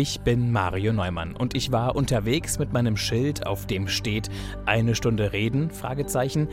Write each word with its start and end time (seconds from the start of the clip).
Ich 0.00 0.20
bin 0.20 0.52
Mario 0.52 0.92
Neumann 0.92 1.34
und 1.34 1.56
ich 1.56 1.72
war 1.72 1.96
unterwegs 1.96 2.60
mit 2.60 2.72
meinem 2.72 2.96
Schild, 2.96 3.48
auf 3.48 3.66
dem 3.66 3.88
steht 3.88 4.28
eine 4.64 4.94
Stunde 4.94 5.32
reden, 5.32 5.72
Fragezeichen. 5.72 6.46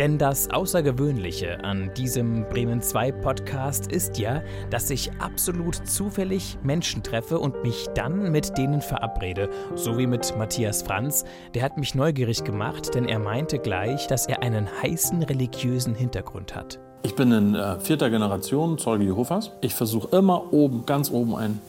Denn 0.00 0.18
das 0.18 0.50
Außergewöhnliche 0.50 1.62
an 1.62 1.92
diesem 1.96 2.48
Bremen 2.48 2.82
2 2.82 3.12
Podcast 3.12 3.92
ist 3.92 4.18
ja, 4.18 4.42
dass 4.70 4.90
ich 4.90 5.12
absolut 5.20 5.76
zufällig 5.86 6.58
Menschen 6.64 7.04
treffe 7.04 7.38
und 7.38 7.62
mich 7.62 7.86
dann 7.94 8.32
mit 8.32 8.58
denen 8.58 8.80
verabrede. 8.80 9.48
So 9.76 9.96
wie 9.96 10.08
mit 10.08 10.36
Matthias 10.36 10.82
Franz. 10.82 11.24
Der 11.54 11.62
hat 11.62 11.78
mich 11.78 11.94
neugierig 11.94 12.42
gemacht, 12.42 12.96
denn 12.96 13.04
er 13.04 13.20
meinte 13.20 13.60
gleich, 13.60 14.08
dass 14.08 14.26
er 14.26 14.42
einen 14.42 14.66
heißen 14.82 15.22
religiösen 15.22 15.94
Hintergrund 15.94 16.56
hat. 16.56 16.80
Ich 17.04 17.14
bin 17.14 17.30
in 17.30 17.54
äh, 17.54 17.78
vierter 17.78 18.10
Generation 18.10 18.76
Zeuge 18.76 19.04
Jehovas. 19.04 19.52
Ich 19.60 19.76
versuche 19.76 20.16
immer 20.16 20.52
oben, 20.52 20.84
ganz 20.84 21.12
oben 21.12 21.36
einen 21.36 21.62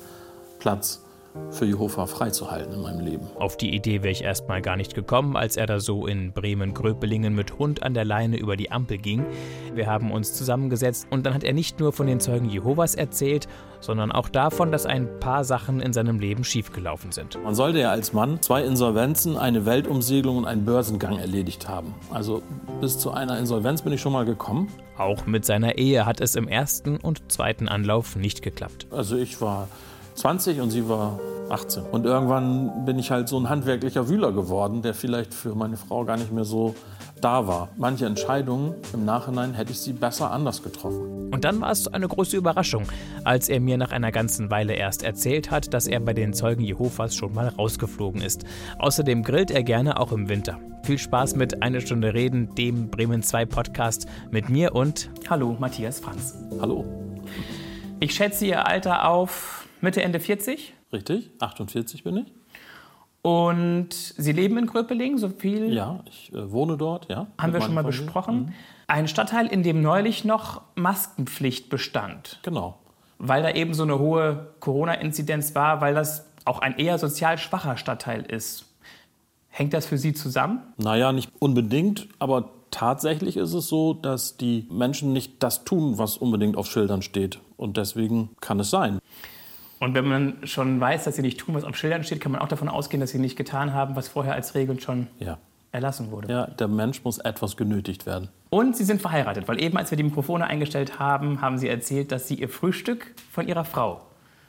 Platz 0.58 1.04
für 1.52 1.66
Jehova 1.66 2.06
freizuhalten 2.06 2.74
in 2.74 2.82
meinem 2.82 3.00
Leben. 3.00 3.28
Auf 3.38 3.58
die 3.58 3.74
Idee 3.74 4.04
wäre 4.04 4.12
ich 4.12 4.24
erstmal 4.24 4.62
gar 4.62 4.78
nicht 4.78 4.94
gekommen, 4.94 5.36
als 5.36 5.58
er 5.58 5.66
da 5.66 5.80
so 5.80 6.08
in 6.08 6.32
Bremen-Gröpelingen 6.32 7.34
mit 7.34 7.58
Hund 7.58 7.84
an 7.84 7.94
der 7.94 8.06
Leine 8.06 8.38
über 8.38 8.56
die 8.56 8.72
Ampel 8.72 8.98
ging. 8.98 9.26
Wir 9.74 9.88
haben 9.88 10.12
uns 10.12 10.34
zusammengesetzt 10.34 11.08
und 11.10 11.26
dann 11.26 11.34
hat 11.34 11.44
er 11.44 11.54
nicht 11.54 11.80
nur 11.80 11.94
von 11.94 12.08
den 12.08 12.20
Zeugen 12.20 12.50
Jehovas 12.50 12.96
erzählt, 12.96 13.48
sondern 13.80 14.12
auch 14.12 14.30
davon, 14.30 14.72
dass 14.72 14.86
ein 14.86 15.20
paar 15.20 15.44
Sachen 15.44 15.80
in 15.80 15.94
seinem 15.94 16.20
Leben 16.20 16.44
schiefgelaufen 16.44 17.12
sind. 17.12 17.42
Man 17.44 17.56
sollte 17.56 17.80
ja 17.80 17.92
als 17.92 18.14
Mann 18.14 18.42
zwei 18.42 18.64
Insolvenzen, 18.64 19.38
eine 19.38 19.66
Weltumsegelung 19.66 20.38
und 20.38 20.46
einen 20.46 20.66
Börsengang 20.66 21.18
erledigt 21.18 21.68
haben. 21.68 21.96
Also 22.12 22.42
bis 22.82 23.00
zu 23.00 23.12
einer 23.12 23.38
Insolvenz 23.38 23.82
bin 23.82 23.94
ich 23.94 24.02
schon 24.02 24.14
mal 24.14 24.26
gekommen. 24.26 24.68
Auch 24.98 25.26
mit 25.26 25.46
seiner 25.46 25.78
Ehe 25.78 26.06
hat 26.06 26.20
es 26.20 26.36
im 26.36 26.48
ersten 26.48 26.98
und 26.98 27.32
zweiten 27.32 27.70
Anlauf 27.70 28.16
nicht 28.16 28.42
geklappt. 28.42 28.88
Also 28.92 29.16
ich 29.16 29.40
war 29.40 29.70
20 30.20 30.60
und 30.60 30.70
sie 30.70 30.90
war 30.90 31.18
18. 31.50 31.84
Und 31.84 32.06
irgendwann 32.06 32.84
bin 32.84 33.00
ich 33.00 33.10
halt 33.10 33.30
so 33.30 33.40
ein 33.40 33.48
handwerklicher 33.48 34.10
Wühler 34.10 34.34
geworden, 34.34 34.82
der 34.82 34.94
vielleicht 34.94 35.34
für 35.34 35.56
meine 35.56 35.78
Frau 35.78 36.04
gar 36.04 36.18
nicht 36.18 36.34
mehr 36.34 36.44
so 36.44 36.76
da 37.22 37.48
war. 37.48 37.70
Manche 37.78 38.06
Entscheidungen 38.06 38.76
im 38.94 39.06
Nachhinein 39.06 39.54
hätte 39.54 39.72
ich 39.72 39.80
sie 39.80 39.94
besser 39.94 40.30
anders 40.32 40.62
getroffen. 40.62 41.32
Und 41.32 41.46
dann 41.46 41.62
war 41.62 41.72
es 41.72 41.88
eine 41.88 42.10
große 42.10 42.36
Überraschung, 42.36 42.84
als 43.24 43.48
er 43.48 43.62
mir 43.62 43.78
nach 43.78 43.92
einer 43.92 44.12
ganzen 44.12 44.52
Weile 44.52 44.74
erst 44.74 45.04
erzählt 45.04 45.52
hat, 45.52 45.74
dass 45.74 45.88
er 45.88 46.02
bei 46.02 46.14
den 46.14 46.34
Zeugen 46.34 46.64
Jehovas 46.64 47.16
schon 47.16 47.34
mal 47.34 47.48
rausgeflogen 47.48 48.22
ist. 48.22 48.44
Außerdem 48.78 49.24
grillt 49.24 49.52
er 49.52 49.64
gerne 49.64 50.02
auch 50.02 50.12
im 50.12 50.28
Winter. 50.28 50.60
Viel 50.84 50.98
Spaß 50.98 51.38
mit 51.38 51.64
Eine 51.64 51.80
Stunde 51.80 52.14
Reden, 52.14 52.54
dem 52.56 52.90
Bremen 52.90 53.24
2 53.24 53.46
Podcast 53.46 54.06
mit 54.32 54.50
mir 54.50 54.76
und 54.76 55.10
Hallo 55.30 55.56
Matthias 55.58 56.02
Franz. 56.02 56.38
Hallo. 56.60 56.84
Ich 58.02 58.14
schätze 58.14 58.46
Ihr 58.46 58.68
Alter 58.68 59.08
auf 59.08 59.59
Mitte, 59.82 60.02
Ende 60.02 60.20
40? 60.20 60.74
Richtig, 60.92 61.30
48 61.40 62.04
bin 62.04 62.18
ich. 62.18 62.34
Und 63.22 63.94
Sie 63.94 64.32
leben 64.32 64.58
in 64.58 64.66
Gröpeling, 64.66 65.18
so 65.18 65.30
viel? 65.30 65.74
Ja, 65.74 66.00
ich 66.06 66.32
äh, 66.34 66.52
wohne 66.52 66.78
dort, 66.78 67.10
ja. 67.10 67.28
Haben 67.38 67.54
wir 67.54 67.62
schon 67.62 67.74
mal 67.74 67.84
Familie. 67.84 68.04
besprochen. 68.04 68.36
Mhm. 68.38 68.54
Ein 68.88 69.08
Stadtteil, 69.08 69.48
in 69.48 69.62
dem 69.62 69.82
neulich 69.82 70.24
noch 70.24 70.62
Maskenpflicht 70.76 71.70
bestand. 71.70 72.40
Genau. 72.44 72.80
Weil 73.18 73.44
da 73.44 73.52
eben 73.52 73.74
so 73.74 73.84
eine 73.84 74.00
hohe 74.00 74.54
Corona-Inzidenz 74.62 75.54
war, 75.54 75.82
weil 75.82 75.94
das 75.94 76.26
auch 76.46 76.60
ein 76.60 76.78
eher 76.78 76.98
sozial 76.98 77.38
schwacher 77.38 77.76
Stadtteil 77.76 78.22
ist. 78.24 78.66
Hängt 79.50 79.74
das 79.74 79.86
für 79.86 79.98
Sie 79.98 80.14
zusammen? 80.14 80.62
Naja, 80.78 81.12
nicht 81.12 81.30
unbedingt, 81.40 82.08
aber 82.20 82.50
tatsächlich 82.72 83.36
ist 83.36 83.54
es 83.54 83.68
so, 83.68 83.94
dass 83.94 84.38
die 84.38 84.66
Menschen 84.72 85.12
nicht 85.12 85.44
das 85.44 85.66
tun, 85.66 85.98
was 85.98 86.18
unbedingt 86.18 86.56
auf 86.56 86.68
Schildern 86.68 87.02
steht. 87.02 87.40
Und 87.58 87.76
deswegen 87.76 88.30
kann 88.40 88.60
es 88.60 88.70
sein. 88.70 89.00
Und 89.80 89.94
wenn 89.94 90.08
man 90.08 90.38
schon 90.44 90.80
weiß, 90.80 91.06
dass 91.06 91.16
sie 91.16 91.22
nicht 91.22 91.40
tun, 91.40 91.56
was 91.56 91.64
auf 91.64 91.76
Schildern 91.76 92.04
steht, 92.04 92.20
kann 92.20 92.32
man 92.32 92.42
auch 92.42 92.50
davon 92.50 92.68
ausgehen, 92.68 93.00
dass 93.00 93.12
sie 93.12 93.20
nicht 93.20 93.38
getan 93.38 93.74
haben, 93.74 93.96
was 93.96 94.10
vorher 94.10 94.34
als 94.34 94.54
Regel 94.54 94.80
schon 94.80 95.08
ja. 95.20 95.38
erlassen 95.72 96.12
wurde. 96.12 96.32
Ja, 96.32 96.48
der 96.48 96.68
Mensch 96.68 97.04
muss 97.04 97.18
etwas 97.18 97.56
genötigt 97.56 98.06
werden. 98.06 98.30
Und 98.50 98.76
Sie 98.76 98.84
sind 98.84 99.02
verheiratet, 99.02 99.48
weil 99.48 99.62
eben 99.62 99.78
als 99.78 99.92
wir 99.92 99.98
die 99.98 100.04
Mikrofone 100.04 100.46
eingestellt 100.46 101.00
haben, 101.00 101.42
haben 101.42 101.58
Sie 101.58 101.70
erzählt, 101.70 102.12
dass 102.12 102.28
Sie 102.28 102.36
Ihr 102.36 102.50
Frühstück 102.50 103.16
von 103.32 103.48
Ihrer 103.48 103.64
Frau 103.64 104.02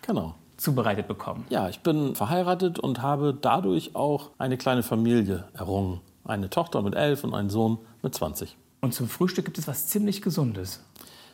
genau. 0.02 0.34
zubereitet 0.56 1.06
bekommen. 1.06 1.44
Ja, 1.48 1.68
ich 1.68 1.80
bin 1.80 2.16
verheiratet 2.16 2.80
und 2.80 3.00
habe 3.00 3.36
dadurch 3.40 3.94
auch 3.94 4.30
eine 4.38 4.56
kleine 4.56 4.82
Familie 4.82 5.44
errungen. 5.54 6.00
Eine 6.24 6.50
Tochter 6.50 6.82
mit 6.82 6.96
elf 6.96 7.22
und 7.22 7.34
einen 7.34 7.50
Sohn 7.50 7.78
mit 8.02 8.14
20. 8.14 8.56
Und 8.80 8.94
zum 8.94 9.08
Frühstück 9.08 9.44
gibt 9.44 9.58
es 9.58 9.68
was 9.68 9.86
ziemlich 9.86 10.22
Gesundes. 10.22 10.82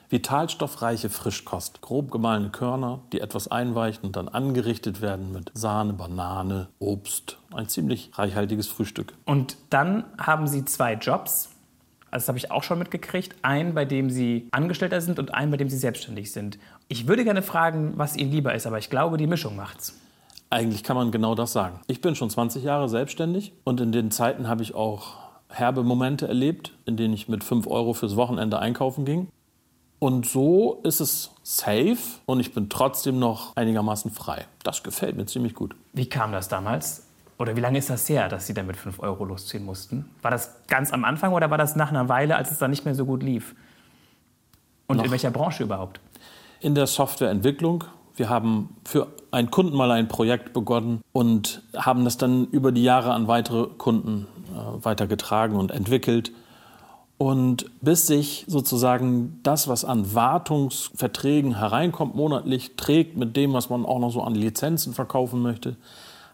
Vitalstoffreiche 0.08 1.10
Frischkost, 1.10 1.80
grob 1.80 2.10
gemahlene 2.10 2.50
Körner, 2.50 3.00
die 3.12 3.20
etwas 3.20 3.48
einweichen 3.48 4.06
und 4.06 4.16
dann 4.16 4.28
angerichtet 4.28 5.00
werden 5.00 5.32
mit 5.32 5.50
Sahne, 5.54 5.94
Banane, 5.94 6.68
Obst. 6.78 7.38
Ein 7.52 7.68
ziemlich 7.68 8.10
reichhaltiges 8.14 8.68
Frühstück. 8.68 9.14
Und 9.24 9.56
dann 9.70 10.04
haben 10.18 10.46
Sie 10.46 10.64
zwei 10.64 10.94
Jobs. 10.94 11.50
das 12.10 12.28
habe 12.28 12.38
ich 12.38 12.50
auch 12.50 12.62
schon 12.62 12.78
mitgekriegt. 12.78 13.34
Einen, 13.42 13.74
bei 13.74 13.84
dem 13.84 14.10
Sie 14.10 14.48
Angestellter 14.52 15.00
sind 15.00 15.18
und 15.18 15.34
einen, 15.34 15.50
bei 15.50 15.56
dem 15.56 15.68
Sie 15.68 15.78
selbstständig 15.78 16.30
sind. 16.30 16.58
Ich 16.88 17.08
würde 17.08 17.24
gerne 17.24 17.42
fragen, 17.42 17.94
was 17.96 18.16
Ihnen 18.16 18.30
lieber 18.30 18.54
ist, 18.54 18.66
aber 18.66 18.78
ich 18.78 18.90
glaube, 18.90 19.16
die 19.16 19.26
Mischung 19.26 19.56
macht's. 19.56 19.94
Eigentlich 20.50 20.84
kann 20.84 20.96
man 20.96 21.10
genau 21.10 21.34
das 21.34 21.52
sagen. 21.52 21.80
Ich 21.88 22.00
bin 22.00 22.14
schon 22.14 22.30
20 22.30 22.62
Jahre 22.62 22.88
selbstständig 22.88 23.52
und 23.64 23.80
in 23.80 23.90
den 23.90 24.12
Zeiten 24.12 24.46
habe 24.46 24.62
ich 24.62 24.76
auch 24.76 25.26
herbe 25.48 25.82
Momente 25.82 26.28
erlebt, 26.28 26.72
in 26.84 26.96
denen 26.96 27.14
ich 27.14 27.28
mit 27.28 27.42
5 27.42 27.66
Euro 27.66 27.94
fürs 27.94 28.14
Wochenende 28.14 28.58
einkaufen 28.60 29.04
ging. 29.04 29.28
Und 29.98 30.26
so 30.26 30.80
ist 30.82 31.00
es 31.00 31.30
safe 31.42 31.96
und 32.26 32.40
ich 32.40 32.52
bin 32.52 32.68
trotzdem 32.68 33.18
noch 33.18 33.56
einigermaßen 33.56 34.10
frei. 34.10 34.44
Das 34.62 34.82
gefällt 34.82 35.16
mir 35.16 35.26
ziemlich 35.26 35.54
gut. 35.54 35.74
Wie 35.92 36.06
kam 36.06 36.32
das 36.32 36.48
damals? 36.48 37.04
Oder 37.38 37.56
wie 37.56 37.60
lange 37.60 37.78
ist 37.78 37.90
das 37.90 38.08
her, 38.08 38.28
dass 38.28 38.46
Sie 38.46 38.54
dann 38.54 38.66
mit 38.66 38.76
5 38.76 39.00
Euro 39.00 39.24
losziehen 39.24 39.64
mussten? 39.64 40.08
War 40.22 40.30
das 40.30 40.50
ganz 40.68 40.92
am 40.92 41.04
Anfang 41.04 41.32
oder 41.32 41.50
war 41.50 41.58
das 41.58 41.76
nach 41.76 41.90
einer 41.90 42.08
Weile, 42.08 42.36
als 42.36 42.50
es 42.50 42.58
dann 42.58 42.70
nicht 42.70 42.84
mehr 42.84 42.94
so 42.94 43.04
gut 43.04 43.22
lief? 43.22 43.54
Und 44.86 44.98
noch 44.98 45.04
in 45.04 45.10
welcher 45.10 45.30
Branche 45.30 45.64
überhaupt? 45.64 46.00
In 46.60 46.74
der 46.74 46.86
Softwareentwicklung. 46.86 47.84
Wir 48.16 48.30
haben 48.30 48.76
für 48.84 49.08
einen 49.30 49.50
Kunden 49.50 49.76
mal 49.76 49.90
ein 49.90 50.08
Projekt 50.08 50.54
begonnen 50.54 51.02
und 51.12 51.62
haben 51.76 52.04
das 52.04 52.16
dann 52.16 52.46
über 52.46 52.72
die 52.72 52.82
Jahre 52.82 53.12
an 53.12 53.28
weitere 53.28 53.66
Kunden 53.66 54.26
äh, 54.54 54.84
weitergetragen 54.84 55.56
und 55.56 55.70
entwickelt. 55.70 56.32
Und 57.18 57.70
bis 57.80 58.06
sich 58.06 58.44
sozusagen 58.46 59.40
das, 59.42 59.68
was 59.68 59.84
an 59.86 60.14
Wartungsverträgen 60.14 61.56
hereinkommt, 61.56 62.14
monatlich 62.14 62.76
trägt 62.76 63.16
mit 63.16 63.36
dem, 63.36 63.54
was 63.54 63.70
man 63.70 63.86
auch 63.86 63.98
noch 63.98 64.10
so 64.10 64.22
an 64.22 64.34
Lizenzen 64.34 64.92
verkaufen 64.92 65.40
möchte, 65.40 65.76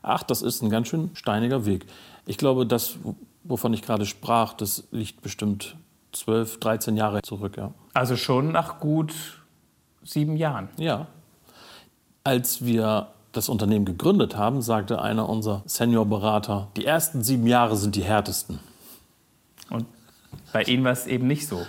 ach, 0.02 0.24
das 0.24 0.42
ist 0.42 0.60
ein 0.62 0.70
ganz 0.70 0.88
schön 0.88 1.10
steiniger 1.14 1.66
Weg. 1.66 1.86
Ich 2.26 2.36
glaube, 2.36 2.66
das, 2.66 2.96
wovon 3.44 3.72
ich 3.74 3.82
gerade 3.82 4.06
sprach, 4.06 4.54
das 4.54 4.84
liegt 4.90 5.22
bestimmt 5.22 5.76
12, 6.12 6.58
13 6.58 6.96
Jahre 6.96 7.22
zurück. 7.22 7.56
Ja. 7.56 7.72
Also 7.94 8.16
schon 8.16 8.50
nach 8.50 8.80
gut 8.80 9.14
sieben 10.02 10.36
Jahren. 10.36 10.68
Ja. 10.78 11.06
Als 12.24 12.64
wir 12.64 13.08
das 13.32 13.48
Unternehmen 13.48 13.84
gegründet 13.84 14.36
haben, 14.36 14.62
sagte 14.62 15.00
einer 15.00 15.28
unserer 15.28 15.62
Seniorberater, 15.64 16.68
die 16.76 16.84
ersten 16.84 17.22
sieben 17.22 17.46
Jahre 17.46 17.76
sind 17.76 17.96
die 17.96 18.02
härtesten. 18.02 18.60
Bei 20.52 20.62
Ihnen 20.62 20.84
war 20.84 20.92
es 20.92 21.06
eben 21.06 21.26
nicht 21.26 21.46
so. 21.46 21.66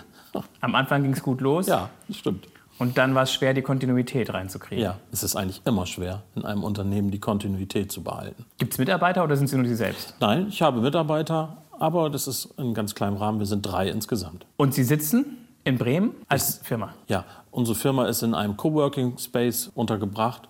Am 0.62 0.76
Anfang 0.76 1.04
ging 1.04 1.14
es 1.14 1.22
gut 1.22 1.42
los. 1.42 1.68
Ja, 1.68 1.90
das 2.08 2.18
stimmt. 2.18 2.48
Und 2.80 2.98
dann 2.98 3.14
war 3.14 3.24
es 3.24 3.32
schwer, 3.32 3.54
die 3.54 3.62
Kontinuität 3.62 4.34
reinzukriegen. 4.34 4.84
Ja, 4.84 4.98
es 5.12 5.24
ist 5.24 5.36
eigentlich 5.36 5.62
immer 5.66 5.86
schwer, 5.86 6.24
in 6.36 6.44
einem 6.44 6.64
Unternehmen 6.64 7.12
die 7.12 7.20
Kontinuität 7.20 7.92
zu 7.92 8.02
behalten. 8.04 8.46
Gibt 8.58 8.74
es 8.74 8.80
Mitarbeiter 8.80 9.24
oder 9.24 9.38
sind 9.38 9.48
Sie 9.48 9.56
nur 9.56 9.68
Sie 9.68 9.76
selbst? 9.76 10.16
Nein, 10.20 10.48
ich 10.50 10.62
habe 10.62 10.82
Mitarbeiter, 10.82 11.58
aber 11.78 12.10
das 12.10 12.28
ist 12.28 12.46
in 12.58 12.74
ganz 12.74 12.96
kleinem 12.96 13.18
Rahmen. 13.18 13.40
Wir 13.40 13.46
sind 13.46 13.62
drei 13.62 13.90
insgesamt. 13.90 14.46
Und 14.58 14.74
Sie 14.74 14.84
sitzen 14.84 15.38
in 15.64 15.78
Bremen 15.78 16.12
als 16.28 16.50
ist, 16.50 16.66
Firma? 16.66 16.94
Ja, 17.08 17.26
unsere 17.52 17.78
Firma 17.78 18.08
ist 18.08 18.24
in 18.24 18.34
einem 18.34 18.58
Coworking 18.58 19.18
Space 19.20 19.72
untergebracht 19.76 20.42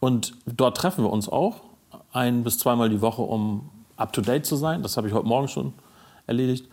und 0.00 0.34
dort 0.46 0.76
treffen 0.76 1.04
wir 1.04 1.10
uns 1.10 1.28
auch 1.28 1.60
ein 2.12 2.44
bis 2.44 2.58
zweimal 2.58 2.90
die 2.90 3.00
Woche, 3.00 3.22
um 3.22 3.70
up 3.96 4.12
to 4.12 4.20
date 4.20 4.46
zu 4.46 4.56
sein. 4.56 4.82
Das 4.82 4.96
habe 4.96 5.08
ich 5.08 5.14
heute 5.14 5.26
Morgen 5.26 5.48
schon 5.48 5.72
erledigt. 6.26 6.68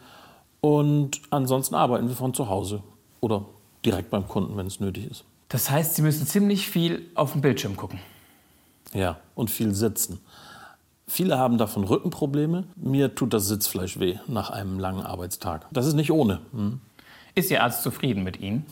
Und 0.62 1.22
ansonsten 1.30 1.76
arbeiten 1.76 2.08
wir 2.08 2.16
von 2.16 2.34
zu 2.34 2.50
Hause 2.50 2.84
oder 3.22 3.46
direkt 3.86 4.10
beim 4.10 4.28
Kunden, 4.28 4.58
wenn 4.58 4.68
es 4.68 4.80
nötig 4.80 5.10
ist. 5.10 5.24
Das 5.48 5.70
heißt, 5.70 5.96
Sie 5.96 6.02
müssen 6.02 6.28
ziemlich 6.28 6.68
viel 6.68 7.10
auf 7.16 7.32
dem 7.32 7.42
Bildschirm 7.42 7.76
gucken. 7.76 8.00
Ja, 8.94 9.18
und 9.36 9.50
viel 9.50 9.74
sitzen. 9.74 10.20
Viele 11.08 11.38
haben 11.40 11.58
davon 11.58 11.84
Rückenprobleme. 11.84 12.66
Mir 12.76 13.16
tut 13.16 13.34
das 13.34 13.48
Sitzfleisch 13.48 14.00
weh 14.00 14.20
nach 14.28 14.52
einem 14.52 14.80
langen 14.80 15.04
Arbeitstag. 15.04 15.66
Das 15.72 15.88
ist 15.88 15.96
nicht 15.96 16.12
ohne. 16.12 16.40
Hm? 16.52 16.80
Ist 17.34 17.50
Ihr 17.50 17.64
Arzt 17.64 17.82
zufrieden 17.82 18.24
mit 18.24 18.40
Ihnen? 18.40 18.66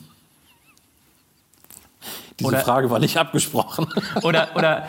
Diese 2.38 2.48
oder, 2.48 2.60
Frage 2.60 2.90
war 2.90 3.00
nicht 3.00 3.16
abgesprochen. 3.16 3.88
Oder, 4.22 4.50
oder 4.54 4.86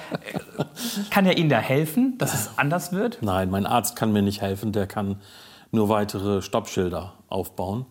kann 1.09 1.25
er 1.25 1.35
Ihnen 1.35 1.49
da 1.49 1.57
helfen, 1.57 2.15
dass 2.19 2.35
es 2.35 2.51
anders 2.57 2.91
wird? 2.91 3.17
Nein, 3.21 3.49
mein 3.49 3.65
Arzt 3.65 3.95
kann 3.95 4.13
mir 4.13 4.21
nicht 4.21 4.41
helfen. 4.41 4.71
Der 4.71 4.85
kann 4.85 5.15
nur 5.71 5.89
weitere 5.89 6.41
Stoppschilder 6.41 7.13
aufbauen. 7.27 7.85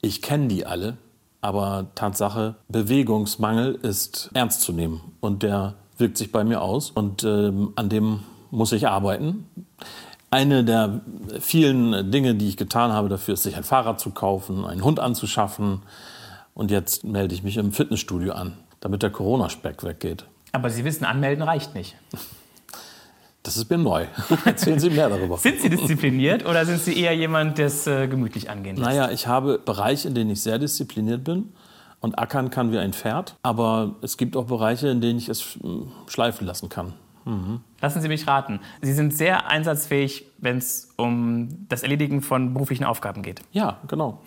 Ich 0.00 0.22
kenne 0.22 0.48
die 0.48 0.66
alle, 0.66 0.96
aber 1.40 1.86
Tatsache, 1.94 2.56
Bewegungsmangel 2.68 3.74
ist 3.74 4.30
ernst 4.34 4.62
zu 4.62 4.72
nehmen 4.72 5.00
und 5.20 5.42
der 5.42 5.74
wirkt 5.98 6.18
sich 6.18 6.32
bei 6.32 6.44
mir 6.44 6.62
aus 6.62 6.90
und 6.90 7.24
ähm, 7.24 7.72
an 7.76 7.88
dem 7.88 8.20
muss 8.50 8.72
ich 8.72 8.88
arbeiten. 8.88 9.46
Eine 10.30 10.64
der 10.64 11.00
vielen 11.40 12.10
Dinge, 12.10 12.34
die 12.34 12.48
ich 12.48 12.56
getan 12.56 12.92
habe 12.92 13.08
dafür, 13.08 13.34
ist, 13.34 13.42
sich 13.42 13.56
ein 13.56 13.64
Fahrrad 13.64 14.00
zu 14.00 14.10
kaufen, 14.10 14.64
einen 14.64 14.82
Hund 14.82 14.98
anzuschaffen. 14.98 15.82
Und 16.54 16.70
jetzt 16.70 17.04
melde 17.04 17.34
ich 17.34 17.42
mich 17.42 17.56
im 17.56 17.72
Fitnessstudio 17.72 18.32
an, 18.32 18.54
damit 18.80 19.02
der 19.02 19.10
Corona-Speck 19.10 19.84
weggeht. 19.84 20.24
Aber 20.52 20.70
Sie 20.70 20.84
wissen, 20.84 21.04
anmelden 21.04 21.42
reicht 21.42 21.74
nicht. 21.74 21.96
Das 23.42 23.56
ist 23.56 23.68
mir 23.70 23.78
neu. 23.78 24.06
Erzählen 24.44 24.78
Sie 24.78 24.90
mehr 24.90 25.08
darüber. 25.08 25.36
sind 25.36 25.60
Sie 25.60 25.68
diszipliniert 25.68 26.46
oder 26.46 26.64
sind 26.64 26.80
Sie 26.80 26.98
eher 26.98 27.14
jemand, 27.14 27.58
der 27.58 27.66
es 27.66 27.86
äh, 27.86 28.06
gemütlich 28.06 28.50
angehen 28.50 28.76
lässt? 28.76 28.88
Naja, 28.88 29.10
ich 29.10 29.26
habe 29.26 29.58
Bereiche, 29.58 30.08
in 30.08 30.14
denen 30.14 30.30
ich 30.30 30.42
sehr 30.42 30.58
diszipliniert 30.58 31.24
bin 31.24 31.52
und 32.00 32.18
ackern 32.18 32.50
kann 32.50 32.70
wie 32.72 32.78
ein 32.78 32.92
Pferd. 32.92 33.36
Aber 33.42 33.96
es 34.00 34.16
gibt 34.16 34.36
auch 34.36 34.44
Bereiche, 34.44 34.88
in 34.88 35.00
denen 35.00 35.18
ich 35.18 35.28
es 35.28 35.56
hm, 35.60 35.90
schleifen 36.06 36.46
lassen 36.46 36.68
kann. 36.68 36.94
Mhm. 37.24 37.60
Lassen 37.80 38.00
Sie 38.00 38.08
mich 38.08 38.26
raten. 38.26 38.60
Sie 38.80 38.92
sind 38.92 39.16
sehr 39.16 39.48
einsatzfähig, 39.48 40.26
wenn 40.38 40.58
es 40.58 40.90
um 40.96 41.66
das 41.68 41.82
Erledigen 41.82 42.22
von 42.22 42.52
beruflichen 42.52 42.84
Aufgaben 42.84 43.22
geht. 43.22 43.42
Ja, 43.52 43.78
genau. 43.88 44.20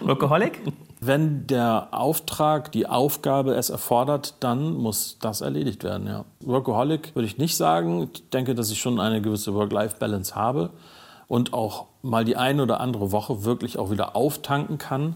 Workaholic? 0.00 0.60
Wenn 1.00 1.46
der 1.46 1.88
Auftrag, 1.92 2.72
die 2.72 2.86
Aufgabe 2.86 3.54
es 3.54 3.70
erfordert, 3.70 4.34
dann 4.40 4.74
muss 4.74 5.18
das 5.20 5.40
erledigt 5.40 5.84
werden. 5.84 6.06
Ja. 6.08 6.24
Workaholic 6.40 7.14
würde 7.14 7.26
ich 7.26 7.38
nicht 7.38 7.56
sagen. 7.56 8.10
Ich 8.12 8.30
denke, 8.30 8.54
dass 8.54 8.70
ich 8.70 8.80
schon 8.80 8.98
eine 8.98 9.22
gewisse 9.22 9.54
Work-Life-Balance 9.54 10.34
habe 10.34 10.70
und 11.28 11.52
auch 11.52 11.86
mal 12.02 12.24
die 12.24 12.36
eine 12.36 12.62
oder 12.62 12.80
andere 12.80 13.12
Woche 13.12 13.44
wirklich 13.44 13.78
auch 13.78 13.90
wieder 13.90 14.16
auftanken 14.16 14.78
kann. 14.78 15.14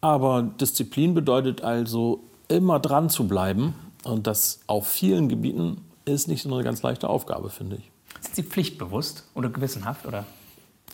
Aber 0.00 0.42
Disziplin 0.42 1.14
bedeutet 1.14 1.62
also 1.62 2.24
immer 2.48 2.80
dran 2.80 3.08
zu 3.08 3.28
bleiben 3.28 3.74
und 4.04 4.26
das 4.26 4.60
auf 4.66 4.88
vielen 4.88 5.28
Gebieten 5.28 5.84
ist 6.04 6.28
nicht 6.28 6.42
so 6.42 6.54
eine 6.54 6.64
ganz 6.64 6.82
leichte 6.82 7.08
Aufgabe, 7.08 7.50
finde 7.50 7.76
ich. 7.76 7.90
Sind 8.20 8.34
Sie 8.34 8.42
pflichtbewusst 8.42 9.24
oder 9.34 9.48
gewissenhaft 9.48 10.06
oder? 10.06 10.24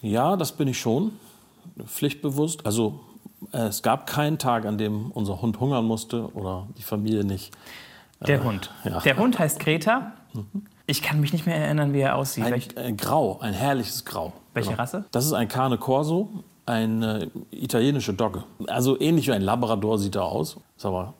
Ja, 0.02 0.36
das 0.36 0.52
bin 0.52 0.68
ich 0.68 0.78
schon. 0.78 1.12
Pflichtbewusst. 1.86 2.66
Also 2.66 3.00
es 3.50 3.82
gab 3.82 4.06
keinen 4.06 4.38
Tag, 4.38 4.64
an 4.66 4.78
dem 4.78 5.10
unser 5.10 5.42
Hund 5.42 5.58
hungern 5.60 5.84
musste 5.84 6.32
oder 6.34 6.66
die 6.78 6.82
Familie 6.82 7.24
nicht. 7.24 7.52
Der 8.26 8.40
äh, 8.40 8.44
Hund. 8.44 8.70
Ja. 8.84 9.00
Der 9.00 9.16
Hund 9.16 9.38
heißt 9.38 9.58
Greta. 9.58 10.12
Mhm. 10.32 10.66
Ich 10.86 11.02
kann 11.02 11.20
mich 11.20 11.32
nicht 11.32 11.46
mehr 11.46 11.56
erinnern, 11.56 11.92
wie 11.92 12.00
er 12.00 12.16
aussieht. 12.16 12.44
Ein, 12.44 12.62
ein 12.76 12.96
Grau, 12.96 13.38
ein 13.40 13.54
herrliches 13.54 14.04
Grau. 14.04 14.32
Welche 14.54 14.70
genau. 14.70 14.82
Rasse? 14.82 15.04
Das 15.10 15.24
ist 15.24 15.32
ein 15.32 15.48
Cane 15.48 15.78
Corso, 15.78 16.28
eine 16.66 17.30
italienische 17.50 18.12
Dogge. 18.12 18.44
Also 18.66 19.00
ähnlich 19.00 19.28
wie 19.28 19.32
ein 19.32 19.42
Labrador 19.42 19.98
sieht 19.98 20.16
er 20.16 20.24
aus, 20.24 20.58
ist 20.76 20.84
aber 20.84 21.14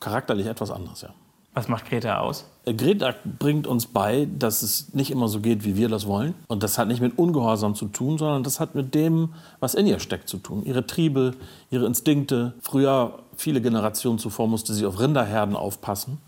charakterlich 0.00 0.46
etwas 0.46 0.70
anders, 0.70 1.02
ja. 1.02 1.10
Was 1.58 1.66
macht 1.66 1.86
Greta 1.86 2.20
aus? 2.20 2.44
Äh, 2.66 2.74
Greta 2.74 3.12
bringt 3.40 3.66
uns 3.66 3.86
bei, 3.86 4.28
dass 4.38 4.62
es 4.62 4.94
nicht 4.94 5.10
immer 5.10 5.26
so 5.26 5.40
geht, 5.40 5.64
wie 5.64 5.76
wir 5.76 5.88
das 5.88 6.06
wollen. 6.06 6.36
Und 6.46 6.62
das 6.62 6.78
hat 6.78 6.86
nicht 6.86 7.00
mit 7.00 7.18
Ungehorsam 7.18 7.74
zu 7.74 7.86
tun, 7.86 8.16
sondern 8.16 8.44
das 8.44 8.60
hat 8.60 8.76
mit 8.76 8.94
dem, 8.94 9.30
was 9.58 9.74
in 9.74 9.88
ihr 9.88 9.98
steckt, 9.98 10.28
zu 10.28 10.36
tun. 10.38 10.62
Ihre 10.64 10.86
Triebe, 10.86 11.34
ihre 11.72 11.84
Instinkte. 11.84 12.54
Früher, 12.60 13.18
viele 13.34 13.60
Generationen 13.60 14.20
zuvor, 14.20 14.46
musste 14.46 14.72
sie 14.72 14.86
auf 14.86 15.00
Rinderherden 15.00 15.56
aufpassen. 15.56 16.18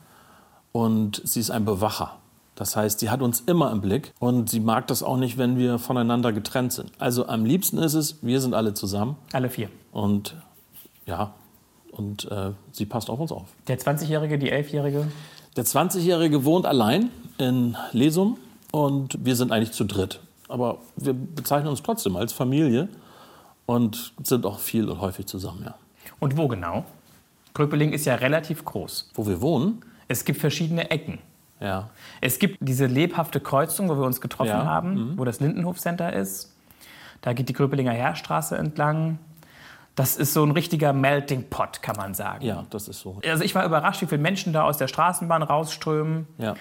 Und 0.72 1.22
sie 1.24 1.38
ist 1.38 1.52
ein 1.52 1.64
Bewacher. 1.64 2.16
Das 2.56 2.74
heißt, 2.74 2.98
sie 2.98 3.08
hat 3.08 3.22
uns 3.22 3.38
immer 3.38 3.70
im 3.70 3.80
Blick 3.80 4.12
und 4.18 4.50
sie 4.50 4.58
mag 4.58 4.88
das 4.88 5.04
auch 5.04 5.16
nicht, 5.16 5.38
wenn 5.38 5.56
wir 5.56 5.78
voneinander 5.78 6.32
getrennt 6.32 6.72
sind. 6.72 6.90
Also 6.98 7.28
am 7.28 7.44
liebsten 7.44 7.78
ist 7.78 7.94
es, 7.94 8.18
wir 8.22 8.40
sind 8.40 8.52
alle 8.52 8.74
zusammen. 8.74 9.14
Alle 9.32 9.48
vier. 9.48 9.68
Und 9.92 10.34
ja, 11.06 11.34
und 11.92 12.30
äh, 12.30 12.52
sie 12.72 12.86
passt 12.86 13.10
auf 13.10 13.20
uns 13.20 13.32
auf. 13.32 13.48
Der 13.68 13.78
20-Jährige, 13.78 14.38
die 14.38 14.52
11-Jährige? 14.52 15.06
Der 15.56 15.64
20-Jährige 15.64 16.44
wohnt 16.44 16.66
allein 16.66 17.10
in 17.38 17.76
Lesum 17.92 18.38
und 18.70 19.24
wir 19.24 19.36
sind 19.36 19.52
eigentlich 19.52 19.72
zu 19.72 19.84
dritt. 19.84 20.20
Aber 20.48 20.78
wir 20.96 21.12
bezeichnen 21.12 21.68
uns 21.68 21.82
trotzdem 21.82 22.16
als 22.16 22.32
Familie 22.32 22.88
und 23.66 24.12
sind 24.22 24.46
auch 24.46 24.58
viel 24.58 24.88
und 24.88 25.00
häufig 25.00 25.26
zusammen, 25.26 25.62
ja. 25.64 25.74
Und 26.18 26.36
wo 26.36 26.48
genau? 26.48 26.84
Gröpeling 27.54 27.92
ist 27.92 28.04
ja 28.04 28.16
relativ 28.16 28.64
groß. 28.64 29.10
Wo 29.14 29.26
wir 29.26 29.40
wohnen? 29.40 29.84
Es 30.08 30.24
gibt 30.24 30.40
verschiedene 30.40 30.90
Ecken. 30.90 31.18
Ja. 31.60 31.90
Es 32.20 32.38
gibt 32.38 32.56
diese 32.60 32.86
lebhafte 32.86 33.40
Kreuzung, 33.40 33.88
wo 33.88 33.96
wir 33.96 34.04
uns 34.04 34.20
getroffen 34.20 34.48
ja. 34.48 34.64
haben, 34.64 34.94
mhm. 34.94 35.18
wo 35.18 35.24
das 35.24 35.40
Lindenhof 35.40 35.78
Center 35.78 36.12
ist. 36.12 36.54
Da 37.20 37.32
geht 37.32 37.48
die 37.48 37.52
Gröpelinger 37.52 37.92
Heerstraße 37.92 38.56
entlang. 38.56 39.18
Das 39.94 40.16
ist 40.16 40.32
so 40.32 40.44
ein 40.44 40.52
richtiger 40.52 40.92
Melting 40.92 41.50
Pot, 41.50 41.82
kann 41.82 41.96
man 41.96 42.14
sagen. 42.14 42.44
Ja, 42.44 42.64
das 42.70 42.88
ist 42.88 43.00
so. 43.00 43.20
Also 43.26 43.44
ich 43.44 43.54
war 43.54 43.64
überrascht, 43.64 44.00
wie 44.02 44.06
viele 44.06 44.22
Menschen 44.22 44.52
da 44.52 44.62
aus 44.62 44.78
der 44.78 44.88
Straßenbahn 44.88 45.42
rausströmen. 45.42 46.26
Ja. 46.38 46.54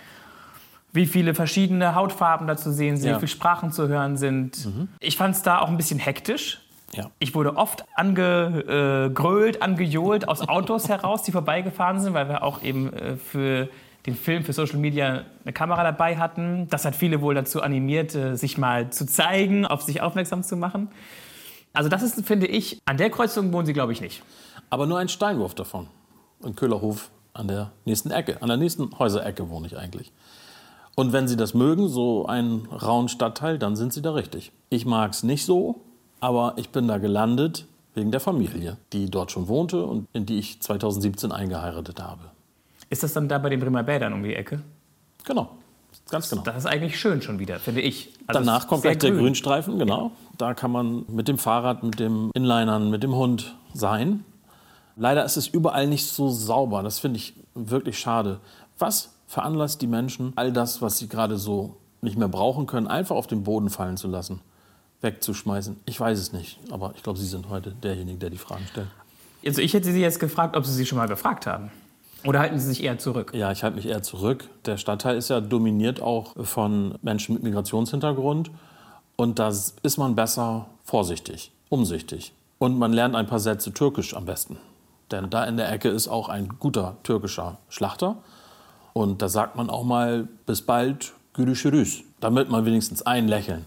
Wie 0.91 1.05
viele 1.05 1.35
verschiedene 1.35 1.93
Hautfarben 1.93 2.47
da 2.47 2.57
zu 2.57 2.73
sehen 2.73 2.97
sind, 2.97 3.09
ja. 3.09 3.15
wie 3.15 3.19
viele 3.19 3.27
Sprachen 3.27 3.71
zu 3.71 3.87
hören 3.87 4.17
sind. 4.17 4.65
Mhm. 4.65 4.89
Ich 4.99 5.17
fand 5.17 5.35
es 5.35 5.43
da 5.43 5.59
auch 5.59 5.67
ein 5.67 5.77
bisschen 5.77 5.99
hektisch. 5.99 6.61
Ja. 6.93 7.11
Ich 7.19 7.35
wurde 7.35 7.55
oft 7.55 7.85
angegrölt, 7.95 9.55
äh, 9.57 9.59
angejohlt 9.59 10.27
aus 10.27 10.47
Autos 10.47 10.89
heraus, 10.89 11.23
die 11.23 11.31
vorbeigefahren 11.31 11.99
sind, 11.99 12.13
weil 12.15 12.27
wir 12.27 12.43
auch 12.43 12.63
eben 12.63 12.91
äh, 12.93 13.15
für 13.15 13.69
den 14.05 14.15
Film 14.15 14.43
für 14.43 14.53
Social 14.53 14.79
Media 14.79 15.23
eine 15.43 15.53
Kamera 15.53 15.83
dabei 15.83 16.17
hatten. 16.17 16.67
Das 16.69 16.85
hat 16.85 16.95
viele 16.95 17.21
wohl 17.21 17.35
dazu 17.35 17.61
animiert, 17.61 18.15
äh, 18.15 18.35
sich 18.35 18.57
mal 18.57 18.89
zu 18.89 19.05
zeigen, 19.05 19.65
auf 19.65 19.83
sich 19.83 20.01
aufmerksam 20.01 20.43
zu 20.43 20.57
machen. 20.57 20.89
Also 21.73 21.89
das 21.89 22.01
ist, 22.01 22.25
finde 22.25 22.47
ich, 22.47 22.79
an 22.85 22.97
der 22.97 23.09
Kreuzung 23.09 23.53
wohnen 23.53 23.65
Sie, 23.65 23.73
glaube 23.73 23.93
ich, 23.93 24.01
nicht. 24.01 24.23
Aber 24.69 24.85
nur 24.85 24.99
ein 24.99 25.09
Steinwurf 25.09 25.55
davon. 25.55 25.87
In 26.43 26.55
Köhlerhof 26.55 27.09
an 27.33 27.47
der 27.47 27.71
nächsten 27.85 28.11
Ecke. 28.11 28.41
An 28.41 28.47
der 28.47 28.57
nächsten 28.57 28.97
Häuserecke 28.97 29.49
wohne 29.49 29.67
ich 29.67 29.77
eigentlich. 29.77 30.11
Und 30.95 31.13
wenn 31.13 31.27
Sie 31.27 31.37
das 31.37 31.53
mögen, 31.53 31.87
so 31.87 32.25
einen 32.25 32.65
rauen 32.65 33.07
Stadtteil, 33.07 33.57
dann 33.57 33.75
sind 33.75 33.93
Sie 33.93 34.01
da 34.01 34.11
richtig. 34.11 34.51
Ich 34.69 34.85
mag 34.85 35.11
es 35.11 35.23
nicht 35.23 35.45
so, 35.45 35.81
aber 36.19 36.53
ich 36.57 36.69
bin 36.69 36.87
da 36.87 36.97
gelandet 36.97 37.65
wegen 37.93 38.11
der 38.11 38.19
Familie, 38.19 38.77
die 38.93 39.09
dort 39.09 39.31
schon 39.31 39.47
wohnte 39.47 39.85
und 39.85 40.07
in 40.13 40.25
die 40.25 40.37
ich 40.39 40.61
2017 40.61 41.31
eingeheiratet 41.31 42.01
habe. 42.01 42.23
Ist 42.89 43.03
das 43.03 43.13
dann 43.13 43.29
da 43.29 43.37
bei 43.37 43.49
den 43.49 43.59
Bremer 43.59 43.83
Bädern 43.83 44.13
um 44.13 44.23
die 44.23 44.35
Ecke? 44.35 44.61
Genau. 45.25 45.51
Ganz 46.09 46.29
genau. 46.29 46.41
Das 46.41 46.57
ist 46.57 46.65
eigentlich 46.65 46.99
schön 46.99 47.21
schon 47.21 47.39
wieder, 47.39 47.59
finde 47.59 47.81
ich. 47.81 48.13
Also 48.27 48.39
Danach 48.39 48.67
kommt 48.67 48.81
gleich 48.83 48.99
grün. 48.99 49.13
der 49.13 49.21
Grünstreifen, 49.21 49.77
genau. 49.79 50.11
Da 50.37 50.53
kann 50.53 50.71
man 50.71 51.05
mit 51.07 51.27
dem 51.27 51.37
Fahrrad, 51.37 51.83
mit 51.83 51.99
dem 51.99 52.31
Inlinern, 52.33 52.89
mit 52.89 53.03
dem 53.03 53.15
Hund 53.15 53.55
sein. 53.73 54.23
Leider 54.95 55.23
ist 55.23 55.37
es 55.37 55.47
überall 55.47 55.87
nicht 55.87 56.05
so 56.05 56.29
sauber. 56.29 56.83
Das 56.83 56.99
finde 56.99 57.17
ich 57.17 57.33
wirklich 57.53 57.99
schade. 57.99 58.39
Was 58.77 59.13
veranlasst 59.27 59.81
die 59.81 59.87
Menschen, 59.87 60.33
all 60.35 60.51
das, 60.51 60.81
was 60.81 60.97
sie 60.97 61.07
gerade 61.07 61.37
so 61.37 61.77
nicht 62.01 62.17
mehr 62.17 62.27
brauchen 62.27 62.65
können, 62.65 62.87
einfach 62.87 63.15
auf 63.15 63.27
den 63.27 63.43
Boden 63.43 63.69
fallen 63.69 63.97
zu 63.97 64.07
lassen, 64.07 64.41
wegzuschmeißen? 65.01 65.77
Ich 65.85 65.99
weiß 65.99 66.17
es 66.17 66.33
nicht, 66.33 66.59
aber 66.71 66.93
ich 66.95 67.03
glaube, 67.03 67.19
Sie 67.19 67.27
sind 67.27 67.49
heute 67.49 67.71
derjenige, 67.71 68.17
der 68.17 68.29
die 68.29 68.37
Fragen 68.37 68.65
stellt. 68.71 68.87
Also 69.45 69.61
ich 69.61 69.73
hätte 69.73 69.91
Sie 69.91 70.01
jetzt 70.01 70.19
gefragt, 70.19 70.57
ob 70.57 70.65
Sie 70.65 70.73
sich 70.73 70.89
schon 70.89 70.97
mal 70.97 71.07
gefragt 71.07 71.45
haben. 71.47 71.71
Oder 72.25 72.39
halten 72.39 72.59
Sie 72.59 72.67
sich 72.67 72.83
eher 72.83 72.97
zurück? 72.97 73.31
Ja, 73.33 73.51
ich 73.51 73.63
halte 73.63 73.77
mich 73.77 73.85
eher 73.85 74.03
zurück. 74.03 74.49
Der 74.65 74.77
Stadtteil 74.77 75.17
ist 75.17 75.29
ja 75.29 75.39
dominiert 75.39 76.01
auch 76.01 76.33
von 76.45 76.95
Menschen 77.01 77.33
mit 77.33 77.43
Migrationshintergrund. 77.43 78.51
Und 79.15 79.39
da 79.39 79.49
ist 79.49 79.97
man 79.97 80.15
besser 80.15 80.67
vorsichtig, 80.83 81.51
umsichtig. 81.69 82.33
Und 82.57 82.77
man 82.77 82.93
lernt 82.93 83.15
ein 83.15 83.27
paar 83.27 83.39
Sätze 83.39 83.73
Türkisch 83.73 84.15
am 84.15 84.25
besten. 84.25 84.57
Denn 85.11 85.29
da 85.29 85.45
in 85.45 85.57
der 85.57 85.71
Ecke 85.71 85.89
ist 85.89 86.07
auch 86.07 86.29
ein 86.29 86.49
guter 86.59 86.97
türkischer 87.03 87.57
Schlachter. 87.69 88.17
Und 88.93 89.21
da 89.21 89.29
sagt 89.29 89.55
man 89.55 89.69
auch 89.69 89.83
mal 89.83 90.27
bis 90.45 90.61
bald 90.61 91.13
Gürüşürüz, 91.33 92.03
damit 92.19 92.49
man 92.49 92.65
wenigstens 92.65 93.01
ein 93.01 93.27
Lächeln 93.27 93.65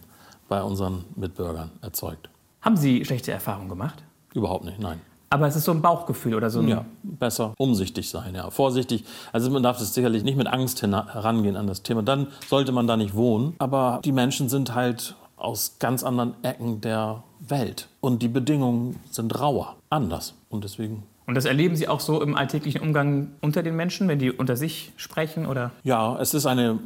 bei 0.49 0.63
unseren 0.63 1.05
Mitbürgern 1.17 1.71
erzeugt. 1.81 2.29
Haben 2.61 2.77
Sie 2.77 3.05
schlechte 3.05 3.33
Erfahrungen 3.33 3.69
gemacht? 3.69 4.03
Überhaupt 4.35 4.65
nicht, 4.65 4.79
nein. 4.79 5.01
Aber 5.33 5.47
es 5.47 5.57
ist 5.57 5.65
so 5.65 5.73
ein 5.73 5.81
Bauchgefühl 5.81 6.35
oder 6.35 6.51
so 6.51 6.61
ein. 6.61 6.69
Ja, 6.69 6.85
besser 7.03 7.55
umsichtig 7.57 8.11
sein, 8.11 8.35
ja. 8.35 8.51
Vorsichtig. 8.51 9.05
Also 9.33 9.51
man 9.51 9.63
darf 9.63 9.79
das 9.79 9.95
sicherlich 9.95 10.25
nicht 10.25 10.37
mit 10.37 10.47
Angst 10.47 10.83
herangehen 10.83 11.57
an 11.57 11.67
das 11.67 11.83
Thema. 11.83 12.03
Dann 12.03 12.27
sollte 12.49 12.73
man 12.73 12.87
da 12.87 12.97
nicht 12.97 13.15
wohnen. 13.15 13.55
Aber 13.59 14.01
die 14.05 14.13
Menschen 14.13 14.49
sind 14.49 14.75
halt 14.75 15.17
aus 15.37 15.77
ganz 15.79 16.05
anderen 16.05 16.35
Ecken 16.43 16.81
der 16.83 17.23
Welt. 17.41 17.89
Und 18.01 18.23
die 18.23 18.29
Bedingungen 18.29 19.01
sind 19.11 19.41
rauer, 19.41 19.77
anders. 19.89 20.35
Und 20.51 20.65
deswegen 20.65 21.05
und 21.25 21.37
das 21.37 21.45
erleben 21.45 21.77
Sie 21.77 21.89
auch 21.89 22.01
so 22.01 22.21
im 22.21 22.37
alltäglichen 22.37 22.81
Umgang 22.81 23.31
unter 23.41 23.63
den 23.63 23.77
Menschen, 23.77 24.09
wenn 24.09 24.19
die 24.19 24.33
unter 24.33 24.57
sich 24.57 24.93
sprechen? 24.97 25.47
Oder? 25.47 25.71
Ja, 25.85 26.19
es 26.21 26.35
ist 26.35 26.47
eine 26.47 26.79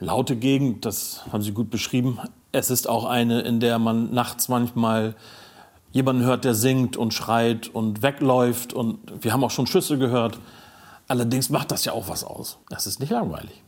laute 0.00 0.36
Gegend, 0.36 0.84
das 0.84 1.22
haben 1.32 1.42
Sie 1.42 1.52
gut 1.52 1.70
beschrieben. 1.70 2.18
Es 2.52 2.70
ist 2.70 2.88
auch 2.88 3.04
eine, 3.04 3.40
in 3.40 3.58
der 3.58 3.78
man 3.80 4.14
nachts 4.14 4.48
manchmal 4.48 5.16
jemanden 5.94 6.24
hört, 6.24 6.44
der 6.44 6.54
singt 6.54 6.96
und 6.98 7.14
schreit 7.14 7.68
und 7.68 8.02
wegläuft. 8.02 8.74
Und 8.74 8.98
wir 9.24 9.32
haben 9.32 9.42
auch 9.42 9.50
schon 9.50 9.66
Schüsse 9.66 9.96
gehört. 9.96 10.38
Allerdings 11.08 11.48
macht 11.48 11.70
das 11.70 11.84
ja 11.86 11.92
auch 11.92 12.08
was 12.08 12.24
aus. 12.24 12.58
Das 12.68 12.86
ist 12.86 13.00
nicht 13.00 13.10
langweilig. 13.10 13.62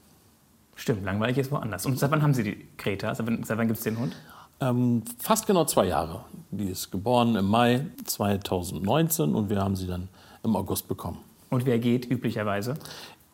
Stimmt, 0.75 1.05
langweilig 1.05 1.39
ist 1.39 1.51
woanders. 1.51 1.87
Und 1.87 1.99
seit 1.99 2.11
wann 2.11 2.23
haben 2.23 2.35
Sie 2.35 2.43
die 2.43 2.67
Greta? 2.77 3.15
Seit 3.15 3.27
wann, 3.27 3.43
wann 3.49 3.69
gibt 3.69 3.79
es 3.79 3.85
den 3.85 3.99
Hund? 3.99 4.15
Ähm, 4.61 5.03
fast 5.19 5.47
genau 5.47 5.65
zwei 5.67 5.87
Jahre. 5.87 6.25
Die 6.51 6.67
ist 6.67 6.91
geboren 6.91 7.37
im 7.37 7.47
Mai 7.47 7.87
2019 8.05 9.35
und 9.35 9.49
wir 9.49 9.63
haben 9.63 9.77
sie 9.77 9.87
dann 9.87 10.09
im 10.43 10.57
August 10.57 10.89
bekommen. 10.89 11.19
Und 11.51 11.65
wer 11.65 11.79
geht 11.79 12.11
üblicherweise? 12.11 12.75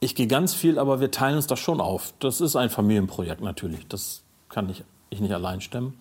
Ich 0.00 0.14
gehe 0.14 0.26
ganz 0.26 0.52
viel, 0.52 0.78
aber 0.78 1.00
wir 1.00 1.10
teilen 1.10 1.36
uns 1.36 1.46
das 1.46 1.60
schon 1.60 1.80
auf. 1.80 2.12
Das 2.18 2.40
ist 2.40 2.56
ein 2.56 2.68
Familienprojekt 2.68 3.40
natürlich. 3.40 3.86
Das 3.88 4.22
kann 4.48 4.68
ich, 4.68 4.84
ich 5.10 5.20
nicht 5.20 5.32
allein 5.32 5.60
stemmen. 5.60 5.94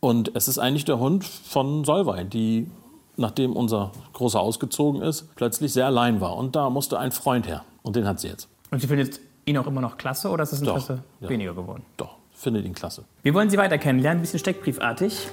Und 0.00 0.34
es 0.34 0.48
ist 0.48 0.58
eigentlich 0.58 0.84
der 0.84 0.98
Hund 0.98 1.24
von 1.24 1.84
Solvay, 1.84 2.24
die, 2.24 2.70
nachdem 3.16 3.54
unser 3.54 3.90
Großer 4.12 4.38
ausgezogen 4.38 5.02
ist, 5.02 5.34
plötzlich 5.34 5.72
sehr 5.72 5.86
allein 5.86 6.20
war. 6.20 6.36
Und 6.36 6.54
da 6.54 6.70
musste 6.70 6.98
ein 6.98 7.10
Freund 7.10 7.46
her. 7.46 7.64
Und 7.82 7.96
den 7.96 8.06
hat 8.06 8.20
sie 8.20 8.28
jetzt. 8.28 8.48
Und 8.70 8.80
Sie 8.80 8.86
finden 8.86 9.06
jetzt 9.06 9.20
ihn 9.44 9.56
auch 9.58 9.66
immer 9.66 9.80
noch 9.80 9.96
klasse 9.96 10.28
oder 10.28 10.42
ist 10.42 10.52
das 10.52 10.60
Interesse 10.60 11.02
ja. 11.20 11.28
weniger 11.28 11.54
geworden? 11.54 11.82
Doch, 11.96 12.16
findet 12.32 12.64
ihn 12.64 12.74
klasse. 12.74 13.04
Wir 13.22 13.34
wollen 13.34 13.50
Sie 13.50 13.56
weiter 13.56 13.78
kennenlernen, 13.78 14.18
ein 14.18 14.22
bisschen 14.22 14.38
steckbriefartig. 14.38 15.26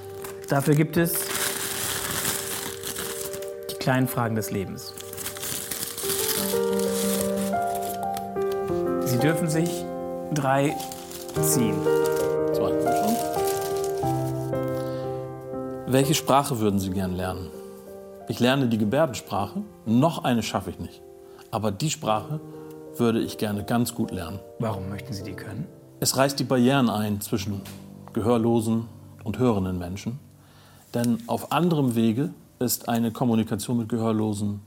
Dafür 0.49 0.73
gibt 0.73 0.97
es 0.97 1.27
die 3.71 3.75
kleinen 3.75 4.07
Fragen 4.07 4.35
des 4.35 4.51
Lebens. 4.51 4.93
Sie 9.05 9.19
dürfen 9.19 9.49
sich 9.49 9.69
drei 10.33 10.75
ziehen. 11.41 11.75
Welche 15.87 16.15
Sprache 16.15 16.59
würden 16.59 16.79
Sie 16.79 16.89
gern 16.89 17.15
lernen? 17.15 17.51
Ich 18.27 18.39
lerne 18.39 18.67
die 18.67 18.79
Gebärdensprache. 18.79 19.61
Noch 19.85 20.23
eine 20.23 20.41
schaffe 20.41 20.71
ich 20.71 20.79
nicht. 20.79 20.99
Aber 21.51 21.71
die 21.71 21.91
Sprache 21.91 22.39
würde 22.97 23.21
ich 23.21 23.37
gerne 23.37 23.63
ganz 23.63 23.93
gut 23.93 24.09
lernen. 24.09 24.39
Warum 24.57 24.89
möchten 24.89 25.13
Sie 25.13 25.21
die 25.21 25.33
können? 25.33 25.67
Es 25.99 26.17
reißt 26.17 26.39
die 26.39 26.43
Barrieren 26.43 26.89
ein 26.89 27.21
zwischen 27.21 27.61
gehörlosen 28.13 28.87
und 29.23 29.37
hörenden 29.37 29.77
Menschen. 29.77 30.19
Denn 30.95 31.19
auf 31.27 31.51
anderem 31.51 31.93
Wege 31.93 32.31
ist 32.57 32.89
eine 32.89 33.11
Kommunikation 33.11 33.77
mit 33.77 33.87
Gehörlosen 33.87 34.61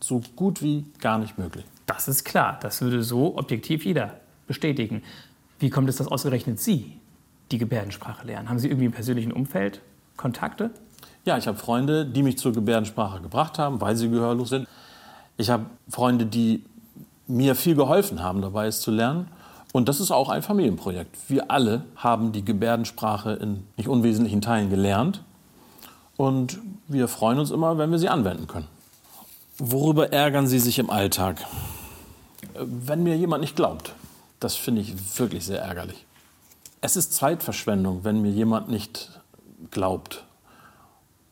so 0.00 0.20
gut 0.34 0.62
wie 0.62 0.84
gar 0.98 1.18
nicht 1.18 1.38
möglich. 1.38 1.64
Das 1.86 2.08
ist 2.08 2.24
klar. 2.24 2.58
Das 2.60 2.80
würde 2.80 3.04
so 3.04 3.38
objektiv 3.38 3.84
jeder 3.84 4.14
bestätigen. 4.48 5.04
Wie 5.60 5.70
kommt 5.70 5.88
es, 5.88 5.96
dass 5.96 6.08
ausgerechnet 6.08 6.58
Sie 6.58 6.98
die 7.52 7.58
Gebärdensprache 7.58 8.26
lernen? 8.26 8.48
Haben 8.48 8.58
Sie 8.58 8.66
irgendwie 8.66 8.86
im 8.86 8.92
persönlichen 8.92 9.30
Umfeld 9.30 9.80
Kontakte? 10.20 10.70
Ja, 11.24 11.38
ich 11.38 11.46
habe 11.46 11.58
Freunde, 11.58 12.04
die 12.04 12.22
mich 12.22 12.38
zur 12.38 12.52
Gebärdensprache 12.52 13.20
gebracht 13.20 13.58
haben, 13.58 13.80
weil 13.80 13.96
sie 13.96 14.10
gehörlos 14.10 14.50
sind. 14.50 14.68
Ich 15.38 15.48
habe 15.48 15.66
Freunde, 15.88 16.26
die 16.26 16.62
mir 17.26 17.54
viel 17.54 17.74
geholfen 17.74 18.22
haben, 18.22 18.42
dabei 18.42 18.66
es 18.66 18.80
zu 18.80 18.90
lernen. 18.90 19.28
Und 19.72 19.88
das 19.88 20.00
ist 20.00 20.10
auch 20.10 20.28
ein 20.28 20.42
Familienprojekt. 20.42 21.16
Wir 21.28 21.50
alle 21.50 21.84
haben 21.96 22.32
die 22.32 22.44
Gebärdensprache 22.44 23.32
in 23.32 23.64
nicht 23.76 23.88
unwesentlichen 23.88 24.40
Teilen 24.40 24.68
gelernt. 24.68 25.22
Und 26.16 26.58
wir 26.88 27.08
freuen 27.08 27.38
uns 27.38 27.50
immer, 27.50 27.78
wenn 27.78 27.90
wir 27.90 27.98
sie 27.98 28.08
anwenden 28.08 28.46
können. 28.46 28.68
Worüber 29.58 30.12
ärgern 30.12 30.46
Sie 30.46 30.58
sich 30.58 30.78
im 30.78 30.90
Alltag? 30.90 31.46
Wenn 32.54 33.02
mir 33.02 33.16
jemand 33.16 33.42
nicht 33.42 33.56
glaubt, 33.56 33.92
das 34.38 34.56
finde 34.56 34.82
ich 34.82 35.18
wirklich 35.18 35.46
sehr 35.46 35.62
ärgerlich. 35.62 36.04
Es 36.80 36.96
ist 36.96 37.14
Zeitverschwendung, 37.14 38.04
wenn 38.04 38.20
mir 38.20 38.30
jemand 38.30 38.68
nicht 38.68 39.19
glaubt. 39.70 40.24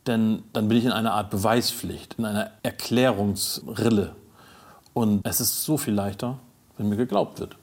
Denn 0.06 0.42
dann 0.52 0.68
bin 0.68 0.78
ich 0.78 0.85
in 0.85 0.92
einer 0.92 1.12
Art 1.12 1.30
Beweispflicht, 1.30 2.14
in 2.18 2.25
einer 2.25 2.50
Erklärungsrille. 2.62 4.14
Und 4.94 5.26
es 5.26 5.40
ist 5.40 5.64
so 5.64 5.76
viel 5.76 5.94
leichter, 5.94 6.38
wenn 6.76 6.88
mir 6.88 6.97
geglaubt 6.97 7.40
wird. 7.40 7.56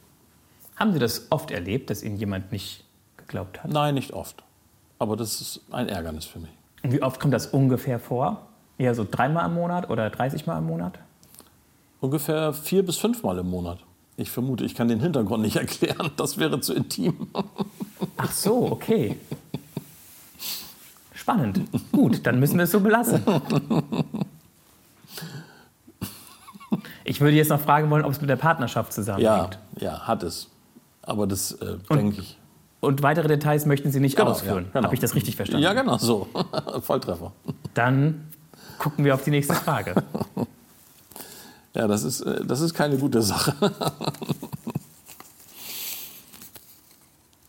Haben 0.76 0.94
Sie 0.94 1.00
das 1.00 1.28
oft 1.32 1.52
erlebt, 1.52 1.90
dass 1.90 2.04
Ihnen 2.04 2.18
jemand 2.18 2.52
nicht 2.52 2.84
geglaubt 3.18 3.64
hat? 3.64 3.72
Nein, 3.72 3.96
nicht 3.96 4.14
oft. 4.14 4.44
Aber 5.00 5.16
das 5.16 5.42
ist 5.42 5.62
ein 5.72 5.90
Ärgernis 5.90 6.26
für 6.26 6.40
mich. 6.40 6.52
Und 6.84 6.92
wie 6.92 7.02
oft 7.02 7.20
kommt 7.20 7.34
das 7.34 7.48
ungefähr 7.48 8.00
vor? 8.00 8.48
Eher 8.78 8.94
so 8.94 9.08
dreimal 9.10 9.48
im 9.48 9.56
Monat 9.56 9.90
oder 9.90 10.10
30 10.10 10.46
Mal 10.46 10.58
im 10.60 10.68
Monat? 10.68 11.00
Ungefähr 12.00 12.54
vier 12.54 12.86
bis 12.86 12.98
fünfmal 12.98 13.38
im 13.40 13.50
Monat. 13.50 13.80
Ich 14.18 14.30
vermute, 14.30 14.64
ich 14.64 14.76
kann 14.76 14.88
den 14.88 15.00
Hintergrund 15.00 15.42
nicht 15.42 15.56
erklären. 15.56 16.12
Das 16.18 16.38
wäre 16.38 16.60
zu 16.60 16.74
intim. 16.74 17.28
Ach 18.18 18.32
so, 18.32 18.72
okay. 18.72 19.18
Spannend. 21.26 21.60
Gut, 21.92 22.24
dann 22.28 22.40
müssen 22.40 22.58
wir 22.58 22.66
es 22.66 22.72
so 22.72 22.80
belassen. 22.82 23.24
Ich 27.04 27.20
würde 27.20 27.36
jetzt 27.36 27.50
noch 27.50 27.60
fragen 27.60 27.90
wollen, 27.90 28.06
ob 28.06 28.12
es 28.12 28.22
mit 28.22 28.30
der 28.30 28.36
Partnerschaft 28.36 28.92
Ja, 28.92 28.94
zusammenhängt. 28.96 29.58
ja, 29.80 30.02
hat 30.02 30.22
es. 30.22 30.50
Aber 31.02 31.26
das 31.26 31.54
äh, 31.54 31.78
denke 31.90 32.22
ich. 32.22 32.38
Und 32.80 33.02
weitere 33.02 33.28
Details 33.28 33.66
möchten 33.66 33.92
Sie 33.92 34.00
nicht 34.00 34.16
Genau, 34.18 34.30
ausführen. 34.30 34.66
ja, 34.66 34.70
genau. 34.74 34.84
Habe 34.84 34.94
ich 34.94 35.00
das 35.02 35.16
richtig 35.16 35.36
verstanden? 35.36 35.64
Ja, 35.64 35.74
genau 35.74 35.98
so. 35.98 36.28
Volltreffer. 36.82 37.32
Dann 37.74 38.28
gucken 38.78 39.04
wir 39.04 39.16
auf 39.16 39.24
die 39.24 39.32
nächste 39.32 39.56
Frage. 39.56 39.96
Ja, 41.74 41.88
das 41.88 42.04
ist, 42.04 42.22
äh, 42.22 42.46
das 42.46 42.62
ist 42.62 42.76
keine 42.76 42.98
gute 42.98 43.24
Sache. 43.24 43.56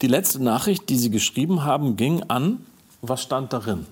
Die 0.02 0.08
letzte 0.08 0.42
Nachricht, 0.42 0.88
die 0.88 0.96
Sie 0.96 1.10
geschrieben 1.10 1.64
haben, 1.64 1.96
ging 1.96 2.22
an, 2.28 2.64
was 3.08 3.22
stand 3.22 3.52
darin? 3.52 3.86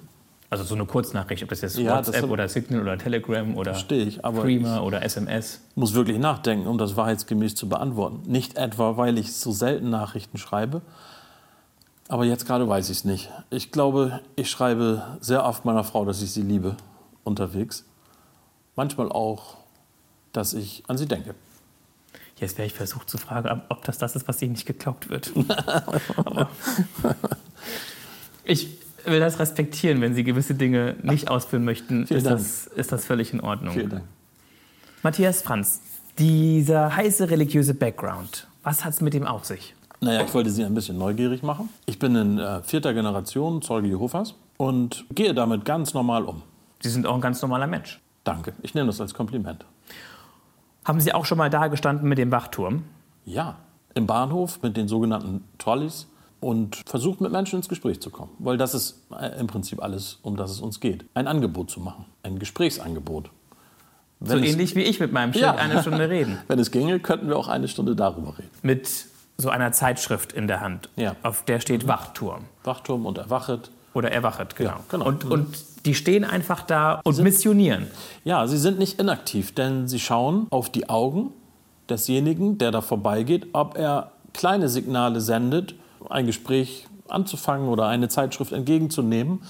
Also 0.51 0.63
so 0.63 0.75
eine 0.75 0.85
Kurznachricht, 0.87 1.43
ob 1.43 1.49
das 1.49 1.63
jetzt 1.63 1.77
Ja, 1.79 1.97
das 1.97 2.09
WhatsApp 2.09 2.25
ist- 2.25 2.31
oder 2.31 2.49
Signal 2.49 2.83
oder 2.83 2.99
Telegram 2.99 3.57
oder 3.57 3.77
ich, 3.77 4.23
oder 4.25 5.03
SMS. 5.03 5.61
muss 5.75 5.95
wirklich 5.95 6.19
nachdenken, 6.19 6.69
um 6.69 6.79
das 6.79 6.95
wahrheitsgemäß 6.97 7.55
zu 7.57 7.69
beantworten. 7.69 8.23
Nicht 8.31 8.57
etwa, 8.57 8.97
weil 8.97 9.19
ich 9.19 9.35
so 9.35 9.51
selten 9.51 9.91
Nachrichten 9.91 10.39
schreibe, 10.39 10.83
aber 12.09 12.25
jetzt 12.25 12.47
gerade 12.47 12.69
weiß 12.69 12.89
ich 12.91 12.99
es 12.99 13.05
nicht. 13.05 13.31
Ich 13.51 13.73
glaube, 13.73 14.21
ich 14.37 14.49
schreibe 14.51 15.03
sehr 15.21 15.45
oft 15.45 15.65
meiner 15.65 15.83
Frau, 15.83 16.05
dass 16.05 16.23
ich 16.23 16.31
sie 16.31 16.43
liebe, 16.43 16.77
unterwegs. 17.25 17.85
Manchmal 18.77 19.11
auch, 19.11 19.57
dass 20.33 20.53
ich 20.53 20.85
an 20.87 20.99
sie 20.99 21.07
denke. 21.07 21.35
Jetzt 22.37 22.59
wäre 22.59 22.67
ich 22.67 22.75
versucht 22.75 23.09
zu 23.09 23.17
fragen, 23.19 23.63
ob- 23.71 23.85
das 23.85 23.97
das 23.99 24.15
ist, 24.15 24.29
was 24.29 24.43
Ihnen 24.43 24.53
nicht 24.53 24.67
geglaubt 24.67 25.09
wird. 25.09 25.33
Ich 28.47 28.69
will 29.07 29.21
das 29.21 29.39
respektieren, 29.39 30.01
wenn 30.01 30.15
Sie 30.15 30.25
gewisse 30.25 30.55
Dinge 30.55 30.97
nicht 31.03 31.29
ausführen 31.29 31.65
möchten. 31.65 32.03
Ist 32.05 32.27
Dank. 32.27 32.39
das, 32.39 32.67
ist 32.67 32.93
das 32.93 33.05
völlig 33.05 33.33
in 33.33 33.41
Ordnung. 33.41 33.75
Vielen 33.75 33.91
Dank. 33.91 34.05
Matthias 35.03 35.43
Franz, 35.43 35.81
dieser 36.19 36.97
heiße 36.97 37.29
religiöse 37.31 37.75
Background, 37.75 38.47
was 38.63 38.85
hat 38.85 38.95
es 38.95 39.01
mit 39.01 39.15
dem 39.15 39.27
auf 39.27 39.45
sich? 39.45 39.75
Naja, 40.01 40.23
ich 40.23 40.35
wollte 40.35 40.51
Sie 40.51 40.65
ein 40.65 40.75
bisschen 40.75 40.99
neugierig 40.99 41.43
machen. 41.43 41.69
Ich 41.87 41.99
bin 41.99 42.15
in 42.15 42.39
äh, 42.39 42.63
vierter 42.63 42.95
Generation 42.95 43.63
Zeuge 43.63 43.89
Jehovas 43.89 44.35
und 44.57 45.05
gehe 45.15 45.35
damit 45.35 45.65
ganz 45.65 45.95
normal 45.95 46.25
um. 46.25 46.43
Sie 46.81 46.91
sind 46.91 47.07
auch 47.07 47.15
ein 47.15 47.21
ganz 47.21 47.41
normaler 47.41 47.67
Mensch. 47.67 48.01
Danke. 48.25 48.53
Ich 48.63 48.75
nehme 48.75 48.87
das 48.87 49.01
als 49.01 49.15
Kompliment. 49.15 49.65
Haben 50.85 51.01
Sie 51.01 51.13
auch 51.15 51.25
schon 51.25 51.39
mal 51.39 51.51
da 51.51 51.69
gestanden 51.69 52.09
mit 52.09 52.19
dem 52.19 52.31
Wachturm? 52.31 52.85
Ja, 53.25 53.57
im 53.95 54.07
Bahnhof 54.07 54.61
mit 54.63 54.77
den 54.77 54.89
sogenannten 54.89 55.45
Trolleys 55.59 56.07
und 56.45 56.83
versucht 56.87 57.21
mit 57.21 57.33
Menschen 57.33 57.57
ins 57.57 57.69
Gespräch 57.69 58.01
zu 58.01 58.11
kommen. 58.11 58.31
Weil 58.39 58.57
das 58.59 58.75
ist 58.75 59.01
äh, 59.19 59.39
im 59.41 59.47
Prinzip 59.47 59.83
alles, 59.83 60.19
um 60.23 60.37
das 60.37 60.51
es 60.51 60.61
uns 60.61 60.79
geht. 60.81 61.05
Ein 61.15 61.27
Angebot 61.27 61.71
zu 61.71 61.81
machen, 61.81 62.05
ein 62.23 62.39
Gesprächsangebot. 62.39 63.31
So 64.21 64.35
Wenn 64.35 64.45
es, 64.45 64.51
ähnlich 64.53 64.75
wie 64.77 64.83
ich 64.83 65.01
mit 65.01 65.13
meinem 65.13 65.33
Schild 65.33 65.45
Ja. 65.45 65.55
eine 65.55 65.81
Stunde 65.81 66.09
reden. 66.11 66.39
wenn 66.49 66.59
es 66.59 66.71
ginge, 66.71 67.01
könnten 67.01 67.29
wir 67.29 67.37
auch 67.37 67.49
eine 67.49 67.69
Stunde 67.69 67.97
darüber 67.97 68.37
reden. 68.39 68.51
Mit 68.63 68.89
so 69.39 69.49
einer 69.49 69.73
Zeitschrift 69.73 70.33
in 70.33 70.47
der 70.47 70.61
Hand, 70.61 70.89
Ja. 70.97 71.17
auf 71.23 71.43
der 71.45 71.61
steht 71.61 71.89
Wachturm. 71.89 72.45
Wachturm 72.63 73.07
und 73.07 73.19
Erwachet. 73.19 73.71
Oder 73.95 74.11
Erwachet, 74.13 74.55
genau. 74.57 74.71
Ja, 74.71 74.81
genau. 74.91 75.07
Und, 75.07 75.25
und 75.25 75.47
die 75.87 75.95
stehen 75.95 76.25
einfach 76.25 76.63
da 76.63 77.01
und 77.05 77.19
missionieren. 77.21 77.87
Ja, 78.25 78.47
sie 78.47 78.59
sind 78.59 78.79
nicht 78.79 78.99
inaktiv, 79.01 79.55
denn 79.55 79.87
sie 79.89 80.01
schauen 80.01 80.47
auf 80.51 80.69
die 80.71 80.89
Augen 80.89 81.31
desjenigen, 81.89 82.59
der 82.59 82.71
da 82.71 82.81
vorbeigeht, 82.81 83.49
ob 83.53 83.77
er 83.77 84.13
kleine 84.33 84.69
Signale 84.69 85.21
sendet, 85.21 85.75
ein 86.11 86.27
Gespräch 86.27 86.87
anzufangen 87.09 87.69
oder 87.69 87.87
eine 87.87 88.09
Zeitschrift 88.09 88.53
entgegenzunehmen. 88.53 89.43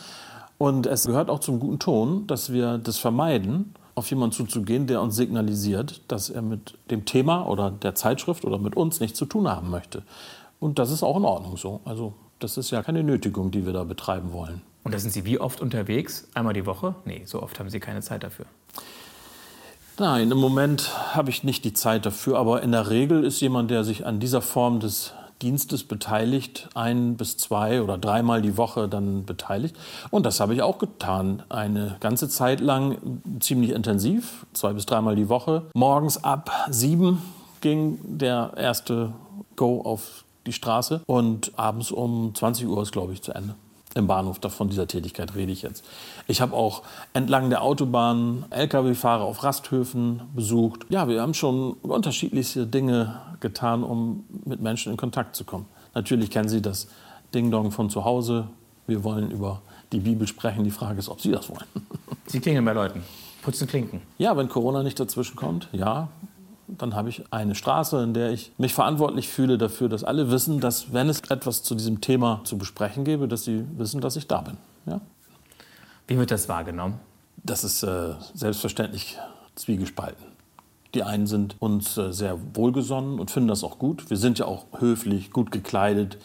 Und 0.58 0.87
es 0.87 1.06
gehört 1.06 1.30
auch 1.30 1.40
zum 1.40 1.61
guten 1.61 1.78
Ton, 1.78 2.26
dass 2.26 2.52
wir 2.52 2.78
das 2.78 2.99
vermeiden, 2.99 3.75
auf 3.94 4.08
jemanden 4.11 4.34
zuzugehen, 4.34 4.87
der 4.87 5.00
uns 5.00 5.16
signalisiert, 5.16 6.02
dass 6.08 6.30
er 6.30 6.42
mit 6.42 6.75
dem 6.90 7.04
Thema 7.04 7.46
oder 7.46 7.70
der 7.70 7.94
Zeitschrift 7.94 8.44
oder 8.44 8.58
mit 8.58 8.76
uns 8.76 9.00
nichts 9.00 9.18
zu 9.18 9.26
tun 9.26 9.49
haben 9.49 9.70
möchte. 9.70 10.02
Und 10.58 10.78
das 10.78 10.90
ist 10.90 11.02
auch 11.02 11.16
in 11.16 11.25
Ordnung 11.25 11.56
so. 11.56 11.80
Also 11.84 12.14
das 12.38 12.56
ist 12.56 12.70
ja 12.70 12.82
keine 12.82 13.02
Nötigung, 13.02 13.50
die 13.50 13.66
wir 13.66 13.73
da 13.73 13.84
betreiben 13.84 14.32
wollen. 14.32 14.62
Und 14.82 14.92
da 14.92 14.99
sind 14.99 15.12
Sie 15.12 15.25
wie 15.25 15.38
oft 15.38 15.61
unterwegs? 15.61 16.28
Einmal 16.34 16.54
die 16.54 16.66
Woche? 16.66 16.94
Nee, 17.04 17.23
so 17.25 17.42
oft 17.42 17.58
haben 17.58 17.70
Sie 17.70 17.80
keine 17.80 18.00
Zeit 18.02 18.23
dafür. 18.23 18.46
Nein, 19.99 20.30
im 20.30 20.38
Moment 20.38 20.90
habe 21.14 21.30
ich 21.30 21.44
nicht 21.44 21.64
die 21.64 21.73
Zeit 21.73 22.04
dafür, 22.04 22.38
aber 22.38 22.62
in 22.62 22.73
der 22.73 22.90
Regel 22.90 23.25
ist 23.25 23.40
jemand, 23.40 23.70
der 23.70 23.84
sich 23.84 24.04
an 24.04 24.18
dieser 24.18 24.42
Form 24.42 24.80
des 24.80 25.12
Dienstes 25.42 25.84
beteiligt, 25.84 26.68
ein 26.74 27.16
bis 27.16 27.36
zwei 27.36 27.82
oder 27.82 27.98
dreimal 27.98 28.40
die 28.40 28.56
Woche 28.56 28.88
dann 28.88 29.24
beteiligt. 29.24 29.76
Und 30.10 30.24
das 30.26 30.40
habe 30.40 30.54
ich 30.54 30.62
auch 30.62 30.78
getan. 30.78 31.42
Eine 31.48 31.96
ganze 32.00 32.28
Zeit 32.28 32.60
lang 32.60 33.20
ziemlich 33.40 33.70
intensiv, 33.70 34.46
zwei 34.52 34.72
bis 34.72 34.86
dreimal 34.86 35.16
die 35.16 35.28
Woche. 35.28 35.66
Morgens 35.74 36.22
ab 36.22 36.50
sieben 36.70 37.22
ging 37.60 37.98
der 38.02 38.52
erste 38.56 39.12
Go 39.56 39.82
auf 39.82 40.24
die 40.46 40.52
Straße 40.52 41.02
und 41.06 41.52
abends 41.58 41.90
um 41.90 42.34
20 42.34 42.66
Uhr 42.66 42.82
ist, 42.82 42.92
glaube 42.92 43.12
ich, 43.12 43.22
zu 43.22 43.32
Ende. 43.32 43.54
Im 43.94 44.06
Bahnhof. 44.06 44.38
Von 44.48 44.68
dieser 44.68 44.86
Tätigkeit 44.86 45.34
rede 45.34 45.52
ich 45.52 45.62
jetzt. 45.62 45.84
Ich 46.26 46.40
habe 46.40 46.54
auch 46.54 46.82
entlang 47.12 47.50
der 47.50 47.62
Autobahn 47.62 48.44
Lkw-Fahrer 48.50 49.24
auf 49.24 49.42
Rasthöfen 49.42 50.22
besucht. 50.34 50.86
Ja, 50.88 51.08
wir 51.08 51.22
haben 51.22 51.34
schon 51.34 51.74
unterschiedlichste 51.82 52.66
Dinge 52.66 53.20
getan, 53.40 53.82
um 53.82 54.24
mit 54.44 54.60
Menschen 54.60 54.92
in 54.92 54.96
Kontakt 54.96 55.36
zu 55.36 55.44
kommen. 55.44 55.66
Natürlich 55.94 56.30
kennen 56.30 56.48
Sie 56.48 56.60
das 56.60 56.88
Ding-Dong 57.34 57.70
von 57.70 57.90
zu 57.90 58.04
Hause. 58.04 58.48
Wir 58.86 59.04
wollen 59.04 59.30
über 59.30 59.62
die 59.92 60.00
Bibel 60.00 60.26
sprechen. 60.26 60.64
Die 60.64 60.70
Frage 60.70 60.98
ist, 60.98 61.08
ob 61.08 61.20
Sie 61.20 61.30
das 61.30 61.48
wollen. 61.48 61.66
Sie 62.26 62.40
klingeln 62.40 62.64
bei 62.64 62.72
Leuten, 62.72 63.02
putzen 63.42 63.68
Klinken. 63.68 64.02
Ja, 64.18 64.36
wenn 64.36 64.48
Corona 64.48 64.82
nicht 64.82 64.98
dazwischen 64.98 65.36
kommt, 65.36 65.68
ja. 65.72 66.08
Dann 66.66 66.94
habe 66.94 67.09
ich 67.09 67.25
eine 67.30 67.54
Straße, 67.54 68.02
in 68.02 68.14
der 68.14 68.30
ich 68.30 68.52
mich 68.59 68.75
verantwortlich 68.75 69.28
fühle 69.28 69.59
dafür, 69.59 69.88
dass 69.88 70.04
alle 70.04 70.30
wissen, 70.30 70.61
dass 70.61 70.92
wenn 70.92 71.09
es 71.09 71.21
etwas 71.28 71.62
zu 71.62 71.75
diesem 71.75 72.00
Thema 72.00 72.40
zu 72.44 72.56
besprechen 72.56 73.04
gäbe, 73.04 73.28
dass 73.28 73.44
sie 73.44 73.64
wissen, 73.76 74.00
dass 74.00 74.16
ich 74.16 74.26
da 74.26 74.40
bin. 74.40 74.56
Ja? 74.87 75.00
Wie 76.06 76.18
wird 76.18 76.30
das 76.30 76.49
wahrgenommen? 76.49 76.99
Das 77.42 77.64
ist 77.64 77.83
äh, 77.83 78.14
selbstverständlich 78.33 79.18
zwiegespalten. 79.54 80.25
Die 80.94 81.02
einen 81.02 81.26
sind 81.26 81.56
uns 81.59 81.99
äh, 81.99 82.12
sehr 82.12 82.38
wohlgesonnen 82.54 83.18
und 83.18 83.30
finden 83.30 83.49
das 83.49 83.64
auch 83.64 83.78
gut. 83.78 84.09
Wir 84.11 84.16
sind 84.16 84.38
ja 84.38 84.47
auch 84.47 84.66
höflich, 84.78 85.30
gut 85.30 85.50
gekleidet. 85.50 86.18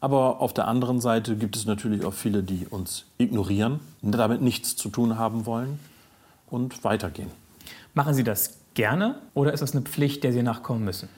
Aber 0.00 0.40
auf 0.40 0.52
der 0.52 0.68
anderen 0.68 1.00
Seite 1.00 1.36
gibt 1.36 1.56
es 1.56 1.64
natürlich 1.64 2.04
auch 2.04 2.12
viele, 2.12 2.42
die 2.42 2.66
uns 2.66 3.06
ignorieren, 3.18 3.80
damit 4.02 4.42
nichts 4.42 4.76
zu 4.76 4.88
tun 4.90 5.18
haben 5.18 5.46
wollen 5.46 5.78
und 6.50 6.84
weitergehen. 6.84 7.30
Machen 7.94 8.14
Sie 8.14 8.24
das 8.24 8.58
gerne 8.76 9.16
oder 9.34 9.52
ist 9.52 9.60
das 9.60 9.72
eine 9.72 9.82
Pflicht, 9.82 10.22
der 10.22 10.32
Sie 10.32 10.44
nachkommen 10.44 10.84
müssen? 10.84 11.08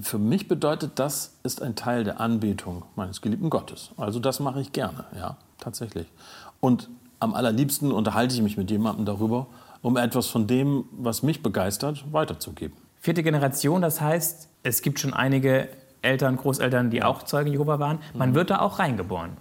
Für 0.00 0.18
mich 0.18 0.48
bedeutet 0.48 0.92
das, 0.94 1.36
ist 1.42 1.60
ein 1.60 1.76
Teil 1.76 2.02
der 2.04 2.20
Anbetung 2.20 2.84
meines 2.96 3.20
geliebten 3.20 3.50
Gottes. 3.50 3.90
Also 3.98 4.18
das 4.18 4.40
mache 4.40 4.60
ich 4.60 4.72
gerne, 4.72 5.04
ja, 5.16 5.36
tatsächlich. 5.58 6.06
Und 6.60 6.88
am 7.20 7.34
allerliebsten 7.34 7.92
unterhalte 7.92 8.34
ich 8.34 8.42
mich 8.42 8.56
mit 8.56 8.70
jemandem 8.70 9.04
darüber, 9.04 9.46
um 9.82 9.96
etwas 9.96 10.26
von 10.28 10.46
dem, 10.46 10.84
was 10.92 11.22
mich 11.22 11.42
begeistert, 11.42 12.04
weiterzugeben. 12.10 12.76
Vierte 13.00 13.22
Generation, 13.22 13.82
das 13.82 14.00
heißt, 14.00 14.48
es 14.62 14.80
gibt 14.80 14.98
schon 14.98 15.12
einige 15.12 15.68
Eltern, 16.00 16.36
Großeltern, 16.36 16.90
die 16.90 17.02
auch 17.02 17.22
Zeugen 17.22 17.52
Jehova 17.52 17.78
waren. 17.78 17.98
Man 18.14 18.30
mhm. 18.30 18.34
wird 18.34 18.50
da 18.50 18.60
auch 18.60 18.78
reingeboren, 18.78 19.36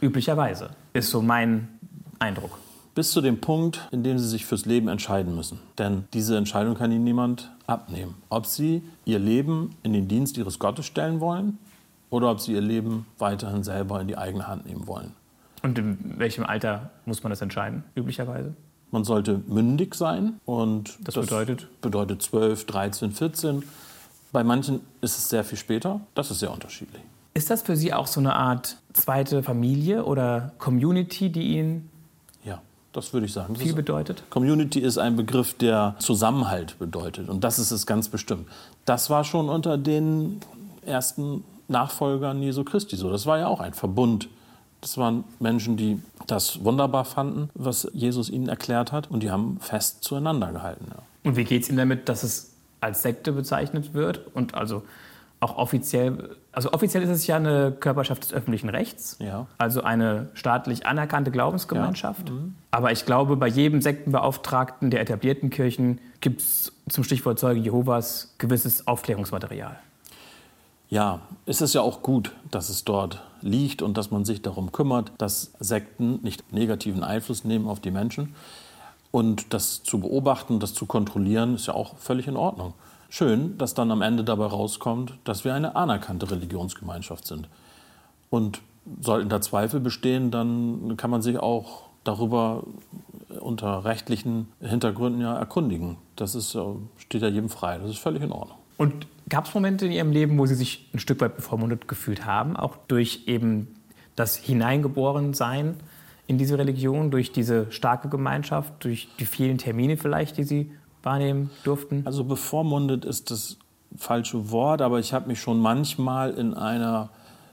üblicherweise, 0.00 0.70
ist 0.92 1.10
so 1.10 1.22
mein 1.22 1.78
Eindruck 2.18 2.58
bis 2.94 3.10
zu 3.10 3.20
dem 3.20 3.40
Punkt, 3.40 3.88
in 3.90 4.02
dem 4.02 4.18
sie 4.18 4.28
sich 4.28 4.46
fürs 4.46 4.66
Leben 4.66 4.88
entscheiden 4.88 5.34
müssen. 5.34 5.58
Denn 5.78 6.04
diese 6.12 6.36
Entscheidung 6.36 6.76
kann 6.76 6.92
ihnen 6.92 7.04
niemand 7.04 7.50
abnehmen. 7.66 8.14
Ob 8.28 8.46
sie 8.46 8.82
ihr 9.04 9.18
Leben 9.18 9.74
in 9.82 9.92
den 9.92 10.08
Dienst 10.08 10.36
ihres 10.38 10.58
Gottes 10.58 10.86
stellen 10.86 11.20
wollen 11.20 11.58
oder 12.10 12.30
ob 12.30 12.40
sie 12.40 12.52
ihr 12.52 12.60
Leben 12.60 13.06
weiterhin 13.18 13.64
selber 13.64 14.00
in 14.00 14.08
die 14.08 14.16
eigene 14.16 14.46
Hand 14.46 14.66
nehmen 14.66 14.86
wollen. 14.86 15.12
Und 15.62 15.78
in 15.78 16.18
welchem 16.18 16.44
Alter 16.44 16.90
muss 17.06 17.22
man 17.22 17.30
das 17.30 17.40
entscheiden, 17.40 17.84
üblicherweise? 17.94 18.54
Man 18.90 19.02
sollte 19.02 19.42
mündig 19.48 19.94
sein 19.94 20.34
und 20.44 20.98
das, 21.02 21.14
das 21.14 21.26
bedeutet? 21.26 21.68
bedeutet 21.80 22.22
12, 22.22 22.66
13, 22.66 23.12
14. 23.12 23.64
Bei 24.30 24.44
manchen 24.44 24.80
ist 25.00 25.18
es 25.18 25.28
sehr 25.28 25.42
viel 25.42 25.58
später. 25.58 26.00
Das 26.14 26.30
ist 26.30 26.40
sehr 26.40 26.52
unterschiedlich. 26.52 27.02
Ist 27.32 27.50
das 27.50 27.62
für 27.62 27.74
Sie 27.74 27.92
auch 27.92 28.06
so 28.06 28.20
eine 28.20 28.36
Art 28.36 28.76
zweite 28.92 29.42
Familie 29.42 30.04
oder 30.04 30.52
Community, 30.58 31.30
die 31.30 31.56
Ihnen 31.56 31.90
das 32.94 33.12
würde 33.12 33.26
ich 33.26 33.32
sagen. 33.32 33.54
Das 33.54 33.62
viel 33.62 33.74
bedeutet? 33.74 34.22
Community 34.30 34.78
ist 34.78 34.98
ein 34.98 35.16
Begriff, 35.16 35.54
der 35.54 35.96
Zusammenhalt 35.98 36.78
bedeutet. 36.78 37.28
Und 37.28 37.44
das 37.44 37.58
ist 37.58 37.70
es 37.70 37.86
ganz 37.86 38.08
bestimmt. 38.08 38.48
Das 38.84 39.10
war 39.10 39.24
schon 39.24 39.48
unter 39.48 39.76
den 39.76 40.40
ersten 40.86 41.44
Nachfolgern 41.68 42.42
Jesu 42.42 42.64
Christi 42.64 42.96
so. 42.96 43.10
Das 43.10 43.26
war 43.26 43.38
ja 43.38 43.48
auch 43.48 43.60
ein 43.60 43.74
Verbund. 43.74 44.28
Das 44.80 44.96
waren 44.96 45.24
Menschen, 45.40 45.76
die 45.76 46.00
das 46.26 46.64
wunderbar 46.64 47.04
fanden, 47.04 47.50
was 47.54 47.88
Jesus 47.92 48.30
ihnen 48.30 48.48
erklärt 48.48 48.92
hat. 48.92 49.10
Und 49.10 49.22
die 49.22 49.30
haben 49.30 49.58
fest 49.60 50.04
zueinander 50.04 50.52
gehalten. 50.52 50.86
Ja. 50.90 51.02
Und 51.24 51.36
wie 51.36 51.44
geht 51.44 51.62
es 51.62 51.68
Ihnen 51.68 51.78
damit, 51.78 52.08
dass 52.08 52.22
es 52.22 52.52
als 52.80 53.02
Sekte 53.02 53.32
bezeichnet 53.32 53.94
wird 53.94 54.20
und 54.34 54.54
also 54.54 54.82
auch 55.40 55.56
offiziell, 55.56 56.36
also 56.54 56.72
offiziell 56.72 57.02
ist 57.02 57.10
es 57.10 57.26
ja 57.26 57.36
eine 57.36 57.72
Körperschaft 57.72 58.24
des 58.24 58.32
öffentlichen 58.32 58.68
Rechts, 58.68 59.16
ja. 59.20 59.46
also 59.58 59.82
eine 59.82 60.28
staatlich 60.34 60.86
anerkannte 60.86 61.30
Glaubensgemeinschaft. 61.30 62.28
Ja. 62.28 62.34
Mhm. 62.34 62.54
Aber 62.70 62.92
ich 62.92 63.06
glaube, 63.06 63.36
bei 63.36 63.48
jedem 63.48 63.80
Sektenbeauftragten 63.80 64.90
der 64.90 65.00
etablierten 65.00 65.50
Kirchen 65.50 66.00
gibt 66.20 66.40
es 66.40 66.72
zum 66.88 67.04
Stichwort 67.04 67.38
Zeuge 67.38 67.60
Jehovas 67.60 68.34
gewisses 68.38 68.86
Aufklärungsmaterial. 68.86 69.78
Ja, 70.88 71.20
es 71.46 71.60
ist 71.60 71.74
ja 71.74 71.80
auch 71.80 72.02
gut, 72.02 72.32
dass 72.50 72.68
es 72.68 72.84
dort 72.84 73.22
liegt 73.40 73.82
und 73.82 73.96
dass 73.96 74.10
man 74.10 74.24
sich 74.24 74.42
darum 74.42 74.70
kümmert, 74.70 75.12
dass 75.18 75.52
Sekten 75.58 76.20
nicht 76.22 76.52
negativen 76.52 77.02
Einfluss 77.02 77.44
nehmen 77.44 77.66
auf 77.66 77.80
die 77.80 77.90
Menschen. 77.90 78.34
Und 79.10 79.52
das 79.54 79.82
zu 79.82 80.00
beobachten, 80.00 80.60
das 80.60 80.74
zu 80.74 80.86
kontrollieren, 80.86 81.54
ist 81.54 81.66
ja 81.66 81.74
auch 81.74 81.96
völlig 81.96 82.26
in 82.26 82.36
Ordnung 82.36 82.74
schön, 83.14 83.56
dass 83.58 83.74
dann 83.74 83.92
am 83.92 84.02
Ende 84.02 84.24
dabei 84.24 84.46
rauskommt, 84.46 85.14
dass 85.22 85.44
wir 85.44 85.54
eine 85.54 85.76
anerkannte 85.76 86.30
Religionsgemeinschaft 86.30 87.26
sind. 87.26 87.48
Und 88.28 88.60
sollten 89.00 89.28
da 89.28 89.40
Zweifel 89.40 89.78
bestehen, 89.78 90.32
dann 90.32 90.96
kann 90.96 91.10
man 91.10 91.22
sich 91.22 91.38
auch 91.38 91.84
darüber 92.02 92.64
unter 93.40 93.84
rechtlichen 93.84 94.48
Hintergründen 94.60 95.22
ja 95.22 95.36
erkundigen. 95.36 95.96
Das 96.16 96.34
ist, 96.34 96.54
äh, 96.56 96.60
steht 96.98 97.22
ja 97.22 97.28
jedem 97.28 97.48
frei. 97.48 97.78
Das 97.78 97.88
ist 97.88 97.98
völlig 97.98 98.22
in 98.22 98.32
Ordnung. 98.32 98.58
Und 98.76 99.06
gab 99.28 99.46
es 99.46 99.54
Momente 99.54 99.86
in 99.86 99.92
Ihrem 99.92 100.10
Leben, 100.10 100.36
wo 100.36 100.46
Sie 100.46 100.56
sich 100.56 100.88
ein 100.92 100.98
Stück 100.98 101.20
weit 101.20 101.36
bevormundet 101.36 101.86
gefühlt 101.86 102.26
haben, 102.26 102.56
auch 102.56 102.76
durch 102.88 103.22
eben 103.26 103.76
das 104.16 104.36
Hineingeborensein 104.36 105.76
in 106.26 106.38
diese 106.38 106.58
Religion, 106.58 107.10
durch 107.10 107.30
diese 107.32 107.70
starke 107.70 108.08
Gemeinschaft, 108.08 108.72
durch 108.80 109.08
die 109.18 109.26
vielen 109.26 109.58
Termine 109.58 109.96
vielleicht, 109.96 110.36
die 110.36 110.44
Sie 110.44 110.72
wahrnehmen 111.04 111.50
durften? 111.64 112.02
Also 112.04 112.24
bevormundet 112.24 113.04
ist 113.04 113.30
das 113.30 113.58
falsche 113.96 114.50
Wort, 114.50 114.82
aber 114.82 114.98
ich 114.98 115.12
habe 115.12 115.28
mich 115.28 115.40
schon 115.40 115.58
manchmal 115.58 116.32
in 116.34 116.54
einer 116.54 117.10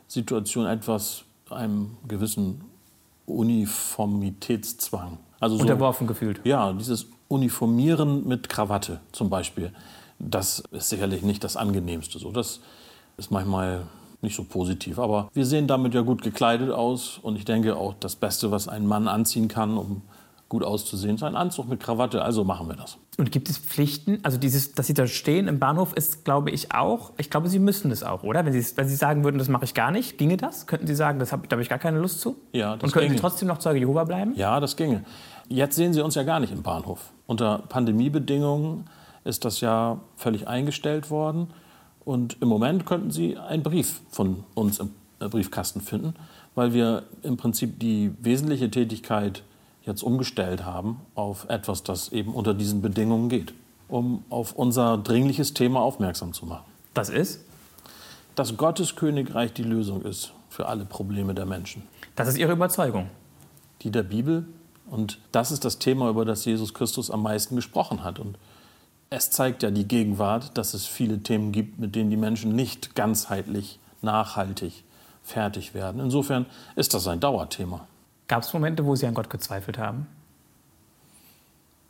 Situation 0.08 0.66
etwas 0.66 1.24
einem 1.50 1.98
gewissen 2.08 2.62
Uniformitätszwang. 3.26 5.18
Also 5.40 5.56
so, 5.56 5.62
Unterworfen 5.62 6.08
gefühlt. 6.08 6.42
Ja, 6.44 6.74
dieses 6.74 7.08
Uniformieren 7.28 8.28
mit 8.28 8.50
Krawatte 8.50 9.00
zum 9.12 9.30
Beispiel. 9.30 9.72
Das 10.20 10.64
ist 10.72 10.90
sicherlich 10.90 11.24
nicht 11.24 11.44
das 11.44 11.56
Angenehmste. 11.58 12.20
So, 12.20 12.32
das 12.32 12.60
ist 13.18 13.32
manchmal 13.32 13.84
nicht 14.22 14.36
so 14.36 14.44
positiv. 14.44 15.00
Aber 15.00 15.30
wir 15.34 15.46
sehen 15.46 15.68
damit 15.68 15.94
ja 15.94 16.02
gut 16.02 16.22
gekleidet 16.22 16.72
aus. 16.72 17.20
Und 17.22 17.36
ich 17.38 17.46
denke 17.46 17.76
auch, 17.76 17.96
das 18.00 18.16
Beste, 18.16 18.52
was 18.52 18.68
ein 18.68 18.86
Mann 18.86 19.08
anziehen 19.08 19.48
kann, 19.48 19.78
um 19.78 20.02
gut 20.52 20.66
auszusehen, 20.66 21.16
ist 21.16 21.24
ein 21.24 21.38
Anzug 21.38 21.70
mit 21.70 21.80
Krawatte, 21.80 22.22
also 22.22 22.44
machen 22.44 22.68
wir 22.68 22.76
das. 22.76 22.98
Und 23.18 23.32
gibt 23.32 23.50
es 23.50 23.58
Pflichten? 23.58 24.20
Also 24.24 24.38
dieses, 24.38 24.74
dass 24.74 24.86
Sie 24.86 24.94
da 24.94 25.08
stehen 25.08 25.48
im 25.48 25.60
Bahnhof 25.60 25.94
ist, 25.94 26.26
glaube 26.26 26.52
ich, 26.52 26.74
auch, 26.76 27.14
ich 27.18 27.30
glaube, 27.30 27.48
Sie 27.48 27.58
müssen 27.58 27.90
das 27.90 28.04
auch, 28.04 28.24
oder? 28.24 28.46
Wenn 28.46 28.52
Sie, 28.52 28.78
wenn 28.78 28.86
Sie 28.86 28.98
sagen 28.98 29.24
würden, 29.24 29.38
das 29.38 29.48
mache 29.48 29.64
ich 29.64 29.74
gar 29.74 29.92
nicht, 29.92 30.18
ginge 30.18 30.36
das? 30.36 30.68
Könnten 30.68 30.88
Sie 30.88 30.96
sagen, 30.96 31.20
das 31.20 31.32
hab, 31.32 31.48
da 31.48 31.54
habe 31.54 31.62
ich 31.62 31.70
gar 31.70 31.80
keine 31.80 32.00
Lust 32.00 32.20
zu? 32.20 32.36
Ja, 32.52 32.76
das 32.76 32.84
Und 32.84 32.92
könnten 32.92 33.08
ginge. 33.08 33.18
Sie 33.18 33.22
trotzdem 33.22 33.48
noch 33.48 33.60
Zeuge 33.60 33.80
Jehova 33.80 34.04
bleiben? 34.04 34.34
Ja, 34.36 34.60
das 34.60 34.76
ginge. 34.76 35.06
Jetzt 35.48 35.78
sehen 35.78 35.94
Sie 35.94 36.02
uns 36.02 36.16
ja 36.16 36.24
gar 36.24 36.42
nicht 36.42 36.52
im 36.52 36.64
Bahnhof. 36.64 37.12
Unter 37.28 37.60
Pandemiebedingungen 37.70 38.90
ist 39.24 39.46
das 39.46 39.62
ja 39.62 40.02
völlig 40.18 40.50
eingestellt 40.50 41.10
worden. 41.10 41.48
Und 42.04 42.42
im 42.42 42.50
Moment 42.50 42.86
könnten 42.86 43.10
Sie 43.10 43.38
einen 43.38 43.64
Brief 43.64 44.02
von 44.10 44.44
uns 44.54 44.80
im 44.80 44.90
äh, 45.22 45.30
Briefkasten 45.30 45.80
finden, 45.80 46.14
weil 46.56 46.74
wir 46.74 47.04
im 47.24 47.38
Prinzip 47.38 47.80
die 47.80 48.12
wesentliche 48.20 48.70
Tätigkeit 48.70 49.44
jetzt 49.86 50.04
umgestellt 50.04 50.66
haben 50.66 51.02
auf 51.16 51.50
etwas, 51.50 51.84
das 51.84 52.10
eben 52.10 52.34
unter 52.34 52.54
diesen 52.54 52.82
Bedingungen 52.82 53.30
geht, 53.30 53.54
um 53.88 54.24
auf 54.30 54.54
unser 54.54 54.98
dringliches 54.98 55.54
Thema 55.54 55.82
aufmerksam 55.82 56.34
zu 56.34 56.46
machen. 56.46 56.66
Das 56.94 57.10
ist? 57.10 57.42
Dass 58.36 58.58
Gottes 58.58 58.96
Königreich 58.96 59.54
die 59.54 59.64
Lösung 59.64 60.04
ist 60.04 60.34
für 60.50 60.68
alle 60.68 60.86
Probleme 60.86 61.34
der 61.34 61.46
Menschen. 61.46 61.84
Das 62.16 62.28
ist 62.28 62.38
Ihre 62.38 62.54
Überzeugung? 62.54 63.10
Die 63.82 63.92
der 63.92 64.04
Bibel. 64.04 64.46
Und 64.90 65.20
das 65.32 65.52
ist 65.52 65.66
das 65.66 65.80
Thema, 65.80 66.10
über 66.10 66.26
das 66.26 66.46
Jesus 66.46 66.74
Christus 66.74 67.10
am 67.10 67.24
meisten 67.24 67.56
gesprochen 67.56 68.04
hat. 68.04 68.20
Und 68.20 68.38
es 69.10 69.32
zeigt 69.32 69.64
ja 69.64 69.72
die 69.72 69.88
Gegenwart, 69.88 70.58
dass 70.58 70.74
es 70.74 70.86
viele 70.86 71.20
Themen 71.24 71.52
gibt, 71.52 71.80
mit 71.80 71.96
denen 71.96 72.10
die 72.10 72.18
Menschen 72.18 72.56
nicht 72.56 72.96
ganzheitlich, 72.96 73.80
nachhaltig 74.02 74.84
fertig 75.24 75.74
werden. 75.74 76.02
Insofern 76.02 76.46
ist 76.76 76.94
das 76.94 77.08
ein 77.08 77.20
Dauerthema. 77.20 77.88
Gab 78.32 78.44
es 78.44 78.54
Momente, 78.54 78.86
wo 78.86 78.96
Sie 78.96 79.06
an 79.06 79.14
Gott 79.14 79.30
gezweifelt 79.30 79.78
haben? 79.78 80.08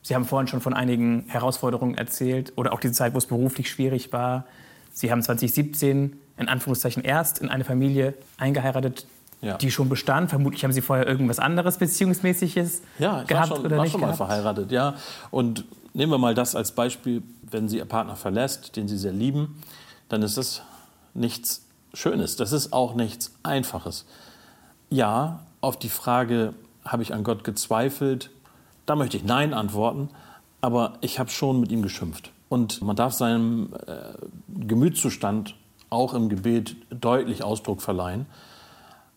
Sie 0.02 0.16
haben 0.16 0.26
vorhin 0.26 0.48
schon 0.48 0.60
von 0.60 0.74
einigen 0.74 1.26
Herausforderungen 1.28 1.94
erzählt 1.94 2.54
oder 2.56 2.74
auch 2.74 2.80
diese 2.80 2.96
Zeit, 2.96 3.14
wo 3.14 3.20
es 3.20 3.28
beruflich 3.28 3.70
schwierig 3.70 4.12
war. 4.12 4.46
Sie 4.92 5.12
haben 5.12 5.22
2017 5.22 6.20
in 6.38 6.50
Anführungszeichen 6.50 7.04
erst 7.04 7.38
in 7.38 7.50
eine 7.50 7.64
Familie 7.64 8.16
eingeheiratet, 8.40 9.06
ja. 9.42 9.60
die 9.60 9.70
schon 9.70 9.88
bestand. 9.88 10.32
Vermutlich 10.32 10.64
haben 10.64 10.72
Sie 10.72 10.82
vorher 10.82 11.06
irgendwas 11.06 11.38
anderes 11.38 11.78
Beziehungsmäßiges 11.78 12.82
ja, 12.98 13.22
ich 13.22 13.28
gehabt 13.28 13.52
war 13.52 13.58
schon, 13.58 13.66
oder 13.68 13.78
war 13.78 13.84
nicht 13.84 13.92
schon 13.92 14.02
mal 14.02 14.14
verheiratet, 14.16 14.72
ja. 14.72 14.96
Und 15.30 15.66
nehmen 15.94 16.12
wir 16.12 16.18
mal 16.18 16.34
das 16.34 16.56
als 16.56 16.72
Beispiel, 16.72 17.22
wenn 17.44 17.70
Sie 17.70 17.78
Ihr 17.78 17.86
Partner 17.86 18.16
verlässt, 18.16 18.76
den 18.78 18.88
Sie 18.88 18.98
sehr 18.98 19.14
lieben, 19.14 19.62
dann 20.10 20.24
ist 20.24 20.40
das 20.40 20.64
nichts 21.14 21.68
Schönes. 21.94 22.36
Das 22.36 22.52
ist 22.52 22.74
auch 22.74 22.96
nichts 22.96 23.32
Einfaches. 23.44 24.08
Ja, 24.90 25.42
Auf 25.62 25.78
die 25.78 25.90
Frage, 25.90 26.54
habe 26.84 27.04
ich 27.04 27.14
an 27.14 27.24
Gott 27.24 27.44
gezweifelt, 27.44 28.32
da 28.86 28.96
möchte 28.96 29.18
ich 29.18 29.24
Nein 29.24 29.54
antworten, 29.54 30.10
aber 30.60 30.94
ich 31.02 31.20
habe 31.20 31.30
schon 31.30 31.60
mit 31.60 31.72
ihm 31.72 31.82
geschimpft. 31.82 32.32
Und 32.50 32.82
man 32.82 32.96
darf 32.96 33.14
seinem 33.14 33.74
äh, 33.88 34.14
Gemütszustand 34.50 35.56
auch 35.90 36.14
im 36.14 36.30
Gebet 36.30 36.76
deutlich 36.90 37.44
Ausdruck 37.44 37.82
verleihen. 37.82 38.26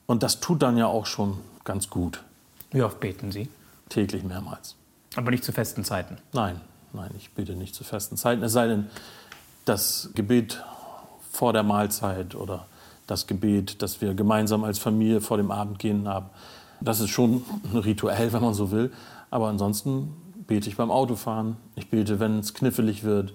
Und 0.07 0.22
das 0.22 0.40
tut 0.40 0.62
dann 0.62 0.76
ja 0.76 0.87
auch 0.87 1.07
schon 1.07 1.38
ganz 1.64 1.88
gut. 1.88 2.22
Wie 2.70 2.83
oft 2.83 3.00
beten 3.00 3.33
Sie? 3.33 3.48
Täglich 3.88 4.22
mehrmals. 4.22 4.76
Aber 5.16 5.30
nicht 5.30 5.44
zu 5.44 5.52
festen 5.52 5.85
Zeiten? 5.85 6.18
Nein, 6.33 6.61
nein, 6.92 7.11
ich 7.16 7.30
bete 7.30 7.54
nicht 7.54 7.74
zu 7.74 7.85
festen 7.85 8.16
Zeiten. 8.16 8.42
Es 8.42 8.52
sei 8.52 8.66
denn, 8.66 8.88
das 9.64 10.11
Gebet 10.14 10.62
vor 11.30 11.52
der 11.52 11.62
Mahlzeit 11.62 12.35
oder 12.35 12.66
das 13.06 13.26
Gebet, 13.26 13.82
das 13.82 14.00
wir 14.00 14.14
gemeinsam 14.14 14.64
als 14.64 14.78
Familie 14.78 15.20
vor 15.20 15.36
dem 15.36 15.50
Abendgehen 15.50 16.08
haben. 16.08 16.26
Das 16.80 17.00
ist 17.00 17.10
schon 17.10 17.42
ein 17.72 17.78
Rituell, 17.78 18.32
wenn 18.32 18.42
man 18.42 18.54
so 18.54 18.70
will. 18.70 18.92
Aber 19.30 19.48
ansonsten 19.48 20.14
bete 20.46 20.68
ich 20.68 20.76
beim 20.76 20.90
Autofahren. 20.90 21.56
Ich 21.76 21.90
bete, 21.90 22.20
wenn 22.20 22.38
es 22.38 22.54
knifflig 22.54 23.04
wird. 23.04 23.32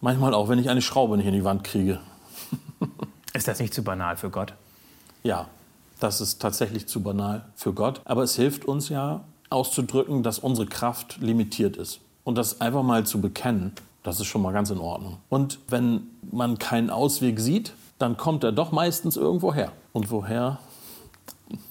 Manchmal 0.00 0.34
auch, 0.34 0.48
wenn 0.48 0.58
ich 0.58 0.70
eine 0.70 0.82
Schraube 0.82 1.16
nicht 1.16 1.26
in 1.26 1.32
die 1.32 1.44
Wand 1.44 1.64
kriege. 1.64 2.00
Ist 3.34 3.48
das 3.48 3.60
nicht 3.60 3.74
zu 3.74 3.82
banal 3.82 4.16
für 4.16 4.30
Gott? 4.30 4.54
Ja, 5.22 5.46
das 6.00 6.20
ist 6.20 6.40
tatsächlich 6.40 6.86
zu 6.86 7.02
banal 7.02 7.44
für 7.54 7.72
Gott. 7.72 8.00
Aber 8.04 8.22
es 8.22 8.36
hilft 8.36 8.64
uns 8.64 8.88
ja 8.88 9.24
auszudrücken, 9.50 10.22
dass 10.22 10.38
unsere 10.38 10.66
Kraft 10.66 11.18
limitiert 11.20 11.76
ist. 11.76 12.00
Und 12.24 12.36
das 12.38 12.60
einfach 12.60 12.82
mal 12.82 13.04
zu 13.04 13.20
bekennen, 13.20 13.72
das 14.02 14.20
ist 14.20 14.26
schon 14.26 14.42
mal 14.42 14.52
ganz 14.52 14.70
in 14.70 14.78
Ordnung. 14.78 15.18
Und 15.28 15.58
wenn 15.68 16.06
man 16.30 16.58
keinen 16.58 16.90
Ausweg 16.90 17.40
sieht, 17.40 17.72
dann 17.98 18.16
kommt 18.16 18.44
er 18.44 18.52
doch 18.52 18.72
meistens 18.72 19.16
irgendwo 19.16 19.52
her. 19.52 19.72
Und 19.92 20.10
woher? 20.10 20.58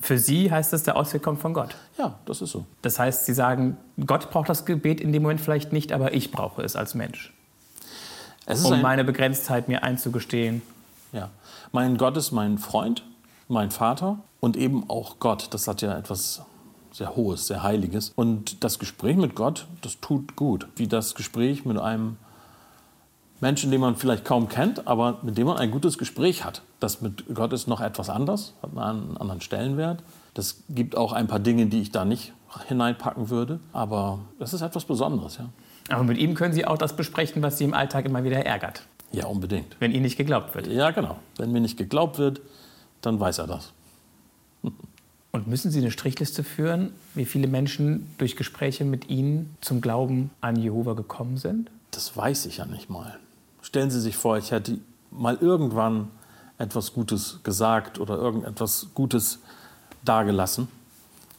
Für 0.02 0.18
Sie 0.18 0.52
heißt 0.52 0.74
das, 0.74 0.84
der 0.84 0.98
Ausweg 0.98 1.22
kommt 1.22 1.40
von 1.40 1.54
Gott. 1.54 1.76
Ja, 1.98 2.16
das 2.26 2.42
ist 2.42 2.52
so. 2.52 2.66
Das 2.82 2.98
heißt, 2.98 3.26
Sie 3.26 3.34
sagen, 3.34 3.78
Gott 4.06 4.32
braucht 4.32 4.50
das 4.50 4.66
Gebet 4.66 5.00
in 5.02 5.14
dem 5.14 5.22
Moment 5.22 5.40
vielleicht 5.40 5.72
nicht, 5.72 5.92
aber 5.92 6.14
ich 6.14 6.32
brauche 6.32 6.64
es 6.64 6.76
als 6.76 6.96
Mensch. 6.96 7.34
Es 8.46 8.60
ist 8.60 8.66
um 8.66 8.74
ein, 8.74 8.82
meine 8.82 9.04
Begrenztheit 9.04 9.68
mir 9.68 9.84
einzugestehen. 9.84 10.62
ja. 11.12 11.30
Mein 11.74 11.98
Gott 11.98 12.16
ist 12.16 12.32
mein 12.32 12.58
Freund, 12.58 13.04
mein 13.50 13.72
Vater 13.72 14.20
und 14.40 14.56
eben 14.56 14.90
auch 14.90 15.20
Gott. 15.20 15.50
Das 15.52 15.68
hat 15.68 15.82
ja 15.82 15.98
etwas 15.98 16.42
sehr 16.94 17.16
Hohes, 17.16 17.48
sehr 17.48 17.62
Heiliges. 17.62 18.14
Und 18.16 18.64
das 18.64 18.80
Gespräch 18.80 19.18
mit 19.18 19.36
Gott, 19.36 19.68
das 19.82 20.00
tut 20.00 20.36
gut. 20.38 20.68
Wie 20.78 20.88
das 20.88 21.14
Gespräch 21.14 21.66
mit 21.66 21.78
einem 21.78 22.16
Menschen, 23.40 23.70
den 23.72 23.82
man 23.82 23.96
vielleicht 23.96 24.26
kaum 24.26 24.50
kennt, 24.50 24.88
aber 24.88 25.20
mit 25.22 25.38
dem 25.38 25.48
man 25.48 25.58
ein 25.58 25.70
gutes 25.72 25.98
Gespräch 25.98 26.44
hat. 26.44 26.62
Das 26.80 27.02
mit 27.02 27.26
Gott 27.34 27.54
ist 27.54 27.68
noch 27.68 27.82
etwas 27.82 28.10
anders, 28.10 28.54
hat 28.62 28.72
einen 28.78 29.18
anderen 29.18 29.42
Stellenwert. 29.42 30.02
Das 30.34 30.62
gibt 30.70 30.96
auch 30.98 31.14
ein 31.14 31.28
paar 31.28 31.40
Dinge, 31.40 31.68
die 31.68 31.82
ich 31.82 31.92
da 31.92 32.06
nicht 32.06 32.34
hineinpacken 32.68 33.30
würde. 33.30 33.60
Aber 33.74 34.20
das 34.40 34.54
ist 34.54 34.62
etwas 34.62 34.86
Besonderes, 34.86 35.38
ja. 35.38 35.50
Aber 35.90 36.04
mit 36.04 36.18
ihm 36.18 36.34
können 36.34 36.54
Sie 36.54 36.66
auch 36.66 36.78
das 36.78 36.96
besprechen, 36.96 37.42
was 37.42 37.58
Sie 37.58 37.64
im 37.64 37.74
Alltag 37.74 38.06
immer 38.06 38.24
wieder 38.24 38.46
ärgert, 38.46 38.82
Ja, 39.12 39.28
unbedingt. 39.28 39.76
wenn 39.80 39.92
Ihnen 39.92 40.02
nicht 40.04 40.18
geglaubt 40.18 40.54
wird. 40.56 40.68
Ja, 40.68 40.92
genau. 40.92 41.18
Wenn 41.38 41.52
mir 41.52 41.62
nicht 41.62 41.78
geglaubt 41.78 42.18
wird, 42.18 42.42
dann 43.02 43.20
weiß 43.20 43.38
er 43.40 43.48
das. 43.48 43.72
Und 45.32 45.48
müssen 45.48 45.70
Sie 45.72 45.80
eine 45.80 45.92
Strichliste 45.92 46.44
führen, 46.44 46.92
wie 47.14 47.26
viele 47.26 47.48
Menschen 47.48 48.08
durch 48.18 48.36
Gespräche 48.36 48.84
mit 48.86 49.10
Ihnen 49.10 49.56
zum 49.62 49.82
Glauben 49.82 50.32
an 50.42 50.56
Jehova 50.56 50.94
gekommen 50.94 51.38
sind? 51.38 51.70
Das 51.92 52.18
weiß 52.18 52.48
ich 52.48 52.58
ja 52.58 52.66
nicht 52.66 52.90
mal. 52.90 53.18
Stellen 53.68 53.92
Sie 53.92 54.00
sich 54.00 54.16
vor, 54.16 54.38
ich 54.38 54.52
hätte 54.52 54.78
mal 55.12 55.38
irgendwann 55.42 56.08
etwas 56.58 56.94
Gutes 56.94 57.42
gesagt 57.44 58.00
oder 58.00 58.16
irgendetwas 58.16 58.88
Gutes 58.94 59.40
dargelassen 60.06 60.70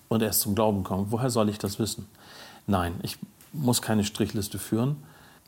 und 0.09 0.23
erst 0.23 0.43
zum 0.43 0.55
Glauben 0.55 0.85
kommen. 0.85 1.07
Woher 1.09 1.31
soll 1.31 1.49
ich 1.49 1.57
das 1.57 1.79
wissen? 1.79 2.07
Nein, 2.67 3.01
ich 3.03 3.17
muss 3.55 3.81
keine 3.81 4.05
Strichliste 4.05 4.59
führen. 4.59 4.97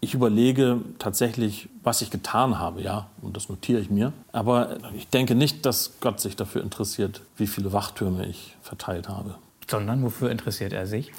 Ich 0.01 0.15
überlege 0.15 0.81
tatsächlich, 0.99 1.69
was 1.83 2.01
ich 2.01 2.11
getan 2.11 2.59
habe, 2.59 2.81
ja, 2.81 3.09
und 3.21 3.37
das 3.37 3.51
notiere 3.51 3.79
ich 3.83 3.91
mir. 3.91 4.15
Aber 4.33 4.79
ich 4.95 5.07
denke 5.07 5.35
nicht, 5.35 5.67
dass 5.67 6.01
Gott 6.01 6.19
sich 6.19 6.35
dafür 6.35 6.63
interessiert, 6.63 7.21
wie 7.37 7.47
viele 7.47 7.75
Wachtürme 7.75 8.25
ich 8.25 8.57
verteilt 8.63 9.11
habe. 9.11 9.35
Sondern 9.71 10.03
wofür 10.03 10.31
interessiert 10.31 10.73
er 10.73 10.87
sich? 10.87 11.13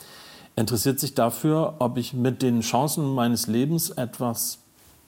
Er 0.55 0.61
interessiert 0.61 0.99
sich 0.99 1.13
dafür, 1.13 1.75
ob 1.77 1.99
ich 1.99 2.15
mit 2.15 2.41
den 2.41 2.61
Chancen 2.61 3.13
meines 3.13 3.45
Lebens 3.45 3.91
etwas 3.91 4.57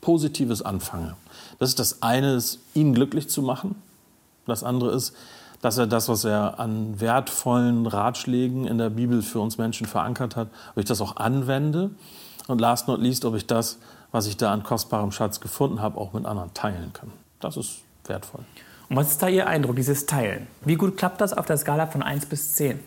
Positives 0.04 0.62
anfange. 0.62 1.16
Das 1.60 1.70
ist 1.70 1.80
das 1.80 2.04
eine, 2.04 2.36
ist, 2.36 2.60
ihn 2.76 2.94
glücklich 2.94 3.30
zu 3.30 3.42
machen. 3.42 3.76
Das 4.46 4.64
andere 4.64 4.92
ist, 4.92 5.16
dass 5.62 5.78
er 5.78 5.88
das, 5.88 6.10
was 6.10 6.26
er 6.26 6.60
an 6.60 7.00
wertvollen 7.00 7.88
Ratschlägen 7.88 8.68
in 8.68 8.78
der 8.78 8.90
Bibel 8.90 9.22
für 9.22 9.40
uns 9.40 9.58
Menschen 9.58 9.88
verankert 9.88 10.36
hat, 10.36 10.50
ob 10.72 10.78
ich 10.78 10.86
das 10.86 11.02
auch 11.02 11.16
anwende. 11.16 11.90
Und 12.48 12.60
last 12.60 12.88
not 12.88 13.00
least, 13.00 13.24
ob 13.26 13.36
ich 13.36 13.48
das, 13.48 13.80
was 14.12 14.28
ich 14.28 14.38
da 14.38 14.52
an 14.52 14.64
kostbarem 14.64 15.12
Schatz 15.12 15.40
gefunden 15.40 15.82
habe, 15.82 15.98
auch 15.98 16.14
mit 16.14 16.26
anderen 16.26 16.54
teilen 16.54 16.92
kann. 16.94 17.12
Das 17.40 17.56
ist 17.56 17.80
wertvoll. 18.06 18.42
Und 18.90 18.98
was 18.98 19.12
ist 19.12 19.24
da 19.24 19.30
Ihr 19.30 19.48
Eindruck, 19.48 19.78
dieses 19.78 20.06
Teilen? 20.06 20.48
Wie 20.66 20.76
gut 20.76 20.98
klappt 20.98 21.22
das 21.22 21.32
auf 21.32 21.46
der 21.46 21.58
Skala 21.58 21.88
von 21.88 22.04
1 22.04 22.26
bis 22.26 22.54
10? 22.56 22.80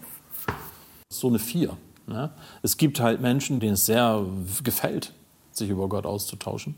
so 1.08 1.28
eine 1.28 1.38
Vier. 1.38 1.76
Ne? 2.06 2.30
Es 2.62 2.76
gibt 2.76 3.00
halt 3.00 3.20
Menschen, 3.20 3.60
denen 3.60 3.74
es 3.74 3.86
sehr 3.86 4.24
gefällt, 4.62 5.12
sich 5.58 5.70
über 5.70 5.88
Gott 5.88 6.06
auszutauschen. 6.06 6.74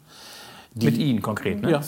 Die- 0.74 0.86
Mit 0.86 0.98
Ihnen 0.98 1.22
konkret, 1.22 1.62
ne? 1.62 1.70
Ja. 1.70 1.80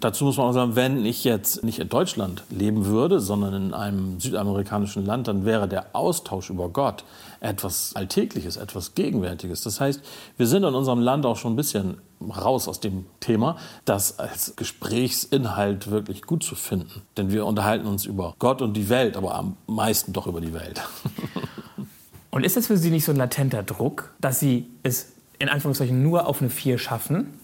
Dazu 0.00 0.24
muss 0.24 0.36
man 0.38 0.46
auch 0.48 0.52
sagen, 0.52 0.74
wenn 0.74 1.04
ich 1.04 1.22
jetzt 1.22 1.62
nicht 1.62 1.78
in 1.78 1.88
Deutschland 1.90 2.42
leben 2.50 2.86
würde, 2.86 3.20
sondern 3.20 3.52
in 3.54 3.74
einem 3.74 4.18
südamerikanischen 4.20 5.04
Land, 5.04 5.28
dann 5.28 5.44
wäre 5.44 5.68
der 5.68 5.94
Austausch 5.94 6.48
über 6.50 6.70
Gott 6.70 7.04
etwas 7.40 7.94
Alltägliches, 7.94 8.56
etwas 8.56 8.94
Gegenwärtiges. 8.94 9.60
Das 9.60 9.80
heißt, 9.80 10.00
wir 10.38 10.46
sind 10.46 10.64
in 10.64 10.74
unserem 10.74 11.00
Land 11.00 11.26
auch 11.26 11.36
schon 11.36 11.52
ein 11.52 11.56
bisschen 11.56 11.98
raus 12.20 12.68
aus 12.68 12.80
dem 12.80 13.04
Thema, 13.20 13.58
das 13.84 14.18
als 14.18 14.56
Gesprächsinhalt 14.56 15.90
wirklich 15.90 16.22
gut 16.22 16.42
zu 16.42 16.54
finden. 16.54 17.02
Denn 17.18 17.30
wir 17.30 17.44
unterhalten 17.46 17.86
uns 17.86 18.06
über 18.06 18.34
Gott 18.38 18.62
und 18.62 18.72
die 18.74 18.88
Welt, 18.88 19.16
aber 19.16 19.34
am 19.34 19.56
meisten 19.66 20.12
doch 20.14 20.26
über 20.26 20.40
die 20.40 20.54
Welt. 20.54 20.80
Und 22.30 22.44
ist 22.46 22.56
das 22.56 22.68
für 22.68 22.78
Sie 22.78 22.88
nicht 22.90 23.04
so 23.04 23.12
ein 23.12 23.18
latenter 23.18 23.62
Druck, 23.62 24.14
dass 24.22 24.40
Sie 24.40 24.70
es 24.82 25.12
in 25.38 25.48
Anführungszeichen 25.48 26.02
nur 26.02 26.26
auf 26.26 26.40
eine 26.40 26.50
4 26.50 26.78
schaffen? 26.78 27.38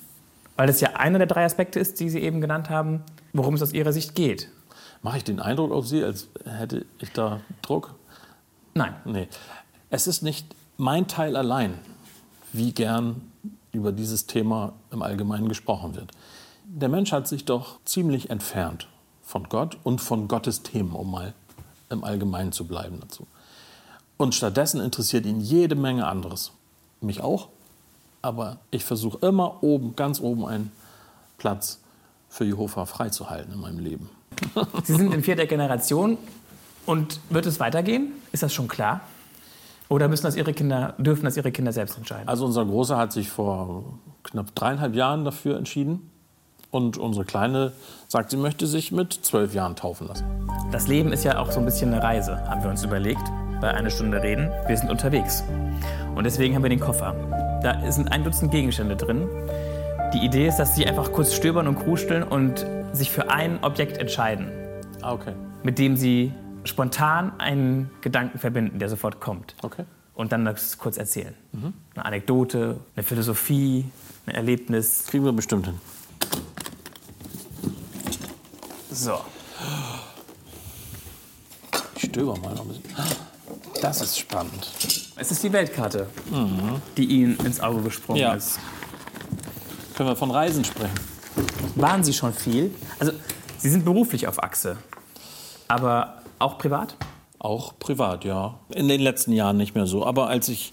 Weil 0.56 0.66
das 0.66 0.80
ja 0.80 0.94
einer 0.94 1.18
der 1.18 1.28
drei 1.28 1.44
Aspekte 1.44 1.78
ist, 1.78 2.00
die 2.00 2.10
Sie 2.10 2.20
eben 2.20 2.40
genannt 2.40 2.68
haben, 2.68 3.02
worum 3.32 3.54
es 3.54 3.62
aus 3.62 3.72
Ihrer 3.72 3.92
Sicht 3.92 4.14
geht. 4.14 4.50
Mache 5.02 5.18
ich 5.18 5.24
den 5.24 5.38
Eindruck 5.38 5.70
auf 5.70 5.86
Sie, 5.86 6.02
als 6.02 6.28
hätte 6.44 6.84
ich 6.98 7.12
da 7.12 7.40
Druck? 7.62 7.94
Nein. 8.74 8.94
Nee. 9.04 9.28
Es 9.90 10.06
ist 10.06 10.22
nicht 10.22 10.54
mein 10.76 11.06
Teil 11.06 11.36
allein, 11.36 11.74
wie 12.52 12.72
gern 12.72 13.32
über 13.72 13.92
dieses 13.92 14.26
Thema 14.26 14.72
im 14.90 15.02
Allgemeinen 15.02 15.48
gesprochen 15.48 15.94
wird. 15.94 16.10
Der 16.64 16.88
Mensch 16.88 17.12
hat 17.12 17.28
sich 17.28 17.44
doch 17.44 17.78
ziemlich 17.84 18.30
entfernt 18.30 18.88
von 19.22 19.48
Gott 19.48 19.78
und 19.84 20.00
von 20.00 20.26
Gottes 20.26 20.62
Themen, 20.62 20.92
um 20.92 21.10
mal 21.10 21.34
im 21.90 22.02
Allgemeinen 22.04 22.52
zu 22.52 22.66
bleiben 22.66 22.98
dazu. 23.00 23.26
Und 24.16 24.34
stattdessen 24.34 24.80
interessiert 24.80 25.26
ihn 25.26 25.40
jede 25.40 25.76
Menge 25.76 26.06
anderes. 26.06 26.52
Mich 27.00 27.20
auch. 27.20 27.48
Aber 28.28 28.58
ich 28.70 28.84
versuche 28.84 29.26
immer 29.26 29.62
oben, 29.62 29.96
ganz 29.96 30.20
oben 30.20 30.44
einen 30.44 30.70
Platz 31.38 31.80
für 32.28 32.44
Jehova 32.44 32.84
freizuhalten 32.84 33.54
in 33.54 33.58
meinem 33.58 33.78
Leben. 33.78 34.10
Sie 34.84 34.94
sind 34.94 35.14
in 35.14 35.22
vierter 35.22 35.46
Generation 35.46 36.18
und 36.84 37.20
wird 37.30 37.46
es 37.46 37.58
weitergehen? 37.58 38.12
Ist 38.30 38.42
das 38.42 38.52
schon 38.52 38.68
klar? 38.68 39.00
Oder 39.88 40.08
müssen 40.08 40.24
das 40.24 40.36
Ihre 40.36 40.52
Kinder, 40.52 40.94
dürfen 40.98 41.24
das 41.24 41.38
Ihre 41.38 41.50
Kinder 41.50 41.72
selbst 41.72 41.96
entscheiden? 41.96 42.28
Also 42.28 42.44
unser 42.44 42.66
Großer 42.66 42.98
hat 42.98 43.12
sich 43.12 43.30
vor 43.30 43.98
knapp 44.24 44.54
dreieinhalb 44.54 44.94
Jahren 44.94 45.24
dafür 45.24 45.56
entschieden. 45.56 46.10
Und 46.70 46.98
unsere 46.98 47.24
Kleine 47.24 47.72
sagt, 48.08 48.30
sie 48.30 48.36
möchte 48.36 48.66
sich 48.66 48.92
mit 48.92 49.14
zwölf 49.14 49.54
Jahren 49.54 49.74
taufen 49.74 50.06
lassen. 50.06 50.26
Das 50.70 50.86
Leben 50.86 51.14
ist 51.14 51.24
ja 51.24 51.38
auch 51.38 51.50
so 51.50 51.60
ein 51.60 51.64
bisschen 51.64 51.94
eine 51.94 52.02
Reise, 52.02 52.46
haben 52.46 52.62
wir 52.62 52.68
uns 52.68 52.84
überlegt. 52.84 53.24
Bei 53.62 53.72
einer 53.72 53.88
Stunde 53.88 54.22
reden, 54.22 54.50
wir 54.66 54.76
sind 54.76 54.90
unterwegs. 54.90 55.42
Und 56.14 56.24
deswegen 56.24 56.54
haben 56.54 56.62
wir 56.62 56.68
den 56.68 56.78
Koffer. 56.78 57.47
Da 57.62 57.90
sind 57.90 58.12
ein 58.12 58.24
Dutzend 58.24 58.50
Gegenstände 58.52 58.96
drin. 58.96 59.28
Die 60.14 60.24
Idee 60.24 60.46
ist, 60.48 60.56
dass 60.56 60.74
Sie 60.76 60.86
einfach 60.86 61.12
kurz 61.12 61.34
stöbern 61.34 61.66
und 61.66 61.76
krusteln 61.78 62.22
und 62.22 62.64
sich 62.92 63.10
für 63.10 63.30
ein 63.30 63.62
Objekt 63.62 63.98
entscheiden, 63.98 64.50
Ah, 65.02 65.12
okay. 65.12 65.34
mit 65.62 65.78
dem 65.78 65.96
Sie 65.96 66.32
spontan 66.64 67.32
einen 67.38 67.90
Gedanken 68.00 68.38
verbinden, 68.38 68.78
der 68.78 68.88
sofort 68.88 69.20
kommt. 69.20 69.54
Okay. 69.62 69.84
Und 70.14 70.32
dann 70.32 70.44
das 70.44 70.78
kurz 70.78 70.96
erzählen. 70.96 71.34
Eine 71.94 72.04
Anekdote, 72.04 72.78
eine 72.96 73.02
Philosophie, 73.04 73.84
ein 74.26 74.34
Erlebnis. 74.34 75.04
Kriegen 75.06 75.24
wir 75.24 75.32
bestimmt 75.32 75.66
hin. 75.66 75.78
So. 78.90 79.18
Ich 81.96 82.04
stöber 82.08 82.36
mal 82.38 82.54
noch 82.54 82.62
ein 82.62 82.68
bisschen. 82.68 82.84
Das 83.80 84.00
ist 84.00 84.18
spannend. 84.18 84.70
Es 85.16 85.30
ist 85.30 85.42
die 85.42 85.52
Weltkarte, 85.52 86.08
die 86.96 87.04
Ihnen 87.04 87.36
ins 87.44 87.60
Auge 87.60 87.82
gesprungen 87.82 88.20
Ja. 88.20 88.34
ist. 88.34 88.58
Können 89.96 90.08
wir 90.10 90.16
von 90.16 90.30
Reisen 90.30 90.64
sprechen? 90.64 90.94
Waren 91.76 92.02
Sie 92.04 92.12
schon 92.12 92.32
viel? 92.32 92.74
Also, 92.98 93.12
Sie 93.58 93.70
sind 93.70 93.84
beruflich 93.84 94.26
auf 94.28 94.42
Achse, 94.42 94.76
aber 95.66 96.22
auch 96.38 96.58
privat? 96.58 96.94
Auch 97.40 97.78
privat, 97.78 98.24
ja. 98.24 98.58
In 98.70 98.88
den 98.88 99.00
letzten 99.00 99.32
Jahren 99.32 99.56
nicht 99.56 99.74
mehr 99.74 99.86
so. 99.86 100.04
Aber 100.04 100.28
als 100.28 100.48
ich 100.48 100.72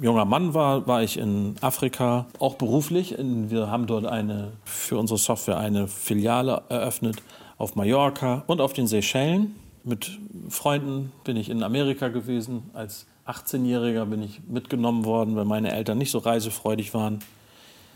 junger 0.00 0.24
Mann 0.24 0.54
war, 0.54 0.86
war 0.86 1.02
ich 1.02 1.18
in 1.18 1.56
Afrika, 1.60 2.26
auch 2.38 2.54
beruflich. 2.54 3.14
Wir 3.18 3.70
haben 3.70 3.86
dort 3.86 4.06
eine, 4.06 4.52
für 4.64 4.96
unsere 4.98 5.18
Software 5.18 5.58
eine 5.58 5.86
Filiale 5.88 6.62
eröffnet 6.68 7.22
auf 7.58 7.74
Mallorca 7.76 8.44
und 8.46 8.60
auf 8.60 8.72
den 8.72 8.86
Seychellen. 8.86 9.56
Mit 9.88 10.18
Freunden 10.50 11.12
bin 11.24 11.38
ich 11.38 11.48
in 11.48 11.62
Amerika 11.62 12.08
gewesen. 12.08 12.64
Als 12.74 13.06
18-Jähriger 13.26 14.04
bin 14.04 14.22
ich 14.22 14.42
mitgenommen 14.46 15.06
worden, 15.06 15.34
weil 15.34 15.46
meine 15.46 15.72
Eltern 15.72 15.96
nicht 15.96 16.10
so 16.10 16.18
reisefreudig 16.18 16.92
waren. 16.92 17.20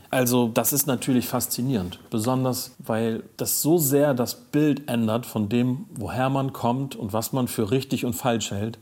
Also 0.09 0.49
das 0.49 0.73
ist 0.73 0.87
natürlich 0.87 1.27
faszinierend, 1.29 1.99
besonders 2.09 2.75
weil 2.79 3.25
das 3.37 3.61
so 3.61 3.77
sehr 3.77 4.15
das 4.15 4.35
Bild 4.35 4.89
ändert 4.89 5.27
von 5.27 5.51
dem, 5.51 5.85
woher 5.95 6.31
man 6.31 6.55
kommt 6.55 6.97
und 6.97 7.13
was 7.13 7.35
man 7.35 7.47
für 7.47 7.71
richtig 7.71 8.07
und 8.07 8.15
falsch 8.15 8.53
hält. 8.53 8.79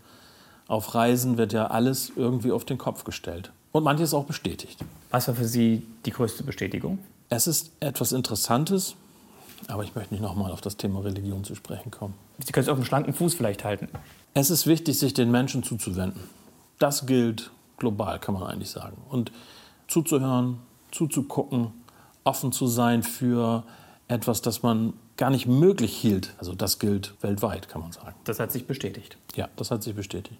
Auf 0.69 0.95
Reisen 0.95 1.37
wird 1.37 1.53
ja 1.53 1.67
alles 1.67 2.13
irgendwie 2.15 2.53
auf 2.53 2.65
den 2.65 2.79
Kopf 2.79 3.03
gestellt 3.03 3.51
und 3.73 3.83
manches 3.83 4.15
auch 4.15 4.25
bestätigt. 4.25 4.85
Was 5.11 5.27
war 5.27 5.35
für 5.35 5.49
Sie 5.49 5.83
die 6.07 6.13
größte 6.13 6.45
Bestätigung? 6.45 7.01
Es 7.29 7.49
ist 7.49 7.73
etwas 7.81 8.13
Interessantes, 8.13 8.95
aber 9.67 9.83
ich 9.83 9.97
möchte 9.97 10.15
nicht 10.15 10.23
nochmal 10.23 10.53
auf 10.53 10.61
das 10.61 10.77
Thema 10.77 11.01
Religion 11.01 11.43
zu 11.43 11.57
sprechen 11.57 11.91
kommen. 11.91 12.15
Sie 12.45 12.53
können 12.53 12.65
es 12.65 12.69
auf 12.69 12.77
einem 12.77 12.85
schlanken 12.85 13.13
Fuß 13.13 13.35
vielleicht 13.35 13.65
halten. 13.65 13.89
Es 14.35 14.51
ist 14.51 14.67
wichtig, 14.67 14.99
sich 14.99 15.15
den 15.15 15.31
Menschen 15.31 15.63
zuzuwenden. 15.63 16.23
Das 16.79 17.07
gilt 17.07 17.51
global, 17.77 18.19
kann 18.19 18.35
man 18.35 18.45
eigentlich 18.45 18.71
sagen. 18.71 18.97
Und 19.09 19.33
zuzuhören, 19.89 20.59
zuzugucken, 20.91 21.73
offen 22.25 22.53
zu 22.53 22.67
sein 22.67 23.03
für 23.03 23.65
etwas, 24.09 24.43
das 24.43 24.63
man 24.63 24.95
gar 25.17 25.31
nicht 25.31 25.47
möglich 25.47 25.97
hielt. 25.97 26.35
Also 26.39 26.55
das 26.55 26.79
gilt 26.79 27.15
weltweit, 27.23 27.69
kann 27.69 27.83
man 27.83 27.93
sagen. 27.93 28.15
Das 28.25 28.41
hat 28.41 28.53
sich 28.53 28.67
bestätigt. 28.67 29.19
Ja, 29.35 29.49
das 29.57 29.71
hat 29.71 29.83
sich 29.83 29.95
bestätigt. 29.95 30.39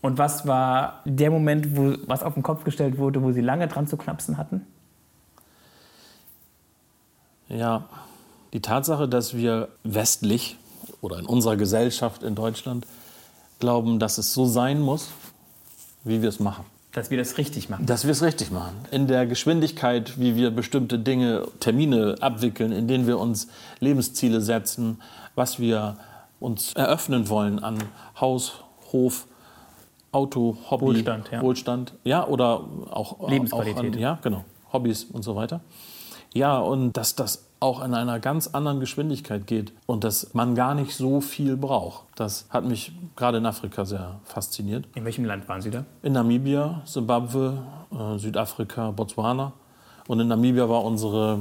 Und 0.00 0.18
was 0.18 0.46
war 0.46 1.00
der 1.04 1.30
Moment, 1.30 1.76
wo 1.76 1.96
was 2.06 2.22
auf 2.22 2.34
den 2.34 2.42
Kopf 2.42 2.64
gestellt 2.64 2.98
wurde, 2.98 3.22
wo 3.22 3.32
Sie 3.32 3.40
lange 3.40 3.68
dran 3.68 3.86
zu 3.86 3.96
knapsen 3.96 4.36
hatten? 4.36 4.66
Ja, 7.48 7.88
die 8.52 8.60
Tatsache, 8.60 9.08
dass 9.08 9.36
wir 9.36 9.68
westlich 9.84 10.56
oder 11.00 11.18
in 11.18 11.26
unserer 11.26 11.56
Gesellschaft 11.56 12.22
in 12.22 12.34
Deutschland 12.34 12.86
glauben, 13.58 13.98
dass 13.98 14.18
es 14.18 14.32
so 14.32 14.46
sein 14.46 14.80
muss, 14.80 15.08
wie 16.04 16.22
wir 16.22 16.28
es 16.28 16.40
machen. 16.40 16.64
Dass 16.92 17.10
wir 17.10 17.18
das 17.18 17.36
richtig 17.36 17.68
machen. 17.68 17.84
Dass 17.84 18.04
wir 18.04 18.12
es 18.12 18.22
richtig 18.22 18.50
machen. 18.50 18.74
In 18.90 19.06
der 19.06 19.26
Geschwindigkeit, 19.26 20.18
wie 20.18 20.34
wir 20.34 20.50
bestimmte 20.50 20.98
Dinge, 20.98 21.46
Termine 21.60 22.16
abwickeln, 22.20 22.72
in 22.72 22.88
denen 22.88 23.06
wir 23.06 23.18
uns 23.18 23.48
Lebensziele 23.80 24.40
setzen, 24.40 25.02
was 25.34 25.58
wir 25.58 25.98
uns 26.40 26.72
eröffnen 26.72 27.28
wollen 27.28 27.58
an 27.58 27.78
Haus, 28.18 28.62
Hof, 28.92 29.26
Auto, 30.12 30.56
Hobby, 30.70 30.86
Wohlstand, 30.86 31.30
ja. 31.30 31.42
Wohlstand, 31.42 31.94
ja, 32.04 32.26
oder 32.26 32.64
auch 32.90 33.28
Lebensqualität. 33.28 33.76
Auch 33.76 33.92
an, 33.92 33.98
ja, 33.98 34.18
genau, 34.22 34.44
Hobbys 34.72 35.04
und 35.04 35.22
so 35.22 35.36
weiter. 35.36 35.60
Ja, 36.32 36.58
und 36.58 36.96
dass 36.96 37.14
das 37.14 37.45
auch 37.60 37.82
in 37.82 37.94
einer 37.94 38.20
ganz 38.20 38.48
anderen 38.48 38.80
Geschwindigkeit 38.80 39.46
geht 39.46 39.72
und 39.86 40.04
dass 40.04 40.34
man 40.34 40.54
gar 40.54 40.74
nicht 40.74 40.94
so 40.94 41.20
viel 41.20 41.56
braucht. 41.56 42.04
Das 42.14 42.46
hat 42.50 42.64
mich 42.64 42.92
gerade 43.16 43.38
in 43.38 43.46
Afrika 43.46 43.84
sehr 43.84 44.20
fasziniert. 44.24 44.86
In 44.94 45.04
welchem 45.04 45.24
Land 45.24 45.48
waren 45.48 45.62
Sie 45.62 45.70
da? 45.70 45.84
In 46.02 46.12
Namibia, 46.12 46.82
Simbabwe, 46.84 47.62
äh, 47.92 48.18
Südafrika, 48.18 48.90
Botswana. 48.90 49.52
Und 50.06 50.20
in 50.20 50.28
Namibia 50.28 50.68
war 50.68 50.84
unsere 50.84 51.40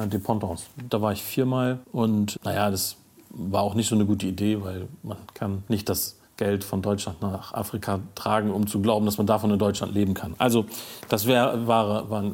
äh, 0.00 0.06
Dependance. 0.06 0.66
Da 0.88 1.00
war 1.00 1.12
ich 1.12 1.22
viermal 1.22 1.78
und 1.92 2.38
naja, 2.44 2.70
das 2.70 2.96
war 3.30 3.62
auch 3.62 3.74
nicht 3.74 3.88
so 3.88 3.94
eine 3.94 4.04
gute 4.04 4.26
Idee, 4.26 4.62
weil 4.62 4.88
man 5.02 5.18
kann 5.34 5.62
nicht 5.68 5.88
das 5.88 6.17
Geld 6.38 6.64
von 6.64 6.80
Deutschland 6.80 7.20
nach 7.20 7.52
Afrika 7.52 8.00
tragen, 8.14 8.50
um 8.50 8.66
zu 8.66 8.80
glauben, 8.80 9.04
dass 9.04 9.18
man 9.18 9.26
davon 9.26 9.50
in 9.50 9.58
Deutschland 9.58 9.92
leben 9.92 10.14
kann. 10.14 10.34
Also 10.38 10.64
das 11.08 11.26
wär, 11.26 11.66
war, 11.66 12.08
war 12.08 12.24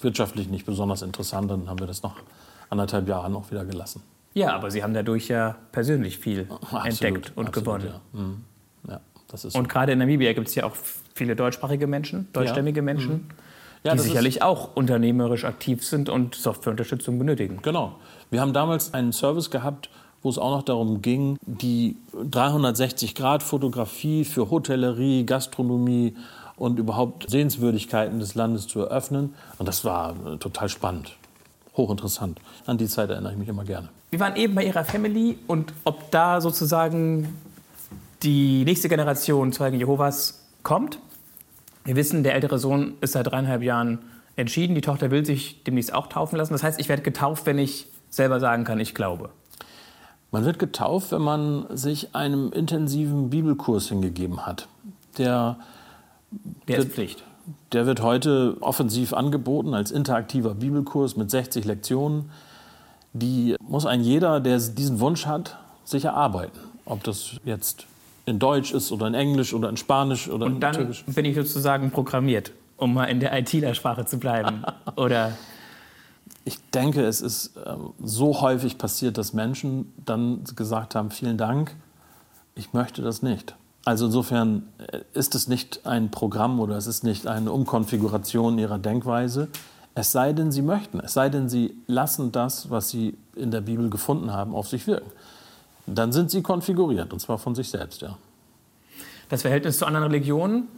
wirtschaftlich 0.00 0.48
nicht 0.48 0.64
besonders 0.64 1.02
interessant. 1.02 1.50
Dann 1.50 1.68
haben 1.68 1.80
wir 1.80 1.88
das 1.88 2.02
nach 2.02 2.14
anderthalb 2.70 3.08
Jahren 3.08 3.34
auch 3.34 3.50
wieder 3.50 3.64
gelassen. 3.64 4.02
Ja, 4.32 4.54
aber 4.54 4.70
Sie 4.70 4.82
haben 4.82 4.94
dadurch 4.94 5.28
ja 5.28 5.56
persönlich 5.72 6.18
viel 6.18 6.46
absolut, 6.50 6.86
entdeckt 6.86 7.32
und 7.36 7.48
absolut, 7.48 7.80
gewonnen. 7.80 7.94
Ja. 8.14 8.20
Mhm. 8.20 8.44
ja. 8.88 9.00
das 9.28 9.44
ist 9.44 9.56
und 9.56 9.64
so. 9.64 9.68
gerade 9.68 9.92
in 9.92 9.98
Namibia 9.98 10.32
gibt 10.32 10.48
es 10.48 10.54
ja 10.54 10.64
auch 10.64 10.74
viele 11.14 11.36
deutschsprachige 11.36 11.86
Menschen, 11.86 12.28
deutschstämmige 12.32 12.78
ja. 12.78 12.84
Menschen. 12.84 13.12
Mhm. 13.12 13.28
Ja, 13.84 13.94
die 13.94 13.98
sicherlich 13.98 14.42
auch 14.42 14.76
unternehmerisch 14.76 15.44
aktiv 15.44 15.84
sind 15.84 16.08
und 16.08 16.36
Softwareunterstützung 16.36 17.18
benötigen. 17.18 17.58
Genau. 17.62 17.96
Wir 18.30 18.40
haben 18.40 18.52
damals 18.52 18.94
einen 18.94 19.12
Service 19.12 19.50
gehabt, 19.50 19.90
wo 20.22 20.30
es 20.30 20.38
auch 20.38 20.56
noch 20.56 20.62
darum 20.62 21.02
ging, 21.02 21.36
die 21.44 21.96
360-Grad-Fotografie 22.14 24.24
für 24.24 24.50
Hotellerie, 24.50 25.26
Gastronomie 25.26 26.14
und 26.56 26.78
überhaupt 26.78 27.28
Sehenswürdigkeiten 27.28 28.20
des 28.20 28.34
Landes 28.34 28.68
zu 28.68 28.80
eröffnen. 28.80 29.34
Und 29.58 29.66
das 29.66 29.84
war 29.84 30.14
äh, 30.26 30.36
total 30.36 30.68
spannend, 30.68 31.16
hochinteressant. 31.76 32.40
An 32.66 32.78
die 32.78 32.86
Zeit 32.86 33.10
erinnere 33.10 33.32
ich 33.32 33.38
mich 33.38 33.48
immer 33.48 33.64
gerne. 33.64 33.88
Wir 34.10 34.20
waren 34.20 34.36
eben 34.36 34.54
bei 34.54 34.64
Ihrer 34.64 34.84
Family 34.84 35.38
und 35.46 35.72
ob 35.84 36.10
da 36.10 36.40
sozusagen 36.40 37.36
die 38.22 38.64
nächste 38.64 38.88
Generation 38.88 39.52
Zeugen 39.52 39.78
Jehovas 39.78 40.46
kommt. 40.62 40.98
Wir 41.84 41.96
wissen, 41.96 42.22
der 42.22 42.34
ältere 42.34 42.58
Sohn 42.58 42.94
ist 43.00 43.12
seit 43.12 43.26
dreieinhalb 43.26 43.62
Jahren 43.62 43.98
entschieden. 44.36 44.74
Die 44.74 44.82
Tochter 44.82 45.10
will 45.10 45.26
sich 45.26 45.64
demnächst 45.64 45.92
auch 45.92 46.06
taufen 46.06 46.36
lassen. 46.36 46.52
Das 46.52 46.62
heißt, 46.62 46.78
ich 46.78 46.88
werde 46.88 47.02
getauft, 47.02 47.46
wenn 47.46 47.58
ich 47.58 47.88
selber 48.10 48.38
sagen 48.38 48.64
kann, 48.64 48.78
ich 48.78 48.94
glaube. 48.94 49.30
Man 50.32 50.46
wird 50.46 50.58
getauft, 50.58 51.12
wenn 51.12 51.20
man 51.20 51.66
sich 51.76 52.14
einem 52.14 52.52
intensiven 52.52 53.28
Bibelkurs 53.28 53.90
hingegeben 53.90 54.46
hat. 54.46 54.66
Der, 55.18 55.58
der 56.66 56.78
ist 56.78 56.92
Pflicht. 56.92 57.22
Der 57.72 57.84
wird 57.84 58.02
heute 58.02 58.56
offensiv 58.60 59.12
angeboten 59.12 59.74
als 59.74 59.90
interaktiver 59.90 60.54
Bibelkurs 60.54 61.16
mit 61.16 61.30
60 61.30 61.66
Lektionen. 61.66 62.30
Die 63.12 63.56
muss 63.60 63.84
ein 63.84 64.02
jeder, 64.02 64.40
der 64.40 64.58
diesen 64.58 65.00
Wunsch 65.00 65.26
hat, 65.26 65.58
sich 65.84 66.06
erarbeiten. 66.06 66.58
Ob 66.86 67.04
das 67.04 67.32
jetzt 67.44 67.86
in 68.24 68.38
Deutsch 68.38 68.72
ist 68.72 68.90
oder 68.90 69.06
in 69.08 69.14
Englisch 69.14 69.52
oder 69.52 69.68
in 69.68 69.76
Spanisch 69.76 70.30
oder 70.30 70.46
Und 70.46 70.54
in 70.54 70.60
dann 70.60 70.72
Türkisch. 70.72 71.04
bin 71.06 71.26
ich 71.26 71.34
sozusagen 71.34 71.90
programmiert, 71.90 72.52
um 72.78 72.94
mal 72.94 73.04
in 73.04 73.20
der 73.20 73.38
ITler-Sprache 73.38 74.06
zu 74.06 74.18
bleiben. 74.18 74.62
oder 74.96 75.32
ich 76.44 76.58
denke, 76.70 77.04
es 77.04 77.20
ist 77.20 77.56
äh, 77.56 77.76
so 78.02 78.40
häufig 78.40 78.78
passiert, 78.78 79.18
dass 79.18 79.32
Menschen 79.32 79.92
dann 80.04 80.44
gesagt 80.56 80.94
haben, 80.94 81.10
vielen 81.10 81.38
Dank, 81.38 81.74
ich 82.54 82.72
möchte 82.72 83.02
das 83.02 83.22
nicht. 83.22 83.54
Also 83.84 84.06
insofern 84.06 84.68
äh, 84.78 85.00
ist 85.14 85.34
es 85.34 85.48
nicht 85.48 85.86
ein 85.86 86.10
Programm 86.10 86.60
oder 86.60 86.76
es 86.76 86.86
ist 86.86 87.04
nicht 87.04 87.26
eine 87.26 87.52
Umkonfiguration 87.52 88.58
ihrer 88.58 88.78
Denkweise, 88.78 89.48
es 89.94 90.10
sei 90.10 90.32
denn, 90.32 90.50
sie 90.50 90.62
möchten, 90.62 91.00
es 91.00 91.12
sei 91.12 91.28
denn, 91.28 91.48
sie 91.48 91.76
lassen 91.86 92.32
das, 92.32 92.70
was 92.70 92.88
sie 92.88 93.16
in 93.36 93.50
der 93.50 93.60
Bibel 93.60 93.90
gefunden 93.90 94.32
haben, 94.32 94.54
auf 94.54 94.68
sich 94.68 94.86
wirken. 94.86 95.10
Dann 95.86 96.12
sind 96.12 96.30
sie 96.30 96.42
konfiguriert, 96.42 97.12
und 97.12 97.18
zwar 97.20 97.38
von 97.38 97.54
sich 97.54 97.68
selbst, 97.68 98.00
ja. 98.00 98.16
Das 99.28 99.42
Verhältnis 99.42 99.78
zu 99.78 99.86
anderen 99.86 100.06
Religionen, 100.06 100.68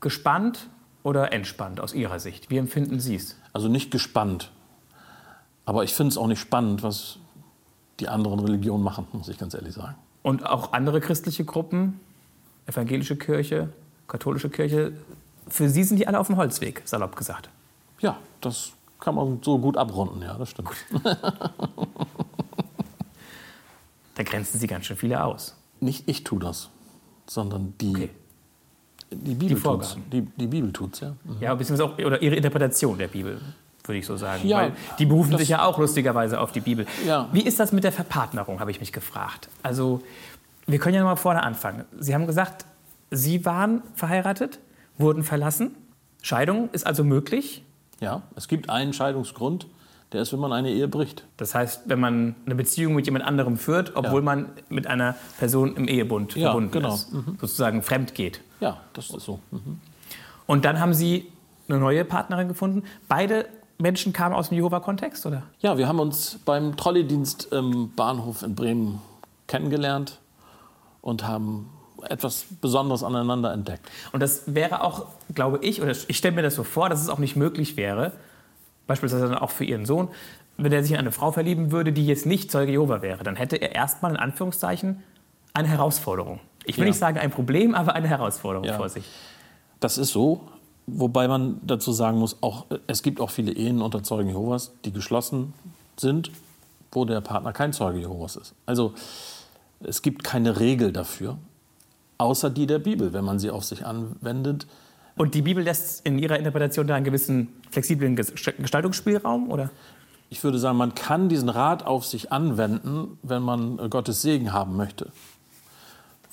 gespannt 0.00 0.68
oder 1.02 1.32
entspannt 1.32 1.80
aus 1.80 1.94
Ihrer 1.94 2.18
Sicht? 2.18 2.50
Wie 2.50 2.56
empfinden 2.56 2.98
Sie 2.98 3.14
es? 3.14 3.36
Also 3.52 3.68
nicht 3.68 3.90
gespannt. 3.90 4.50
Aber 5.66 5.84
ich 5.84 5.94
finde 5.94 6.10
es 6.10 6.18
auch 6.18 6.26
nicht 6.26 6.40
spannend, 6.40 6.82
was 6.82 7.18
die 8.00 8.08
anderen 8.08 8.40
Religionen 8.40 8.82
machen, 8.82 9.06
muss 9.12 9.28
ich 9.28 9.38
ganz 9.38 9.54
ehrlich 9.54 9.74
sagen. 9.74 9.94
Und 10.22 10.44
auch 10.46 10.72
andere 10.72 11.00
christliche 11.00 11.44
Gruppen, 11.44 12.00
evangelische 12.66 13.16
Kirche, 13.16 13.68
katholische 14.08 14.50
Kirche, 14.50 14.92
für 15.48 15.68
Sie 15.68 15.84
sind 15.84 15.98
die 15.98 16.06
alle 16.06 16.18
auf 16.18 16.28
dem 16.28 16.36
Holzweg, 16.36 16.82
salopp 16.84 17.16
gesagt. 17.16 17.50
Ja, 18.00 18.16
das 18.40 18.72
kann 19.00 19.14
man 19.14 19.40
so 19.42 19.58
gut 19.58 19.76
abrunden, 19.76 20.22
ja, 20.22 20.34
das 20.34 20.50
stimmt. 20.50 20.70
da 24.14 24.22
grenzen 24.22 24.58
Sie 24.58 24.66
ganz 24.66 24.86
schön 24.86 24.96
viele 24.96 25.22
aus. 25.22 25.54
Nicht 25.80 26.08
ich 26.08 26.24
tue 26.24 26.38
das, 26.38 26.70
sondern 27.26 27.74
die, 27.80 27.90
okay. 27.90 28.10
die 29.10 29.34
Bibel 29.34 29.60
tut 29.60 29.82
es. 29.82 29.98
Die, 30.10 30.22
die 30.22 30.46
Bibel 30.46 30.72
tut's, 30.72 31.00
ja. 31.00 31.14
Mhm. 31.24 31.36
Ja, 31.40 31.54
beziehungsweise 31.54 31.90
auch 31.90 31.98
oder 31.98 32.22
Ihre 32.22 32.36
Interpretation 32.36 32.96
der 32.96 33.08
Bibel 33.08 33.40
würde 33.84 33.98
ich 33.98 34.06
so 34.06 34.16
sagen. 34.16 34.46
Ja, 34.46 34.58
Weil 34.58 34.72
die 34.98 35.06
berufen 35.06 35.36
sich 35.36 35.48
ja 35.48 35.64
auch 35.64 35.78
lustigerweise 35.78 36.40
auf 36.40 36.52
die 36.52 36.60
Bibel. 36.60 36.86
Ja. 37.06 37.28
Wie 37.32 37.42
ist 37.42 37.60
das 37.60 37.72
mit 37.72 37.84
der 37.84 37.92
Verpartnerung, 37.92 38.60
habe 38.60 38.70
ich 38.70 38.80
mich 38.80 38.92
gefragt. 38.92 39.48
Also, 39.62 40.02
wir 40.66 40.78
können 40.78 40.94
ja 40.94 41.02
noch 41.02 41.10
mal 41.10 41.16
vorne 41.16 41.42
anfangen. 41.42 41.84
Sie 41.98 42.14
haben 42.14 42.26
gesagt, 42.26 42.64
Sie 43.10 43.44
waren 43.44 43.82
verheiratet, 43.94 44.58
wurden 44.98 45.22
verlassen. 45.22 45.74
Scheidung 46.22 46.70
ist 46.72 46.86
also 46.86 47.04
möglich. 47.04 47.62
Ja, 48.00 48.22
es 48.34 48.48
gibt 48.48 48.70
einen 48.70 48.92
Scheidungsgrund, 48.92 49.66
der 50.12 50.22
ist, 50.22 50.32
wenn 50.32 50.40
man 50.40 50.52
eine 50.52 50.70
Ehe 50.70 50.88
bricht. 50.88 51.24
Das 51.36 51.54
heißt, 51.54 51.82
wenn 51.86 52.00
man 52.00 52.34
eine 52.46 52.54
Beziehung 52.54 52.94
mit 52.94 53.06
jemand 53.06 53.24
anderem 53.24 53.56
führt, 53.56 53.94
obwohl 53.94 54.20
ja. 54.20 54.24
man 54.24 54.48
mit 54.68 54.86
einer 54.86 55.16
Person 55.38 55.76
im 55.76 55.86
Ehebund 55.86 56.34
ja, 56.34 56.46
verbunden 56.46 56.72
genau. 56.72 56.94
ist, 56.94 57.12
mhm. 57.12 57.36
sozusagen 57.40 57.82
fremd 57.82 58.14
geht. 58.14 58.40
Ja, 58.60 58.78
das 58.94 59.10
ist 59.10 59.24
so. 59.24 59.40
Mhm. 59.50 59.80
Und 60.46 60.64
dann 60.64 60.80
haben 60.80 60.94
Sie 60.94 61.30
eine 61.68 61.78
neue 61.78 62.04
Partnerin 62.04 62.48
gefunden. 62.48 62.84
Beide 63.08 63.46
Menschen 63.78 64.12
kamen 64.12 64.34
aus 64.34 64.48
dem 64.50 64.56
Jehova-Kontext, 64.56 65.26
oder? 65.26 65.42
Ja, 65.60 65.76
wir 65.78 65.88
haben 65.88 65.98
uns 66.00 66.38
beim 66.44 66.76
Trolleydienst 66.76 67.52
im 67.52 67.92
Bahnhof 67.94 68.42
in 68.42 68.54
Bremen 68.54 69.00
kennengelernt 69.46 70.20
und 71.00 71.26
haben 71.26 71.70
etwas 72.08 72.44
Besonderes 72.60 73.02
aneinander 73.02 73.52
entdeckt. 73.52 73.88
Und 74.12 74.20
das 74.20 74.42
wäre 74.54 74.82
auch, 74.84 75.06
glaube 75.34 75.58
ich, 75.62 75.80
oder 75.82 75.90
ich 75.92 76.16
stelle 76.16 76.34
mir 76.36 76.42
das 76.42 76.54
so 76.54 76.62
vor, 76.64 76.88
dass 76.88 77.00
es 77.02 77.08
auch 77.08 77.18
nicht 77.18 77.34
möglich 77.36 77.76
wäre, 77.76 78.12
beispielsweise 78.86 79.28
dann 79.28 79.38
auch 79.38 79.50
für 79.50 79.64
Ihren 79.64 79.86
Sohn, 79.86 80.08
wenn 80.56 80.72
er 80.72 80.82
sich 80.82 80.92
in 80.92 80.98
eine 80.98 81.10
Frau 81.12 81.32
verlieben 81.32 81.72
würde, 81.72 81.92
die 81.92 82.06
jetzt 82.06 82.26
nicht 82.26 82.50
Zeuge 82.52 82.72
Jehova 82.72 83.02
wäre, 83.02 83.24
dann 83.24 83.36
hätte 83.36 83.56
er 83.56 83.74
erstmal 83.74 84.12
in 84.12 84.16
Anführungszeichen 84.18 85.02
eine 85.52 85.68
Herausforderung. 85.68 86.40
Ich 86.64 86.76
will 86.76 86.84
Ja. 86.84 86.90
nicht 86.90 86.98
sagen 86.98 87.18
ein 87.18 87.30
Problem, 87.30 87.74
aber 87.74 87.94
eine 87.94 88.06
Herausforderung 88.08 88.66
Ja. 88.68 88.76
vor 88.76 88.88
sich. 88.88 89.04
Das 89.80 89.98
ist 89.98 90.10
so, 90.12 90.40
wobei 90.86 91.28
man 91.28 91.60
dazu 91.62 91.92
sagen 91.92 92.18
muss, 92.18 92.36
auch, 92.42 92.66
es 92.86 93.02
gibt 93.02 93.20
auch 93.20 93.30
viele 93.30 93.52
Ehen 93.52 93.80
unter 93.82 94.02
Zeugen 94.02 94.28
Jehovas, 94.28 94.72
die 94.84 94.92
geschlossen 94.92 95.54
sind, 95.96 96.30
wo 96.92 97.04
der 97.04 97.20
Partner 97.20 97.52
kein 97.52 97.72
Zeuge 97.72 97.98
Jehovas 98.00 98.36
ist. 98.36 98.54
Also 98.66 98.94
es 99.80 100.02
gibt 100.02 100.24
keine 100.24 100.60
Regel 100.60 100.92
dafür, 100.92 101.36
außer 102.18 102.50
die 102.50 102.66
der 102.66 102.78
Bibel, 102.78 103.12
wenn 103.12 103.24
man 103.24 103.38
sie 103.38 103.50
auf 103.50 103.64
sich 103.64 103.84
anwendet. 103.84 104.66
Und 105.16 105.34
die 105.34 105.42
Bibel 105.42 105.62
lässt 105.62 106.04
in 106.06 106.18
ihrer 106.18 106.38
Interpretation 106.38 106.86
da 106.86 106.94
einen 106.94 107.04
gewissen 107.04 107.48
flexiblen 107.70 108.16
Ges- 108.16 108.52
Gestaltungsspielraum, 108.56 109.50
oder? 109.50 109.70
Ich 110.30 110.42
würde 110.42 110.58
sagen, 110.58 110.78
man 110.78 110.94
kann 110.94 111.28
diesen 111.28 111.48
Rat 111.48 111.86
auf 111.86 112.04
sich 112.06 112.32
anwenden, 112.32 113.18
wenn 113.22 113.42
man 113.42 113.78
äh, 113.78 113.88
Gottes 113.88 114.22
Segen 114.22 114.52
haben 114.52 114.76
möchte. 114.76 115.12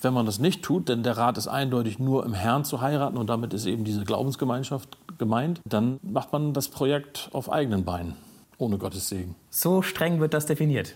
Wenn 0.02 0.12
man 0.12 0.26
das 0.26 0.40
nicht 0.40 0.62
tut, 0.62 0.88
denn 0.88 1.02
der 1.04 1.16
Rat 1.16 1.38
ist 1.38 1.46
eindeutig 1.48 1.98
nur 1.98 2.26
im 2.26 2.34
Herrn 2.34 2.64
zu 2.64 2.80
heiraten 2.80 3.16
und 3.16 3.28
damit 3.28 3.54
ist 3.54 3.66
eben 3.66 3.84
diese 3.84 4.04
Glaubensgemeinschaft 4.04 4.98
gemeint, 5.18 5.60
dann 5.64 6.00
macht 6.02 6.32
man 6.32 6.52
das 6.52 6.68
Projekt 6.68 7.28
auf 7.32 7.50
eigenen 7.50 7.84
Beinen, 7.84 8.16
ohne 8.58 8.78
Gottes 8.78 9.08
Segen. 9.08 9.36
So 9.50 9.80
streng 9.80 10.18
wird 10.20 10.34
das 10.34 10.46
definiert. 10.46 10.94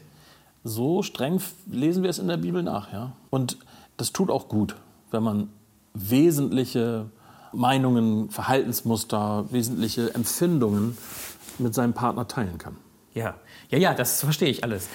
So 0.64 1.02
streng 1.02 1.40
lesen 1.70 2.02
wir 2.02 2.10
es 2.10 2.18
in 2.18 2.26
der 2.26 2.36
Bibel 2.36 2.64
nach, 2.64 2.92
ja. 2.92 3.12
Und 3.30 3.58
das 3.96 4.12
tut 4.12 4.30
auch 4.30 4.48
gut, 4.48 4.74
wenn 5.12 5.22
man 5.22 5.48
wesentliche 5.94 7.06
Meinungen, 7.52 8.30
Verhaltensmuster, 8.30 9.46
wesentliche 9.52 10.12
Empfindungen 10.14 10.98
mit 11.58 11.74
seinem 11.74 11.94
Partner 11.94 12.26
teilen 12.26 12.58
kann. 12.58 12.76
Ja, 13.14 13.34
ja, 13.70 13.78
ja, 13.78 13.94
das 13.94 14.20
verstehe 14.20 14.48
ich 14.48 14.64
alles. 14.64 14.88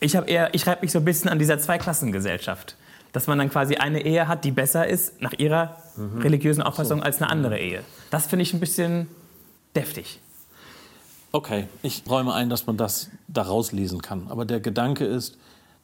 Ich 0.00 0.14
habe 0.16 0.28
eher, 0.28 0.54
ich 0.54 0.66
reibe 0.66 0.82
mich 0.82 0.92
so 0.92 0.98
ein 0.98 1.04
bisschen 1.04 1.30
an 1.30 1.38
dieser 1.38 1.58
Zweiklassengesellschaft, 1.58 2.76
dass 3.14 3.26
man 3.28 3.38
dann 3.38 3.48
quasi 3.48 3.76
eine 3.76 4.04
Ehe 4.04 4.26
hat, 4.28 4.44
die 4.44 4.50
besser 4.50 4.86
ist 4.86 5.22
nach 5.22 5.32
ihrer 5.38 5.76
religiösen 6.18 6.62
Auffassung 6.62 7.00
als 7.02 7.22
eine 7.22 7.30
andere 7.30 7.58
Ehe. 7.58 7.82
Das 8.10 8.26
finde 8.26 8.42
ich 8.42 8.52
ein 8.52 8.60
bisschen 8.60 9.06
deftig. 9.74 10.20
Okay, 11.32 11.68
ich 11.82 12.02
räume 12.08 12.34
ein, 12.34 12.50
dass 12.50 12.66
man 12.66 12.76
das 12.76 13.10
daraus 13.28 13.72
lesen 13.72 14.02
kann. 14.02 14.26
Aber 14.28 14.44
der 14.44 14.60
Gedanke 14.60 15.04
ist 15.04 15.38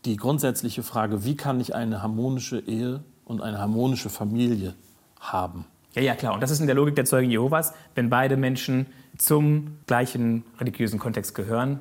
die 0.04 0.16
grundsätzliche 0.16 0.82
Frage, 0.82 1.24
wie 1.24 1.36
kann 1.36 1.60
ich 1.60 1.74
eine 1.74 2.02
harmonische 2.02 2.58
Ehe 2.60 3.00
und 3.24 3.40
eine 3.42 3.58
harmonische 3.58 4.10
Familie 4.10 4.74
haben? 5.20 5.64
Ja, 5.94 6.02
ja, 6.02 6.14
klar. 6.16 6.34
Und 6.34 6.40
das 6.42 6.50
ist 6.50 6.60
in 6.60 6.66
der 6.66 6.74
Logik 6.76 6.94
der 6.96 7.04
Zeugen 7.04 7.30
Jehovas, 7.30 7.72
wenn 7.94 8.10
beide 8.10 8.36
Menschen 8.36 8.86
zum 9.18 9.78
gleichen 9.86 10.44
religiösen 10.58 10.98
Kontext 10.98 11.34
gehören, 11.34 11.80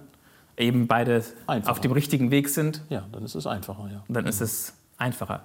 eben 0.57 0.87
beide 0.87 1.23
Einfacher. 1.47 1.71
auf 1.71 1.79
dem 1.79 1.91
richtigen 1.91 2.29
Weg 2.31 2.49
sind, 2.49 2.83
Ja, 2.89 3.05
dann 3.11 3.23
ist 3.23 3.33
es 3.35 3.47
einfacher, 3.47 3.89
ja. 3.91 4.03
dann 4.09 4.25
ist 4.27 4.41
es 4.41 4.73
einfacher. 4.99 5.41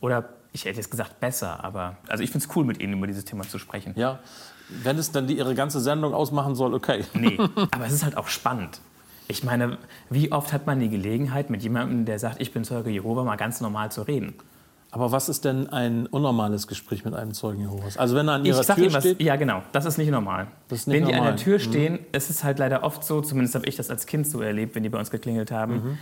Oder 0.00 0.28
ich 0.52 0.64
hätte 0.64 0.76
jetzt 0.78 0.90
gesagt 0.90 1.20
besser, 1.20 1.62
aber 1.64 1.96
also 2.08 2.22
ich 2.22 2.30
finde 2.30 2.46
es 2.46 2.56
cool, 2.56 2.64
mit 2.64 2.80
Ihnen 2.80 2.94
über 2.94 3.06
dieses 3.06 3.24
Thema 3.24 3.44
zu 3.44 3.58
sprechen. 3.58 3.92
Ja, 3.96 4.18
wenn 4.82 4.96
es 4.98 5.12
dann 5.12 5.26
die, 5.26 5.36
ihre 5.36 5.54
ganze 5.54 5.80
Sendung 5.80 6.14
ausmachen 6.14 6.54
soll, 6.54 6.72
okay. 6.74 7.04
Nee, 7.14 7.38
aber 7.70 7.86
es 7.86 7.92
ist 7.92 8.04
halt 8.04 8.16
auch 8.16 8.28
spannend. 8.28 8.80
Ich 9.28 9.44
meine, 9.44 9.78
wie 10.10 10.30
oft 10.32 10.52
hat 10.52 10.66
man 10.66 10.80
die 10.80 10.88
Gelegenheit, 10.88 11.48
mit 11.50 11.62
jemandem, 11.62 12.04
der 12.04 12.18
sagt, 12.18 12.40
ich 12.40 12.52
bin 12.52 12.64
Zeuge 12.64 12.90
Jehova, 12.90 13.24
mal 13.24 13.36
ganz 13.36 13.60
normal 13.60 13.90
zu 13.92 14.02
reden? 14.02 14.34
Aber 14.90 15.10
was 15.10 15.30
ist 15.30 15.46
denn 15.46 15.70
ein 15.70 16.06
unnormales 16.06 16.66
Gespräch 16.66 17.02
mit 17.06 17.14
einem 17.14 17.32
Zeugen 17.32 17.60
Jehovas? 17.62 17.96
Also 17.96 18.14
wenn 18.14 18.28
er 18.28 18.34
an 18.34 18.42
Ich 18.42 18.48
ihrer 18.48 18.62
sag 18.62 18.74
Tür 18.76 18.84
Ihnen 18.84 18.94
was, 18.94 19.04
steht, 19.04 19.22
ja 19.22 19.36
genau, 19.36 19.62
das 19.72 19.86
ist 19.86 19.96
nicht 19.96 20.10
normal. 20.10 20.48
Das 20.68 20.80
ist 20.80 20.86
nicht 20.88 20.96
wenn 21.00 21.06
die 21.06 21.12
an 21.14 21.18
normal. 21.20 21.32
Mhm. 21.32 21.36
der 21.36 21.44
Tür 21.44 21.58
stehen, 21.60 21.98
es 22.12 22.28
ist 22.28 22.44
halt 22.44 22.58
leider 22.58 22.82
oft 22.82 23.02
so, 23.02 23.22
zumindest 23.22 23.54
habe 23.54 23.64
ich 23.66 23.76
das 23.76 23.88
als 23.88 24.04
Kind 24.04 24.26
so 24.26 24.42
erlebt, 24.42 24.74
wenn 24.74 24.82
die 24.82 24.90
bei 24.90 24.98
uns 24.98 25.10
geklingelt 25.10 25.50
haben, 25.50 25.74
Mhm. 25.74 25.98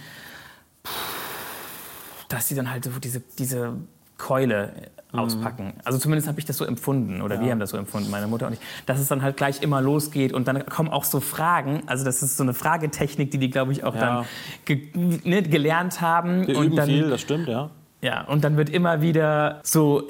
Dass 2.31 2.49
sie 2.49 2.55
dann 2.55 2.71
halt 2.71 2.85
so 2.85 2.91
diese, 2.99 3.21
diese 3.39 3.75
Keule 4.17 4.73
auspacken. 5.13 5.73
Also 5.85 5.99
zumindest 5.99 6.29
habe 6.29 6.39
ich 6.39 6.45
das 6.47 6.57
so 6.57 6.65
empfunden 6.65 7.21
oder 7.21 7.41
wir 7.41 7.51
haben 7.51 7.59
das 7.59 7.71
so 7.71 7.77
empfunden, 7.77 8.11
meine 8.11 8.29
Mutter 8.29 8.47
und 8.47 8.53
ich, 8.53 8.61
dass 8.87 9.01
es 9.01 9.09
dann 9.09 9.23
halt 9.23 9.37
gleich 9.37 9.61
immer 9.63 9.81
losgeht 9.81 10.33
und 10.33 10.47
dann 10.47 10.65
kommen 10.67 10.89
auch 10.89 11.03
so 11.05 11.19
Fragen, 11.21 11.83
also 11.87 12.05
das 12.05 12.23
ist 12.23 12.37
so 12.37 12.45
eine 12.45 12.55
Fragetechnik, 12.55 13.31
die 13.33 13.39
die, 13.39 13.51
glaube 13.51 13.73
ich, 13.73 13.83
auch 13.83 13.95
Ja. 13.95 14.01
dann 14.01 14.25
ge 14.67 14.89
ne, 15.25 15.43
gelernt 15.43 16.01
haben. 16.01 16.47
wir 16.47 16.57
und 16.59 16.77
dann, 16.77 16.87
viel, 16.87 17.11
das 17.11 17.21
stimmt, 17.23 17.49
ja. 17.49 17.71
ja, 18.03 18.23
und 18.25 18.45
dann 18.45 18.57
wird 18.57 18.71
immer 18.71 19.03
wieder 19.03 19.61
so 19.65 20.07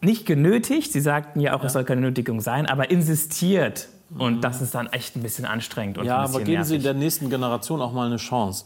nicht 0.00 0.26
genötigt, 0.26 0.92
Sie 0.92 1.00
sagten 1.00 1.40
ja 1.40 1.54
auch, 1.54 1.64
es 1.64 1.72
soll 1.72 1.82
keine 1.84 2.02
Nötigung 2.02 2.40
sein, 2.40 2.66
aber 2.66 2.90
insistiert. 2.90 3.88
Und 4.16 4.42
das 4.42 4.62
ist 4.62 4.72
dann 4.76 4.86
echt 4.92 5.16
ein 5.16 5.22
bisschen 5.22 5.44
anstrengend 5.46 5.98
und 5.98 6.04
Mhm. 6.04 6.08
Ja, 6.10 6.18
aber 6.18 6.38
geben 6.40 6.62
Sie 6.62 6.74
nervig. 6.74 6.82
der 6.84 6.94
nächsten 6.94 7.28
Generation 7.30 7.80
auch 7.82 7.92
mal 7.92 8.06
eine 8.06 8.18
Chance. 8.18 8.64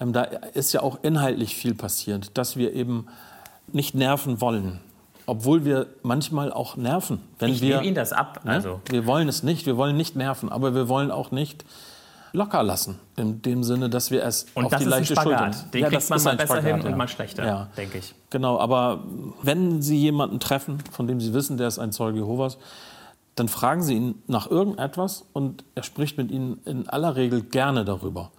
Ähm, 0.00 0.12
da 0.12 0.22
ist 0.22 0.72
ja 0.72 0.82
auch 0.82 0.98
inhaltlich 1.02 1.56
viel 1.56 1.74
passiert, 1.74 2.36
dass 2.38 2.56
wir 2.56 2.72
eben 2.74 3.06
nicht 3.72 3.94
nerven 3.94 4.40
wollen. 4.40 4.80
Obwohl 5.26 5.64
wir 5.64 5.86
manchmal 6.02 6.52
auch 6.52 6.76
nerven. 6.76 7.20
Wenn 7.38 7.50
ich 7.50 7.60
wir, 7.60 7.76
nehme 7.76 7.86
Ihnen 7.88 7.94
das 7.94 8.12
ab. 8.12 8.40
Ne? 8.44 8.52
Also. 8.52 8.80
Wir 8.88 9.06
wollen 9.06 9.28
es 9.28 9.42
nicht, 9.42 9.66
wir 9.66 9.76
wollen 9.76 9.96
nicht 9.96 10.16
nerven, 10.16 10.50
aber 10.50 10.74
wir 10.74 10.88
wollen 10.88 11.10
auch 11.10 11.30
nicht 11.32 11.64
locker 12.32 12.62
lassen. 12.62 12.98
In 13.16 13.42
dem 13.42 13.62
Sinne, 13.62 13.90
dass 13.90 14.10
wir 14.10 14.22
es 14.24 14.46
Und 14.54 14.66
auf 14.66 14.70
das 14.70 14.80
die 14.80 14.86
ist 14.86 14.92
ein 14.92 14.98
leichte 15.00 15.14
Spagat. 15.14 15.54
Schulter 15.54 15.70
Den 15.70 15.80
Ja, 15.82 15.88
kriegt 15.88 16.08
man 16.10 16.16
ist 16.18 16.24
mal 16.24 16.30
ein 16.30 16.36
besser 16.36 16.54
Spagat, 16.56 16.64
hin 16.76 16.84
und 16.84 16.90
ja. 16.90 16.96
mal 16.96 17.08
schlechter, 17.08 17.46
Ja. 17.46 17.68
denke 17.76 17.98
ich. 17.98 18.14
Genau, 18.30 18.58
aber 18.58 19.04
wenn 19.42 19.82
Sie 19.82 19.98
jemanden 19.98 20.40
treffen, 20.40 20.78
von 20.92 21.06
dem 21.06 21.20
Sie 21.20 21.34
wissen, 21.34 21.56
der 21.58 21.68
ist 21.68 21.78
ein 21.78 21.92
Zeuge 21.92 22.18
Jehovas, 22.20 22.56
dann 23.34 23.48
fragen 23.48 23.82
Sie 23.82 23.94
ihn 23.94 24.22
nach 24.26 24.50
irgendetwas 24.50 25.24
und 25.32 25.64
er 25.74 25.82
spricht 25.82 26.18
mit 26.18 26.30
Ihnen 26.30 26.60
in 26.64 26.88
aller 26.88 27.16
Regel 27.16 27.42
gerne 27.42 27.84
darüber. 27.84 28.30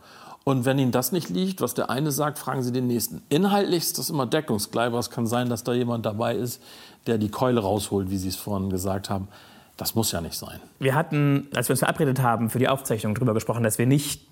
Und 0.49 0.65
wenn 0.65 0.79
Ihnen 0.79 0.91
das 0.91 1.12
nicht 1.12 1.29
liegt, 1.29 1.62
was 1.62 1.75
der 1.75 1.91
eine 1.91 2.12
sagt, 2.12 2.39
fragen 2.39 2.63
Sie 2.63 2.71
den 2.71 2.88
nächsten. 2.88 3.21
Inhaltlich 3.29 3.83
ist 3.83 3.99
das 3.99 4.09
immer 4.09 4.25
deckungsgleich, 4.25 4.88
aber 4.88 4.97
es 4.97 5.12
kann 5.12 5.27
sein, 5.27 5.47
dass 5.47 5.63
da 5.63 5.73
jemand 5.73 6.07
dabei 6.07 6.33
ist, 6.35 6.59
der 7.05 7.19
die 7.19 7.29
Keule 7.29 7.59
rausholt, 7.62 8.09
wie 8.09 8.17
Sie 8.17 8.29
es 8.29 8.35
vorhin 8.35 8.71
gesagt 8.71 9.12
haben. 9.12 9.27
Das 9.77 9.93
muss 9.93 10.12
ja 10.12 10.21
nicht 10.21 10.33
sein. 10.35 10.59
Wir 10.79 10.95
hatten, 10.95 11.47
als 11.53 11.69
wir 11.69 11.73
uns 11.73 11.79
verabredet 11.81 12.21
haben, 12.23 12.49
für 12.49 12.57
die 12.57 12.67
Aufzeichnung 12.67 13.13
darüber 13.13 13.35
gesprochen, 13.35 13.62
dass 13.62 13.77
wir 13.77 13.85
nicht 13.85 14.25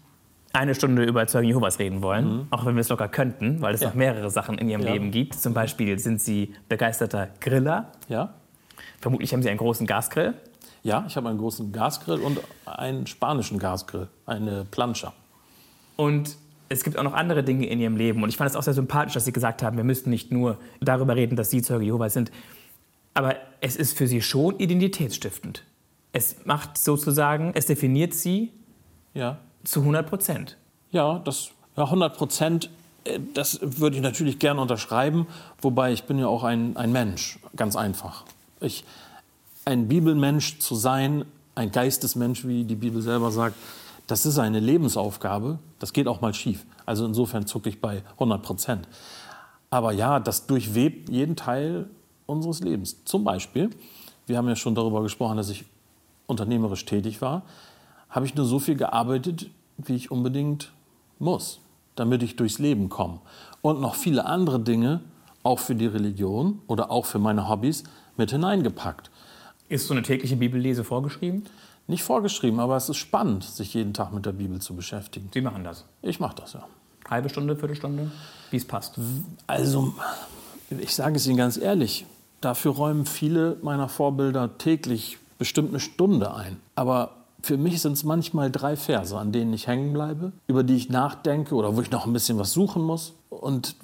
eine 0.54 0.74
Stunde 0.74 1.04
über 1.04 1.28
Zeugen 1.28 1.48
Jehovas 1.50 1.78
reden 1.78 2.02
wollen, 2.02 2.48
auch 2.50 2.66
wenn 2.66 2.74
wir 2.76 2.82
es 2.82 2.90
locker 2.90 3.08
könnten, 3.10 3.62
weil 3.62 3.76
es 3.76 3.82
Mhm. 3.82 3.84
Ja. 3.84 3.90
noch 3.90 3.96
mehrere 3.96 4.32
Sachen 4.32 4.58
in 4.58 4.70
Ihrem 4.70 4.82
Ja. 4.82 4.94
Leben 4.94 5.12
gibt. 5.12 5.36
Zum 5.36 5.54
Beispiel 5.54 6.00
sind 6.00 6.20
Sie 6.20 6.56
begeisterter 6.68 7.28
Griller. 7.42 7.92
Ja? 8.10 8.34
Vermutlich 9.02 9.32
haben 9.34 9.44
Sie 9.44 9.50
einen 9.50 9.60
großen 9.60 9.86
Gasgrill. 9.86 10.34
Ja, 10.82 11.06
ich 11.08 11.16
habe 11.16 11.30
einen 11.30 11.38
großen 11.38 11.72
Gasgrill 11.72 12.22
und 12.22 12.40
einen 12.66 13.06
spanischen 13.06 13.60
Gasgrill, 13.60 14.08
eine 14.26 14.66
Plancha. 14.72 15.14
Und 15.98 16.38
es 16.70 16.84
gibt 16.84 16.98
auch 16.98 17.04
noch 17.04 17.14
andere 17.14 17.44
Dinge 17.44 17.66
in 17.68 17.80
ihrem 17.80 17.98
Leben. 17.98 18.24
Und 18.24 18.30
ich 18.30 18.38
fand 18.38 18.50
es 18.50 18.56
auch 18.56 18.64
sehr 18.64 18.74
sympathisch, 18.74 19.14
dass 19.14 19.26
sie 19.26 19.34
gesagt 19.34 19.62
haben, 19.64 19.76
wir 19.78 19.84
müssten 19.84 20.10
nicht 20.10 20.32
nur 20.32 20.58
darüber 20.80 21.16
reden, 21.16 21.36
dass 21.36 21.50
sie 21.50 21.62
Zeuge 21.62 21.84
Jehovas 21.86 22.14
sind. 22.14 22.32
Aber 23.14 23.36
es 23.62 23.76
ist 23.76 23.98
für 23.98 24.08
sie 24.08 24.22
schon 24.22 24.58
identitätsstiftend. 24.60 25.64
Es 26.14 26.38
macht 26.46 26.78
sozusagen, 26.78 27.52
es 27.56 27.66
definiert 27.66 28.14
sie 28.14 28.52
Ja. 29.14 29.40
zu 29.64 29.82
100 29.82 30.08
Prozent. 30.08 30.58
Ja, 30.92 31.20
das 31.20 31.50
ja, 31.76 31.84
100 31.86 32.16
Prozent, 32.16 32.70
äh, 33.04 33.20
das 33.34 33.60
würde 33.62 33.96
ich 33.98 34.02
natürlich 34.02 34.40
gerne 34.40 34.62
unterschreiben. 34.62 35.28
Wobei 35.62 35.92
ich 35.94 36.04
bin 36.04 36.20
ja 36.20 36.28
auch 36.28 36.44
ein, 36.44 36.78
ein 36.78 36.92
Mensch, 36.92 37.40
ganz 37.56 37.76
einfach. 37.76 38.24
Ich, 38.62 38.84
ein 39.66 39.88
Bibelmensch 39.88 40.60
zu 40.60 40.76
sein, 40.76 41.26
ein 41.56 41.72
Geistesmensch, 41.72 42.46
wie 42.46 42.64
die 42.64 42.76
Bibel 42.76 43.02
selber 43.02 43.32
sagt, 43.32 43.56
das 44.08 44.26
ist 44.26 44.40
eine 44.40 44.60
Lebensaufgabe. 44.60 45.60
Das 45.80 45.94
geht 45.94 46.08
auch 46.08 46.22
mal 46.22 46.34
schief. 46.34 46.66
Also 46.86 47.06
insofern 47.06 47.46
zucke 47.46 47.70
ich 47.70 47.82
bei 47.82 48.04
100 48.14 48.42
Prozent. 48.42 48.88
Aber 49.70 49.92
ja, 49.92 50.20
das 50.20 50.48
durchwebt 50.48 51.10
jeden 51.10 51.36
Teil 51.36 51.90
unseres 52.26 52.62
Lebens. 52.62 53.04
Zum 53.04 53.24
Beispiel, 53.26 53.70
wir 54.26 54.38
haben 54.38 54.48
ja 54.48 54.56
schon 54.56 54.76
darüber 54.76 55.04
gesprochen, 55.04 55.38
dass 55.38 55.50
ich 55.50 55.66
unternehmerisch 56.26 56.86
tätig 56.86 57.22
war, 57.22 57.44
habe 58.10 58.26
ich 58.26 58.36
nur 58.36 58.46
so 58.46 58.60
viel 58.60 58.76
gearbeitet, 58.76 59.50
wie 59.78 59.96
ich 59.96 60.10
unbedingt 60.10 60.72
muss, 61.20 61.60
damit 61.96 62.24
ich 62.24 62.36
durchs 62.36 62.60
Leben 62.60 62.90
komme. 62.90 63.20
Und 63.62 63.82
noch 63.82 63.96
viele 63.96 64.26
andere 64.26 64.60
Dinge, 64.60 65.02
auch 65.44 65.60
für 65.60 65.76
die 65.76 65.86
Religion 65.86 66.62
oder 66.68 66.92
auch 66.92 67.06
für 67.06 67.20
meine 67.20 67.48
Hobbys, 67.50 67.84
mit 68.16 68.32
hineingepackt. 68.32 69.12
Ist 69.70 69.88
so 69.88 69.94
eine 69.94 70.04
tägliche 70.04 70.36
Bibellese 70.36 70.84
vorgeschrieben? 70.84 71.46
Nicht 71.88 72.04
vorgeschrieben, 72.04 72.60
aber 72.60 72.76
es 72.78 72.90
ist 72.90 72.98
spannend, 72.98 73.44
sich 73.44 73.74
jeden 73.74 73.94
Tag 73.94 74.14
mit 74.14 74.26
der 74.26 74.34
Bibel 74.34 74.60
zu 74.60 74.76
beschäftigen. 74.76 75.30
Sie 75.34 75.42
machen 75.42 75.64
das. 75.64 75.86
Ich 76.02 76.20
mache 76.20 76.36
das 76.36 76.54
ja. 76.54 76.66
Halbe 77.10 77.30
Stunde, 77.30 77.56
Viertelstunde, 77.56 78.12
wie 78.52 78.58
es 78.58 78.66
passt. 78.66 78.96
Also, 79.46 79.94
ich 80.70 80.94
sage 80.94 81.16
es 81.16 81.26
Ihnen 81.28 81.38
ganz 81.38 81.58
ehrlich, 81.58 82.06
dafür 82.42 82.72
räumen 82.72 83.06
viele 83.06 83.58
meiner 83.62 83.88
Vorbilder 83.88 84.58
täglich 84.58 85.18
bestimmt 85.38 85.70
eine 85.70 85.80
Stunde 85.80 86.34
ein. 86.34 86.58
Aber 86.76 87.12
für 87.42 87.58
mich 87.58 87.82
sind 87.82 87.94
es 87.94 88.04
manchmal 88.04 88.52
drei 88.52 88.76
Verse, 88.76 89.18
an 89.18 89.32
denen 89.32 89.54
ich 89.54 89.68
hängen 89.68 89.94
bleibe, 89.94 90.34
über 90.48 90.64
die 90.64 90.76
ich 90.76 90.90
nachdenke 90.90 91.56
oder 91.56 91.78
wo 91.78 91.82
ich 91.82 91.92
noch 91.92 92.06
ein 92.06 92.14
bisschen 92.14 92.38
was 92.38 92.52
suchen 92.52 92.84
muss. 92.84 93.14
Und 93.30 93.76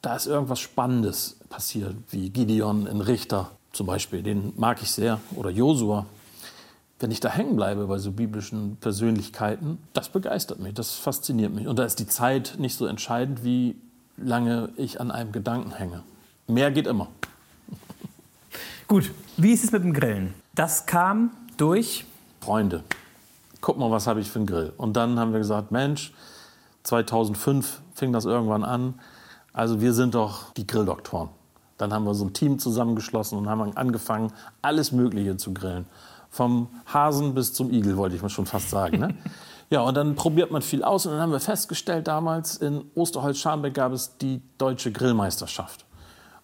da 0.00 0.16
ist 0.16 0.26
irgendwas 0.26 0.60
Spannendes 0.60 1.36
passiert, 1.50 1.94
wie 2.10 2.30
Gideon 2.30 2.86
in 2.86 3.00
Richter 3.00 3.50
zum 3.72 3.86
Beispiel, 3.86 4.22
den 4.22 4.52
mag 4.56 4.82
ich 4.82 4.90
sehr, 4.90 5.20
oder 5.34 5.50
Josua. 5.50 6.06
Wenn 6.98 7.10
ich 7.10 7.20
da 7.20 7.30
hängen 7.30 7.56
bleibe 7.56 7.86
bei 7.86 7.98
so 7.98 8.12
biblischen 8.12 8.76
Persönlichkeiten, 8.76 9.78
das 9.92 10.08
begeistert 10.08 10.60
mich, 10.60 10.74
das 10.74 10.94
fasziniert 10.94 11.52
mich. 11.52 11.66
Und 11.66 11.78
da 11.78 11.84
ist 11.84 11.98
die 11.98 12.06
Zeit 12.06 12.56
nicht 12.58 12.76
so 12.76 12.86
entscheidend, 12.86 13.42
wie 13.42 13.76
lange 14.16 14.68
ich 14.76 15.00
an 15.00 15.10
einem 15.10 15.32
Gedanken 15.32 15.72
hänge. 15.72 16.02
Mehr 16.46 16.70
geht 16.70 16.86
immer. 16.86 17.08
Gut, 18.88 19.10
wie 19.36 19.52
ist 19.52 19.64
es 19.64 19.72
mit 19.72 19.82
dem 19.82 19.94
Grillen? 19.94 20.34
Das 20.54 20.86
kam 20.86 21.30
durch 21.56 22.04
Freunde. 22.40 22.84
Guck 23.60 23.78
mal, 23.78 23.90
was 23.90 24.06
habe 24.06 24.20
ich 24.20 24.30
für 24.30 24.40
einen 24.40 24.46
Grill? 24.46 24.72
Und 24.76 24.96
dann 24.96 25.18
haben 25.18 25.32
wir 25.32 25.38
gesagt, 25.38 25.70
Mensch, 25.70 26.12
2005 26.82 27.80
fing 27.94 28.12
das 28.12 28.24
irgendwann 28.24 28.64
an. 28.64 28.94
Also 29.52 29.80
wir 29.80 29.92
sind 29.92 30.14
doch 30.14 30.52
die 30.54 30.66
Grilldoktoren. 30.66 31.28
Dann 31.82 31.92
haben 31.92 32.04
wir 32.04 32.14
so 32.14 32.24
ein 32.24 32.32
Team 32.32 32.58
zusammengeschlossen 32.58 33.36
und 33.36 33.48
haben 33.48 33.76
angefangen, 33.76 34.32
alles 34.62 34.92
Mögliche 34.92 35.36
zu 35.36 35.52
grillen. 35.52 35.86
Vom 36.30 36.68
Hasen 36.86 37.34
bis 37.34 37.52
zum 37.52 37.70
Igel, 37.70 37.96
wollte 37.96 38.16
ich 38.16 38.22
mal 38.22 38.28
schon 38.28 38.46
fast 38.46 38.70
sagen. 38.70 39.00
Ne? 39.00 39.14
ja, 39.70 39.82
und 39.82 39.96
dann 39.96 40.14
probiert 40.14 40.50
man 40.50 40.62
viel 40.62 40.84
aus. 40.84 41.06
Und 41.06 41.12
dann 41.12 41.20
haben 41.20 41.32
wir 41.32 41.40
festgestellt, 41.40 42.06
damals 42.06 42.56
in 42.56 42.84
Osterholz-Scharmbeck 42.94 43.74
gab 43.74 43.92
es 43.92 44.16
die 44.16 44.40
Deutsche 44.58 44.92
Grillmeisterschaft. 44.92 45.84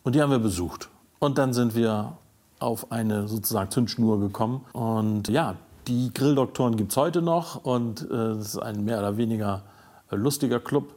Und 0.02 0.14
die 0.14 0.20
haben 0.20 0.30
wir 0.30 0.40
besucht. 0.40 0.88
Und 1.20 1.38
dann 1.38 1.52
sind 1.52 1.74
wir 1.74 2.18
auf 2.58 2.90
eine 2.90 3.28
sozusagen 3.28 3.70
Zündschnur 3.70 4.20
gekommen. 4.20 4.64
Und 4.72 5.28
ja, 5.28 5.54
die 5.86 6.12
Grilldoktoren 6.12 6.76
gibt 6.76 6.90
es 6.90 6.96
heute 6.96 7.22
noch. 7.22 7.64
Und 7.64 8.02
äh, 8.02 8.08
das 8.08 8.54
ist 8.54 8.58
ein 8.58 8.84
mehr 8.84 8.98
oder 8.98 9.16
weniger 9.16 9.62
äh, 10.10 10.16
lustiger 10.16 10.60
Club. 10.60 10.94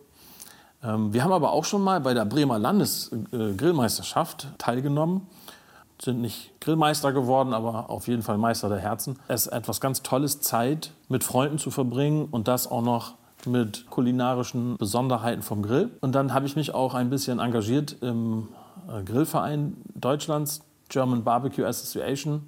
Ähm, 0.84 1.14
wir 1.14 1.24
haben 1.24 1.32
aber 1.32 1.52
auch 1.52 1.66
schon 1.66 1.84
mal 1.84 2.02
bei 2.02 2.14
der 2.14 2.26
Bremer 2.26 2.60
Landesgrillmeisterschaft 2.60 4.46
äh, 4.46 4.58
teilgenommen. 4.58 5.28
Sind 6.02 6.22
nicht 6.22 6.60
Grillmeister 6.62 7.14
geworden, 7.14 7.54
aber 7.54 7.90
auf 7.92 8.08
jeden 8.08 8.24
Fall 8.24 8.40
Meister 8.40 8.70
der 8.70 8.80
Herzen. 8.80 9.20
Es 9.28 9.46
ist 9.46 9.54
etwas 9.54 9.80
ganz 9.80 10.02
Tolles, 10.02 10.42
Zeit 10.42 10.94
mit 11.10 11.24
Freunden 11.24 11.60
zu 11.60 11.70
verbringen 11.70 12.28
und 12.32 12.48
das 12.48 12.70
auch 12.70 12.82
noch 12.82 13.14
mit 13.46 13.90
kulinarischen 13.90 14.78
Besonderheiten 14.78 15.42
vom 15.42 15.62
Grill. 15.62 15.92
Und 16.02 16.14
dann 16.14 16.34
habe 16.34 16.46
ich 16.46 16.56
mich 16.56 16.74
auch 16.74 16.94
ein 16.94 17.10
bisschen 17.10 17.40
engagiert 17.40 17.98
im 18.02 18.48
äh, 18.90 19.04
Grillverein 19.04 19.78
Deutschlands, 19.96 20.62
German 20.90 21.24
Barbecue 21.24 21.66
Association, 21.66 22.44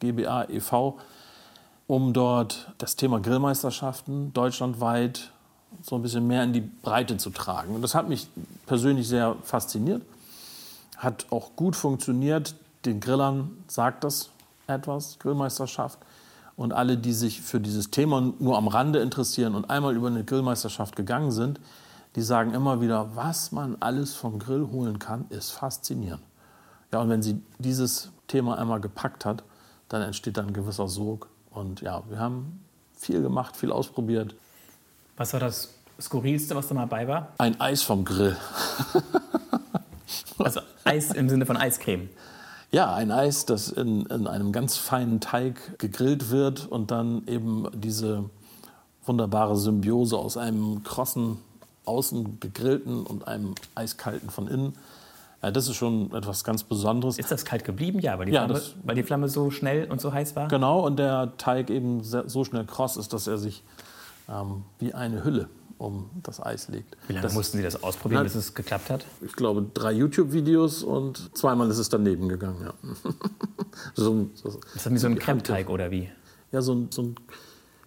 GBA 0.00 0.46
e.V., 0.48 0.98
um 1.86 2.14
dort 2.14 2.72
das 2.78 2.96
Thema 2.96 3.20
Grillmeisterschaften 3.20 4.32
deutschlandweit 4.32 5.33
so 5.84 5.96
ein 5.96 6.02
bisschen 6.02 6.26
mehr 6.26 6.42
in 6.42 6.54
die 6.54 6.62
Breite 6.62 7.18
zu 7.18 7.28
tragen. 7.28 7.74
Und 7.74 7.82
das 7.82 7.94
hat 7.94 8.08
mich 8.08 8.26
persönlich 8.64 9.06
sehr 9.06 9.36
fasziniert, 9.42 10.02
hat 10.96 11.26
auch 11.30 11.54
gut 11.56 11.76
funktioniert. 11.76 12.54
Den 12.86 13.00
Grillern 13.00 13.50
sagt 13.68 14.02
das 14.02 14.30
etwas, 14.66 15.18
Grillmeisterschaft. 15.18 15.98
Und 16.56 16.72
alle, 16.72 16.96
die 16.96 17.12
sich 17.12 17.42
für 17.42 17.60
dieses 17.60 17.90
Thema 17.90 18.32
nur 18.38 18.56
am 18.56 18.68
Rande 18.68 19.00
interessieren 19.00 19.54
und 19.54 19.68
einmal 19.68 19.94
über 19.94 20.06
eine 20.06 20.24
Grillmeisterschaft 20.24 20.96
gegangen 20.96 21.32
sind, 21.32 21.60
die 22.16 22.22
sagen 22.22 22.54
immer 22.54 22.80
wieder, 22.80 23.14
was 23.14 23.52
man 23.52 23.76
alles 23.80 24.14
vom 24.14 24.38
Grill 24.38 24.68
holen 24.70 24.98
kann, 24.98 25.26
ist 25.28 25.50
faszinierend. 25.50 26.22
Ja, 26.92 27.00
und 27.00 27.10
wenn 27.10 27.22
sie 27.22 27.42
dieses 27.58 28.10
Thema 28.28 28.56
einmal 28.56 28.80
gepackt 28.80 29.26
hat, 29.26 29.42
dann 29.88 30.00
entsteht 30.00 30.38
dann 30.38 30.46
ein 30.46 30.52
gewisser 30.54 30.88
Sog. 30.88 31.28
Und 31.50 31.82
ja, 31.82 32.04
wir 32.08 32.20
haben 32.20 32.64
viel 32.94 33.20
gemacht, 33.20 33.56
viel 33.56 33.72
ausprobiert. 33.72 34.34
Was 35.16 35.32
war 35.32 35.40
das 35.40 35.74
Skurrilste, 36.00 36.54
was 36.54 36.68
da 36.68 36.74
mal 36.74 36.86
bei 36.86 37.06
war? 37.06 37.32
Ein 37.38 37.60
Eis 37.60 37.82
vom 37.82 38.04
Grill. 38.04 38.36
also 40.38 40.60
Eis 40.84 41.12
im 41.12 41.28
Sinne 41.28 41.46
von 41.46 41.56
Eiscreme. 41.56 42.08
Ja, 42.72 42.92
ein 42.94 43.12
Eis, 43.12 43.46
das 43.46 43.68
in, 43.68 44.06
in, 44.06 44.26
einem 44.26 44.50
ganz 44.50 44.76
feinen 44.76 45.20
Teig 45.20 45.78
gegrillt 45.78 46.30
wird 46.30 46.66
und 46.66 46.90
dann 46.90 47.26
eben 47.28 47.68
diese 47.72 48.28
wunderbare 49.04 49.56
Symbiose 49.56 50.18
aus 50.18 50.36
einem 50.36 50.82
krossen 50.82 51.38
außen 51.84 52.40
gegrillten 52.40 53.04
und 53.04 53.28
einem 53.28 53.54
eiskalten 53.74 54.30
von 54.30 54.48
innen. 54.48 54.72
Ja, 55.42 55.50
das 55.50 55.68
ist 55.68 55.76
schon 55.76 56.12
etwas 56.14 56.42
ganz 56.42 56.64
Besonderes. 56.64 57.18
Ist 57.18 57.30
das 57.30 57.44
kalt 57.44 57.64
geblieben? 57.64 57.98
Ja, 57.98 58.18
weil 58.18 58.26
die, 58.26 58.32
ja, 58.32 58.46
Flamme, 58.46 58.62
weil 58.82 58.94
die 58.94 59.02
Flamme 59.02 59.28
so 59.28 59.50
schnell 59.50 59.90
und 59.90 60.00
so 60.00 60.12
heiß 60.12 60.34
war? 60.36 60.48
Genau, 60.48 60.80
und 60.80 60.98
der 60.98 61.36
Teig 61.36 61.68
eben 61.70 62.02
so 62.02 62.44
schnell 62.44 62.64
kross 62.64 62.96
ist, 62.96 63.12
dass 63.12 63.26
er 63.26 63.36
sich 63.36 63.62
ähm, 64.28 64.64
wie 64.78 64.94
eine 64.94 65.24
Hülle 65.24 65.48
um 65.78 66.10
das 66.22 66.40
Eis 66.40 66.68
legt. 66.68 66.96
Wie 67.08 67.14
lange 67.14 67.22
das, 67.22 67.34
mussten 67.34 67.56
Sie 67.58 67.62
das 67.62 67.82
ausprobieren, 67.82 68.20
na, 68.20 68.24
bis 68.24 68.34
es 68.34 68.54
geklappt 68.54 68.90
hat? 68.90 69.04
Ich 69.20 69.34
glaube, 69.34 69.66
drei 69.74 69.92
YouTube-Videos 69.92 70.82
und 70.82 71.36
zweimal 71.36 71.68
ist 71.70 71.78
es 71.78 71.88
daneben 71.88 72.28
gegangen. 72.28 72.62
Ja. 72.62 72.74
so, 73.94 74.30
so, 74.34 74.48
ist 74.48 74.86
das 74.86 74.92
wie 74.92 74.98
so 74.98 75.08
ein 75.08 75.18
Kremteig 75.18 75.68
oder 75.68 75.90
wie? 75.90 76.10
Ja, 76.52 76.62
so 76.62 76.74
ein, 76.74 76.88
so 76.90 77.02
ein 77.02 77.16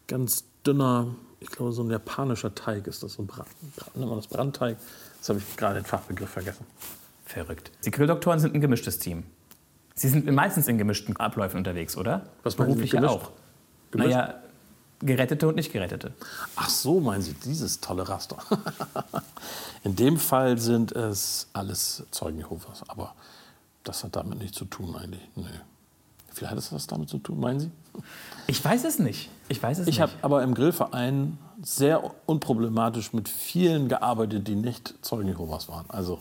ganz 0.08 0.44
dünner, 0.66 1.16
ich 1.40 1.50
glaube, 1.50 1.72
so 1.72 1.84
ein 1.84 1.90
japanischer 1.90 2.54
Teig 2.54 2.88
ist 2.88 3.04
das. 3.04 3.14
So 3.14 3.24
ein 3.24 3.28
Brand, 3.28 3.48
nennt 3.96 4.10
man 4.10 4.18
das 4.18 4.28
Brandteig? 4.28 4.78
Das 5.20 5.30
habe 5.30 5.40
ich 5.40 5.58
gerade 5.58 5.76
den 5.76 5.86
Fachbegriff 5.86 6.30
vergessen. 6.30 6.66
Verrückt. 7.26 7.72
Die 7.86 7.92
Grilldoktoren 7.92 8.40
sind 8.40 8.56
ein 8.56 8.62
gemischtes 8.62 9.00
Team. 9.00 9.24
Sie 9.96 10.10
sind 10.10 10.30
meistens 10.32 10.68
in 10.68 10.78
gemischten 10.78 11.16
Abläufen 11.18 11.58
unterwegs, 11.58 11.98
oder? 11.98 12.30
Was 12.44 12.56
beruflich 12.56 12.92
ja 12.92 13.08
auch. 13.08 13.32
Gemischt? 13.92 14.12
Naja, 14.12 14.36
Gerettete 15.00 15.48
und 15.48 15.56
nicht 15.56 15.72
Gerettete. 15.72 16.14
Ach 16.56 16.70
so, 16.70 17.00
meinen 17.00 17.22
Sie 17.22 17.34
dieses 17.34 17.80
tolle 17.82 18.08
Raster? 18.08 18.38
In 19.84 19.96
dem 19.96 20.18
Fall 20.18 20.58
sind 20.58 20.92
es 20.92 21.48
alles 21.54 22.04
Zeugen 22.12 22.40
Jehovas, 22.40 22.84
aber 22.88 23.14
das 23.84 24.04
hat 24.04 24.16
damit 24.16 24.40
nichts 24.40 24.58
zu 24.58 24.66
tun 24.66 24.96
eigentlich. 24.96 25.22
Nee. 25.36 25.46
Vielleicht 26.34 26.52
hat 26.52 26.60
es 26.60 26.72
was 26.72 26.88
damit 26.88 27.10
zu 27.10 27.20
tun, 27.20 27.40
meinen 27.40 27.60
Sie? 27.60 27.72
Ich 28.48 28.64
weiß 28.64 28.86
es 28.86 29.00
nicht. 29.00 29.30
Ich 29.50 29.62
weiß 29.62 29.80
es 29.80 29.88
ich 29.88 30.02
habe 30.02 30.12
aber 30.22 30.44
im 30.44 30.54
Grillverein 30.54 31.38
sehr 31.62 32.04
unproblematisch 32.28 33.14
mit 33.14 33.30
vielen 33.30 33.88
gearbeitet, 33.88 34.48
die 34.48 34.56
nicht 34.56 34.96
Zeugen 35.02 35.30
Jehovas 35.30 35.68
waren. 35.68 35.90
Also, 35.90 36.20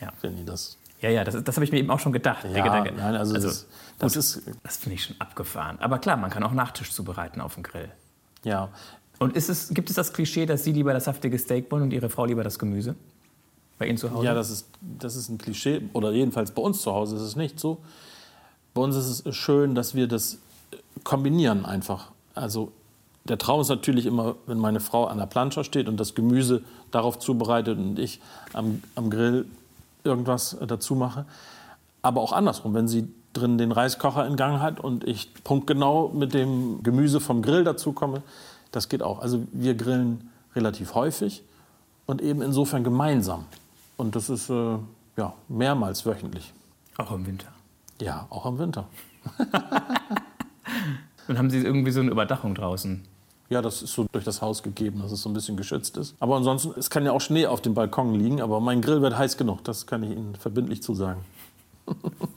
ja. 0.00 0.12
wenn 0.20 0.36
die 0.36 0.44
das 0.44 0.78
ja, 1.00 1.10
ja, 1.10 1.22
das, 1.22 1.44
das 1.44 1.56
habe 1.56 1.64
ich 1.66 1.72
mir 1.72 1.78
eben 1.78 1.90
auch 1.90 2.00
schon 2.00 2.12
gedacht. 2.12 2.44
Ja, 2.44 2.82
nein, 2.82 2.98
also, 3.14 3.34
also 3.34 3.46
das, 3.46 3.66
das, 3.98 4.16
ist, 4.16 4.42
das 4.62 4.78
finde 4.78 4.94
ich 4.94 5.04
schon 5.04 5.20
abgefahren. 5.20 5.78
Aber 5.80 5.98
klar, 5.98 6.16
man 6.16 6.30
kann 6.30 6.42
auch 6.42 6.52
Nachtisch 6.52 6.92
zubereiten 6.92 7.42
auf 7.42 7.54
dem 7.54 7.62
Grill. 7.62 7.90
Ja. 8.44 8.68
Und 9.18 9.36
es, 9.36 9.68
gibt 9.70 9.90
es 9.90 9.96
das 9.96 10.12
Klischee, 10.12 10.46
dass 10.46 10.64
Sie 10.64 10.72
lieber 10.72 10.92
das 10.92 11.04
saftige 11.04 11.38
Steak 11.38 11.70
wollen 11.70 11.84
und 11.84 11.92
Ihre 11.92 12.10
Frau 12.10 12.24
lieber 12.24 12.44
das 12.44 12.58
Gemüse? 12.58 12.94
Bei 13.78 13.86
Ihnen 13.86 13.98
zu 13.98 14.12
Hause? 14.12 14.26
Ja, 14.26 14.34
das 14.34 14.50
ist, 14.50 14.68
das 14.80 15.16
ist 15.16 15.28
ein 15.28 15.38
Klischee. 15.38 15.82
Oder 15.92 16.12
jedenfalls 16.12 16.50
bei 16.50 16.62
uns 16.62 16.82
zu 16.82 16.92
Hause 16.92 17.16
ist 17.16 17.22
es 17.22 17.36
nicht 17.36 17.58
so. 17.58 17.78
Bei 18.74 18.82
uns 18.82 18.96
ist 18.96 19.26
es 19.26 19.36
schön, 19.36 19.74
dass 19.74 19.94
wir 19.94 20.08
das 20.08 20.38
kombinieren 21.04 21.64
einfach. 21.64 22.10
Also 22.34 22.72
der 23.24 23.38
Traum 23.38 23.60
ist 23.60 23.68
natürlich 23.68 24.06
immer, 24.06 24.36
wenn 24.46 24.58
meine 24.58 24.80
Frau 24.80 25.06
an 25.06 25.18
der 25.18 25.26
Planscher 25.26 25.64
steht 25.64 25.88
und 25.88 25.98
das 25.98 26.14
Gemüse 26.14 26.62
darauf 26.90 27.18
zubereitet 27.18 27.78
und 27.78 27.98
ich 27.98 28.20
am, 28.52 28.82
am 28.94 29.10
Grill 29.10 29.46
irgendwas 30.02 30.56
dazu 30.66 30.94
mache. 30.94 31.24
Aber 32.02 32.20
auch 32.20 32.32
andersrum, 32.32 32.74
wenn 32.74 32.86
sie 32.86 33.08
drin 33.36 33.58
den 33.58 33.72
Reiskocher 33.72 34.26
in 34.26 34.36
Gang 34.36 34.60
hat 34.60 34.80
und 34.80 35.04
ich 35.04 35.32
punktgenau 35.44 36.08
mit 36.08 36.34
dem 36.34 36.82
Gemüse 36.82 37.20
vom 37.20 37.42
Grill 37.42 37.64
dazu 37.64 37.92
komme, 37.92 38.22
das 38.72 38.88
geht 38.88 39.02
auch. 39.02 39.20
Also 39.20 39.42
wir 39.52 39.74
grillen 39.74 40.30
relativ 40.54 40.94
häufig 40.94 41.42
und 42.06 42.22
eben 42.22 42.42
insofern 42.42 42.84
gemeinsam. 42.84 43.44
Und 43.96 44.16
das 44.16 44.30
ist 44.30 44.50
äh, 44.50 44.78
ja, 45.16 45.34
mehrmals 45.48 46.04
wöchentlich. 46.06 46.52
Auch 46.96 47.12
im 47.12 47.26
Winter? 47.26 47.48
Ja, 48.00 48.26
auch 48.30 48.46
im 48.46 48.58
Winter. 48.58 48.86
und 51.28 51.38
haben 51.38 51.50
Sie 51.50 51.58
irgendwie 51.58 51.90
so 51.90 52.00
eine 52.00 52.10
Überdachung 52.10 52.54
draußen? 52.54 53.04
Ja, 53.50 53.62
das 53.62 53.82
ist 53.82 53.92
so 53.92 54.06
durch 54.10 54.24
das 54.24 54.42
Haus 54.42 54.62
gegeben, 54.62 55.00
dass 55.02 55.12
es 55.12 55.22
so 55.22 55.28
ein 55.28 55.34
bisschen 55.34 55.56
geschützt 55.56 55.96
ist. 55.96 56.14
Aber 56.18 56.36
ansonsten, 56.36 56.72
es 56.78 56.90
kann 56.90 57.04
ja 57.04 57.12
auch 57.12 57.20
Schnee 57.20 57.46
auf 57.46 57.60
dem 57.60 57.74
Balkon 57.74 58.14
liegen, 58.14 58.40
aber 58.40 58.58
mein 58.60 58.80
Grill 58.80 59.02
wird 59.02 59.16
heiß 59.16 59.36
genug, 59.36 59.62
das 59.64 59.86
kann 59.86 60.02
ich 60.02 60.10
Ihnen 60.10 60.34
verbindlich 60.34 60.82
zusagen. 60.82 61.20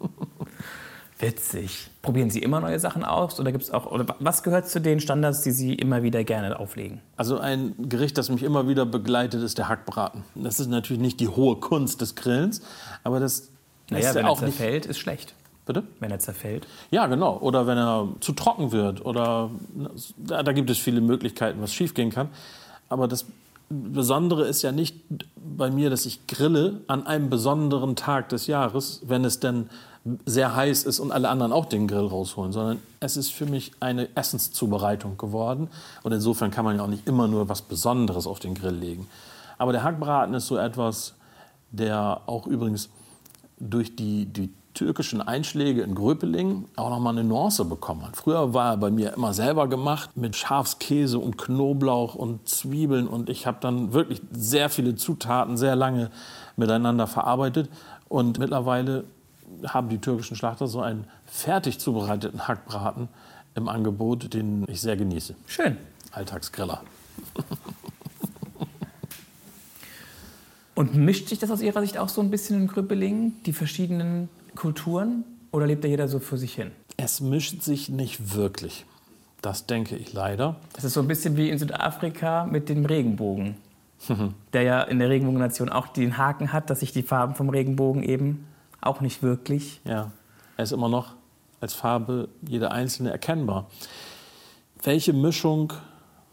Witzig. 1.19 1.89
Probieren 2.03 2.29
Sie 2.29 2.39
immer 2.39 2.59
neue 2.59 2.79
Sachen 2.79 3.03
aus 3.03 3.39
oder 3.39 3.51
gibt's 3.51 3.71
auch 3.71 3.87
oder 3.87 4.05
was 4.19 4.43
gehört 4.43 4.69
zu 4.69 4.79
den 4.79 4.99
Standards, 4.99 5.41
die 5.41 5.51
Sie 5.51 5.73
immer 5.73 6.03
wieder 6.03 6.23
gerne 6.23 6.59
auflegen? 6.59 7.01
Also 7.15 7.39
ein 7.39 7.73
Gericht, 7.89 8.17
das 8.17 8.29
mich 8.29 8.43
immer 8.43 8.67
wieder 8.67 8.85
begleitet, 8.85 9.41
ist 9.41 9.57
der 9.57 9.67
Hackbraten. 9.67 10.23
Das 10.35 10.59
ist 10.59 10.67
natürlich 10.67 11.01
nicht 11.01 11.19
die 11.19 11.27
hohe 11.27 11.55
Kunst 11.55 12.01
des 12.01 12.15
Grillens, 12.15 12.61
aber 13.03 13.19
das 13.19 13.49
naja, 13.89 14.09
ist 14.09 14.15
wenn 14.15 14.25
auch 14.25 14.41
er 14.41 14.49
zerfällt, 14.49 14.83
nicht... 14.83 14.91
ist 14.91 14.99
schlecht. 14.99 15.33
Bitte? 15.65 15.83
Wenn 15.99 16.11
er 16.11 16.19
zerfällt. 16.19 16.65
Ja, 16.91 17.07
genau. 17.07 17.37
Oder 17.39 17.67
wenn 17.67 17.77
er 17.77 18.07
zu 18.21 18.31
trocken 18.31 18.71
wird. 18.71 19.05
Oder 19.05 19.51
da, 20.17 20.41
da 20.41 20.53
gibt 20.53 20.69
es 20.69 20.77
viele 20.77 21.01
Möglichkeiten, 21.01 21.61
was 21.61 21.73
schiefgehen 21.73 22.09
kann. 22.09 22.29
Aber 22.87 23.09
das 23.09 23.25
Besondere 23.69 24.47
ist 24.47 24.61
ja 24.61 24.71
nicht 24.71 24.95
bei 25.35 25.69
mir, 25.69 25.89
dass 25.89 26.05
ich 26.05 26.25
grille 26.25 26.81
an 26.87 27.05
einem 27.05 27.29
besonderen 27.29 27.97
Tag 27.97 28.29
des 28.29 28.47
Jahres, 28.47 29.01
wenn 29.05 29.25
es 29.25 29.41
denn 29.41 29.69
sehr 30.25 30.55
heiß 30.55 30.83
ist 30.83 30.99
und 30.99 31.11
alle 31.11 31.29
anderen 31.29 31.51
auch 31.51 31.65
den 31.65 31.87
Grill 31.87 32.05
rausholen, 32.05 32.51
sondern 32.51 32.79
es 32.99 33.17
ist 33.17 33.31
für 33.31 33.45
mich 33.45 33.71
eine 33.79 34.15
Essenszubereitung 34.15 35.17
geworden. 35.17 35.69
Und 36.03 36.11
insofern 36.11 36.51
kann 36.51 36.65
man 36.65 36.77
ja 36.77 36.83
auch 36.83 36.87
nicht 36.87 37.07
immer 37.07 37.27
nur 37.27 37.49
was 37.49 37.61
Besonderes 37.61 38.27
auf 38.27 38.39
den 38.39 38.53
Grill 38.53 38.75
legen. 38.75 39.07
Aber 39.57 39.71
der 39.71 39.83
Hackbraten 39.83 40.33
ist 40.35 40.47
so 40.47 40.57
etwas, 40.57 41.15
der 41.71 42.21
auch 42.25 42.47
übrigens 42.47 42.89
durch 43.59 43.95
die, 43.95 44.25
die 44.25 44.49
türkischen 44.77 45.21
Einschläge 45.21 45.81
in 45.81 45.95
Gröpeling 45.95 46.65
auch 46.75 46.91
noch 46.91 46.99
mal 46.99 47.09
eine 47.09 47.23
Nuance 47.23 47.65
bekommen 47.65 48.05
hat. 48.05 48.15
Früher 48.15 48.53
war 48.53 48.73
er 48.73 48.77
bei 48.77 48.91
mir 48.91 49.13
immer 49.13 49.33
selber 49.33 49.67
gemacht 49.67 50.11
mit 50.15 50.35
Schafskäse 50.35 51.17
und 51.17 51.37
Knoblauch 51.37 52.13
und 52.13 52.47
Zwiebeln 52.47 53.07
und 53.07 53.29
ich 53.29 53.47
habe 53.47 53.57
dann 53.59 53.93
wirklich 53.93 54.21
sehr 54.31 54.69
viele 54.69 54.95
Zutaten 54.95 55.57
sehr 55.57 55.75
lange 55.75 56.11
miteinander 56.57 57.07
verarbeitet 57.07 57.69
und 58.07 58.37
mittlerweile 58.37 59.05
haben 59.67 59.89
die 59.89 59.99
türkischen 59.99 60.35
Schlachter 60.35 60.67
so 60.67 60.81
einen 60.81 61.05
fertig 61.25 61.79
zubereiteten 61.79 62.47
Hackbraten 62.47 63.07
im 63.55 63.67
Angebot, 63.67 64.33
den 64.33 64.65
ich 64.67 64.81
sehr 64.81 64.97
genieße. 64.97 65.35
Schön. 65.47 65.77
Alltagsgriller. 66.11 66.81
Und 70.75 70.95
mischt 70.95 71.29
sich 71.29 71.39
das 71.39 71.49
aus 71.49 71.61
Ihrer 71.61 71.81
Sicht 71.81 71.97
auch 71.97 72.09
so 72.09 72.21
ein 72.21 72.29
bisschen 72.29 72.61
in 72.61 72.67
Grüppelingen, 72.67 73.41
die 73.45 73.53
verschiedenen 73.53 74.29
Kulturen? 74.55 75.23
Oder 75.51 75.65
lebt 75.65 75.83
da 75.83 75.87
jeder 75.87 76.07
so 76.07 76.19
für 76.19 76.37
sich 76.37 76.53
hin? 76.53 76.71
Es 76.97 77.19
mischt 77.19 77.63
sich 77.63 77.89
nicht 77.89 78.35
wirklich. 78.35 78.85
Das 79.41 79.65
denke 79.65 79.95
ich 79.95 80.13
leider. 80.13 80.57
Das 80.73 80.83
ist 80.83 80.93
so 80.93 80.99
ein 80.99 81.07
bisschen 81.07 81.35
wie 81.35 81.49
in 81.49 81.57
Südafrika 81.57 82.45
mit 82.45 82.69
dem 82.69 82.85
Regenbogen, 82.85 83.55
der 84.53 84.61
ja 84.61 84.83
in 84.83 84.99
der 84.99 85.09
Regenbogennation 85.09 85.69
auch 85.69 85.87
den 85.87 86.17
Haken 86.17 86.53
hat, 86.53 86.69
dass 86.69 86.81
sich 86.81 86.91
die 86.91 87.03
Farben 87.03 87.33
vom 87.33 87.49
Regenbogen 87.49 88.03
eben 88.03 88.45
auch 88.81 89.01
nicht 89.01 89.23
wirklich. 89.23 89.81
Ja, 89.85 90.11
er 90.57 90.63
ist 90.63 90.71
immer 90.71 90.89
noch 90.89 91.13
als 91.59 91.73
Farbe 91.73 92.29
jede 92.47 92.71
einzelne 92.71 93.11
erkennbar. 93.11 93.67
Welche 94.83 95.13
Mischung 95.13 95.73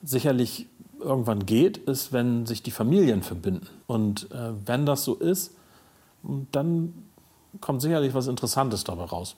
sicherlich 0.03 0.67
irgendwann 1.01 1.47
geht, 1.47 1.79
ist, 1.79 2.13
wenn 2.13 2.47
sich 2.47 2.63
die 2.63 2.71
Familien 2.71 3.23
verbinden. 3.23 3.67
Und 3.87 4.31
äh, 4.33 4.53
wenn 4.67 4.87
das 4.87 5.05
so 5.05 5.15
ist, 5.15 5.55
dann 6.53 6.95
kommt 7.61 7.83
sicherlich 7.83 8.15
was 8.15 8.27
Interessantes 8.27 8.85
dabei 8.85 9.05
raus. 9.05 9.37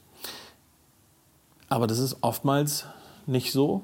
Aber 1.69 1.87
das 1.87 1.99
ist 1.99 2.19
oftmals 2.21 2.87
nicht 3.27 3.53
so, 3.53 3.83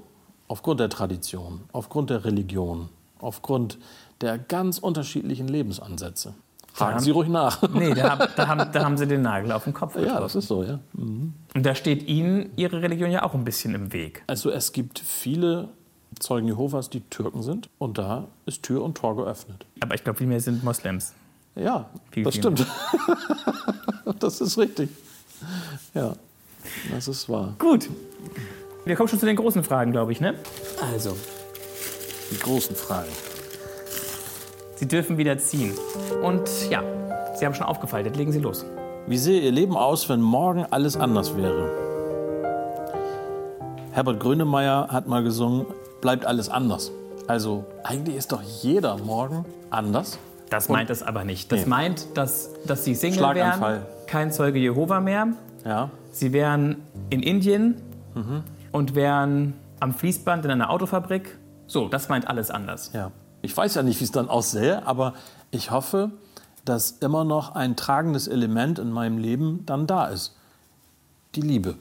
aufgrund 0.48 0.80
der 0.80 0.88
Tradition, 0.88 1.62
aufgrund 1.72 2.10
der 2.10 2.24
Religion, 2.24 2.88
aufgrund 3.18 3.78
der 4.20 4.38
ganz 4.38 4.78
unterschiedlichen 4.78 5.48
Lebensansätze. 5.48 6.34
Fragen 6.72 7.00
Sie 7.00 7.10
ruhig 7.10 7.28
nach. 7.28 7.62
Nee, 7.74 7.94
da, 7.94 8.10
haben, 8.10 8.32
da, 8.36 8.48
haben, 8.48 8.72
da 8.72 8.84
haben 8.84 8.96
Sie 8.96 9.06
den 9.06 9.22
Nagel 9.22 9.52
auf 9.52 9.64
den 9.64 9.74
Kopf 9.74 9.96
Ja, 9.96 10.20
das 10.20 10.34
ist 10.34 10.48
so, 10.48 10.62
ja. 10.64 10.78
Mhm. 10.94 11.34
Und 11.54 11.66
da 11.66 11.74
steht 11.74 12.08
Ihnen 12.08 12.50
Ihre 12.56 12.80
Religion 12.82 13.10
ja 13.10 13.22
auch 13.24 13.34
ein 13.34 13.44
bisschen 13.44 13.74
im 13.74 13.92
Weg. 13.92 14.22
Also 14.26 14.50
es 14.50 14.72
gibt 14.72 14.98
viele 14.98 15.68
Zeugen 16.18 16.46
Jehovas, 16.46 16.90
die 16.90 17.00
Türken 17.00 17.42
sind 17.42 17.68
und 17.78 17.98
da 17.98 18.28
ist 18.46 18.62
Tür 18.62 18.82
und 18.82 18.96
Tor 18.96 19.16
geöffnet. 19.16 19.66
Aber 19.80 19.94
ich 19.94 20.04
glaube, 20.04 20.18
viel 20.18 20.26
mehr 20.26 20.40
sind 20.40 20.62
Moslems. 20.64 21.14
Ja, 21.54 21.90
Viel, 22.10 22.24
das 22.24 22.34
viel 22.34 22.42
stimmt. 22.42 22.66
das 24.20 24.40
ist 24.40 24.56
richtig. 24.56 24.88
Ja, 25.94 26.14
das 26.90 27.08
ist 27.08 27.28
wahr. 27.28 27.54
Gut. 27.58 27.90
Wir 28.84 28.96
kommen 28.96 29.08
schon 29.08 29.18
zu 29.18 29.26
den 29.26 29.36
großen 29.36 29.62
Fragen, 29.62 29.92
glaube 29.92 30.12
ich, 30.12 30.20
ne? 30.20 30.34
Also, 30.92 31.16
Die 32.30 32.38
großen 32.38 32.74
Fragen. 32.74 33.10
Sie 34.82 34.88
dürfen 34.88 35.16
wieder 35.16 35.38
ziehen. 35.38 35.74
Und 36.24 36.42
ja, 36.68 36.82
Sie 37.36 37.46
haben 37.46 37.54
schon 37.54 37.66
aufgefaltet. 37.66 38.16
Legen 38.16 38.32
Sie 38.32 38.40
los. 38.40 38.66
Wie 39.06 39.16
sähe 39.16 39.40
Ihr 39.40 39.52
Leben 39.52 39.76
aus, 39.76 40.08
wenn 40.08 40.20
morgen 40.20 40.66
alles 40.72 40.96
anders 40.96 41.36
wäre? 41.36 41.70
Herbert 43.92 44.18
Grönemeyer 44.18 44.88
hat 44.90 45.06
mal 45.06 45.22
gesungen, 45.22 45.66
bleibt 46.00 46.26
alles 46.26 46.48
anders. 46.48 46.90
Also 47.28 47.64
eigentlich 47.84 48.16
ist 48.16 48.32
doch 48.32 48.42
jeder 48.42 48.96
morgen 48.96 49.44
anders. 49.70 50.18
Das 50.50 50.68
meint 50.68 50.90
es 50.90 51.04
aber 51.04 51.22
nicht. 51.22 51.52
Das 51.52 51.60
Nee. 51.60 51.66
meint, 51.66 52.06
dass, 52.18 52.50
dass 52.66 52.82
Sie 52.82 52.96
Single 52.96 53.36
wären, 53.36 53.82
kein 54.08 54.32
Zeuge 54.32 54.58
Jehova 54.58 54.98
mehr. 54.98 55.28
Ja, 55.64 55.90
Sie 56.10 56.32
wären 56.32 56.82
in 57.08 57.22
Indien 57.22 57.76
und 58.72 58.96
wären 58.96 59.54
am 59.78 59.94
Fließband 59.94 60.44
in 60.44 60.50
einer 60.50 60.70
Autofabrik. 60.70 61.38
So, 61.68 61.86
das 61.86 62.08
meint 62.08 62.26
alles 62.26 62.50
anders. 62.50 62.90
ja. 62.92 63.12
Ich 63.42 63.56
weiß 63.56 63.74
ja 63.74 63.82
nicht, 63.82 64.00
wie 64.00 64.04
es 64.04 64.12
dann 64.12 64.28
aussähe, 64.28 64.86
aber 64.86 65.14
ich 65.50 65.70
hoffe, 65.70 66.12
dass 66.64 66.92
immer 66.92 67.24
noch 67.24 67.54
ein 67.54 67.76
tragendes 67.76 68.28
Element 68.28 68.78
in 68.78 68.90
meinem 68.90 69.18
Leben 69.18 69.66
dann 69.66 69.86
da 69.86 70.06
ist. 70.06 70.36
Die 71.34 71.40
Liebe. 71.40 71.76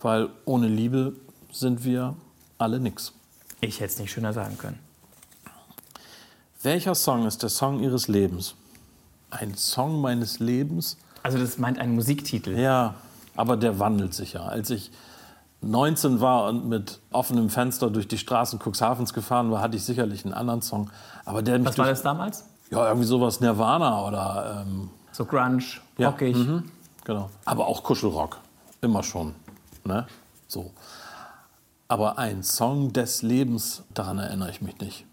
Weil 0.00 0.28
ohne 0.44 0.68
Liebe 0.68 1.14
sind 1.50 1.84
wir 1.84 2.14
alle 2.58 2.78
nix. 2.78 3.12
Ich 3.60 3.80
hätte 3.80 3.92
es 3.94 3.98
nicht 3.98 4.12
schöner 4.12 4.34
sagen 4.34 4.58
können. 4.58 4.78
Welcher 6.62 6.94
Song 6.94 7.26
ist 7.26 7.42
der 7.42 7.48
Song 7.48 7.80
Ihres 7.80 8.08
Lebens? 8.08 8.54
Ein 9.30 9.54
Song 9.54 10.00
meines 10.00 10.40
Lebens? 10.40 10.98
Also 11.22 11.38
das 11.38 11.58
meint 11.58 11.78
einen 11.78 11.94
Musiktitel. 11.94 12.58
Ja, 12.58 12.96
aber 13.34 13.56
der 13.56 13.78
wandelt 13.78 14.14
sich 14.14 14.34
ja. 14.34 14.44
Als 14.44 14.70
ich 14.70 14.90
19 15.62 16.20
war 16.20 16.48
und 16.48 16.68
mit 16.68 17.00
offenem 17.10 17.50
Fenster 17.50 17.90
durch 17.90 18.06
die 18.08 18.18
Straßen 18.18 18.58
Cuxhavens 18.60 19.12
gefahren 19.12 19.50
war, 19.50 19.60
hatte 19.60 19.76
ich 19.76 19.84
sicherlich 19.84 20.24
einen 20.24 20.34
anderen 20.34 20.62
Song. 20.62 20.90
Aber 21.24 21.42
der 21.42 21.64
Was 21.64 21.78
war 21.78 21.86
das 21.86 22.02
damals? 22.02 22.44
ja 22.70 22.86
irgendwie 22.88 23.06
sowas 23.06 23.40
Nirvana 23.40 24.06
oder 24.06 24.64
ähm, 24.66 24.90
So 25.12 25.24
Grunge, 25.24 25.62
ja, 25.98 26.08
rockig. 26.10 26.36
mhm, 26.36 26.70
genau. 27.04 27.30
Aber 27.44 27.66
auch 27.66 27.82
Kuschelrock, 27.82 28.38
immer 28.80 29.02
schon, 29.02 29.34
ne? 29.84 30.06
So. 30.48 30.72
Aber 31.88 32.18
ein 32.18 32.42
Song 32.42 32.92
des 32.92 33.22
Lebens, 33.22 33.82
daran 33.94 34.18
erinnere 34.18 34.50
ich 34.50 34.60
mich 34.60 34.78
nicht. 34.80 35.04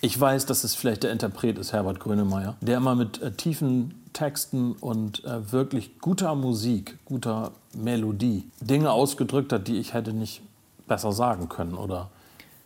Ich 0.00 0.20
weiß, 0.20 0.46
dass 0.46 0.64
es 0.64 0.74
vielleicht 0.74 1.04
der 1.04 1.12
Interpret 1.12 1.56
ist, 1.58 1.72
Herbert 1.72 2.00
Grönemeyer, 2.00 2.54
der 2.60 2.76
immer 2.76 2.94
mit 2.94 3.22
äh, 3.22 3.32
tiefen 3.32 4.02
Texten 4.16 4.72
und 4.72 5.24
äh, 5.24 5.52
wirklich 5.52 5.98
guter 6.00 6.34
Musik, 6.34 6.96
guter 7.04 7.52
Melodie 7.74 8.44
Dinge 8.60 8.90
ausgedrückt 8.90 9.52
hat, 9.52 9.68
die 9.68 9.78
ich 9.78 9.92
hätte 9.92 10.14
nicht 10.14 10.40
besser 10.88 11.12
sagen 11.12 11.50
können 11.50 11.74
oder 11.74 12.08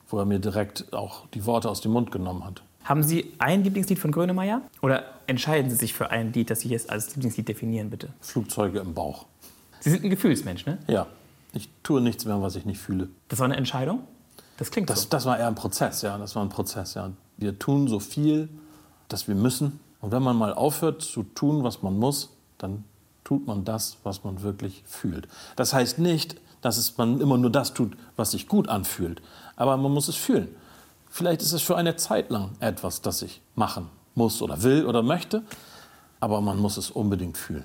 wo 0.09 0.19
er 0.19 0.25
mir 0.27 0.39
direkt 0.39 0.93
auch 0.93 1.27
die 1.35 1.45
Worte 1.47 1.69
aus 1.69 1.81
dem 1.81 1.91
Mund 1.93 2.13
genommen 2.13 2.45
hat. 2.45 2.63
Haben 2.85 3.03
Sie 3.03 3.33
ein 3.39 3.65
Lieblingslied 3.65 3.99
von 3.99 4.13
Grönemeyer? 4.13 4.63
Oder 4.81 5.05
entscheiden 5.27 5.71
Sie 5.71 5.77
sich 5.77 5.93
für 5.93 6.11
ein 6.11 6.33
Lied, 6.33 6.51
das 6.51 6.61
Sie 6.61 6.69
jetzt 6.69 6.89
als 6.89 7.15
Lieblingslied 7.17 7.49
definieren, 7.49 7.91
bitte? 7.91 8.11
Flugzeuge 8.21 8.79
im 8.79 8.95
Bauch. 8.95 9.27
Sie 9.81 9.91
sind 9.91 10.05
ein 10.05 10.11
Gefühlsmensch, 10.11 10.67
ne? 10.67 10.79
Ja, 10.87 11.07
ich 11.53 11.69
tue 11.83 12.01
nichts 12.01 12.25
mehr, 12.27 12.41
was 12.41 12.55
ich 12.57 12.65
nicht 12.65 12.79
fühle. 12.81 13.09
Das 13.29 13.39
war 13.41 13.47
eine 13.47 13.57
Entscheidung? 13.57 14.01
Das 14.57 14.71
klingt 14.71 14.89
Das, 14.89 15.03
so. 15.03 15.09
das 15.11 15.25
war 15.27 15.37
eher 15.39 15.49
ein 15.49 15.55
Prozess, 15.57 16.03
ja. 16.03 16.17
Das 16.17 16.37
war 16.37 16.45
ein 16.45 16.49
Prozess, 16.49 16.95
ja. 16.95 17.11
Wir 17.37 17.59
tun 17.59 17.89
so 17.89 17.99
viel, 17.99 18.49
dass 19.09 19.27
wir 19.27 19.35
müssen. 19.35 19.81
Und 20.01 20.13
wenn 20.13 20.23
man 20.23 20.37
mal 20.37 20.55
aufhört 20.55 21.03
zu 21.03 21.23
tun, 21.23 21.63
was 21.63 21.83
man 21.83 21.99
muss, 21.99 22.31
dann 22.59 22.85
tut 23.25 23.47
man 23.47 23.65
das, 23.65 23.99
was 24.03 24.25
man 24.25 24.43
wirklich 24.43 24.83
fühlt. 24.87 25.29
Das 25.57 25.73
heißt 25.75 25.99
nicht, 25.99 26.41
dass 26.63 26.77
es 26.77 26.97
man 26.99 27.21
immer 27.21 27.39
nur 27.39 27.51
das 27.51 27.75
tut, 27.75 27.97
was 28.17 28.33
sich 28.33 28.49
gut 28.49 28.69
anfühlt. 28.69 29.23
Aber 29.57 29.77
man 29.77 29.93
muss 29.93 30.09
es 30.09 30.17
fühlen. 30.17 30.49
Vielleicht 31.09 31.43
ist 31.43 31.53
es 31.53 31.63
für 31.63 31.77
eine 31.77 31.97
Zeit 31.97 32.31
lang 32.31 32.51
etwas, 32.61 33.03
das 33.03 33.23
ich 33.23 33.41
machen 33.55 33.89
muss 34.15 34.43
oder 34.43 34.63
will 34.63 34.87
oder 34.87 35.03
möchte. 35.03 35.43
Aber 36.21 36.41
man 36.41 36.59
muss 36.59 36.77
es 36.77 36.91
unbedingt 36.91 37.37
fühlen. 37.37 37.65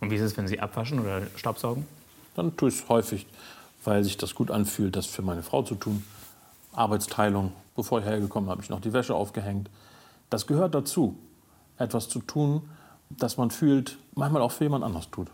Und 0.00 0.10
wie 0.10 0.16
ist 0.16 0.22
es, 0.22 0.36
wenn 0.36 0.48
Sie 0.48 0.60
abwaschen 0.60 1.00
oder 1.00 1.22
Staubsaugen? 1.36 1.86
Dann 2.34 2.56
tue 2.56 2.70
ich 2.70 2.76
es 2.76 2.88
häufig, 2.88 3.26
weil 3.84 4.02
sich 4.02 4.16
das 4.16 4.34
gut 4.34 4.50
anfühlt, 4.50 4.96
das 4.96 5.06
für 5.06 5.22
meine 5.22 5.42
Frau 5.42 5.62
zu 5.62 5.74
tun. 5.74 6.02
Arbeitsteilung. 6.72 7.52
Bevor 7.76 8.00
ich 8.00 8.06
hergekommen 8.06 8.46
bin, 8.46 8.52
habe 8.52 8.62
ich 8.62 8.70
noch 8.70 8.80
die 8.80 8.92
Wäsche 8.92 9.14
aufgehängt. 9.14 9.68
Das 10.30 10.46
gehört 10.46 10.74
dazu, 10.74 11.16
etwas 11.80 12.08
zu 12.08 12.20
tun, 12.20 12.68
das 13.08 13.36
man 13.36 13.50
fühlt, 13.50 13.98
manchmal 14.14 14.42
auch 14.42 14.52
für 14.52 14.64
jemand 14.64 14.84
anders 14.84 15.10
tut. 15.10 15.28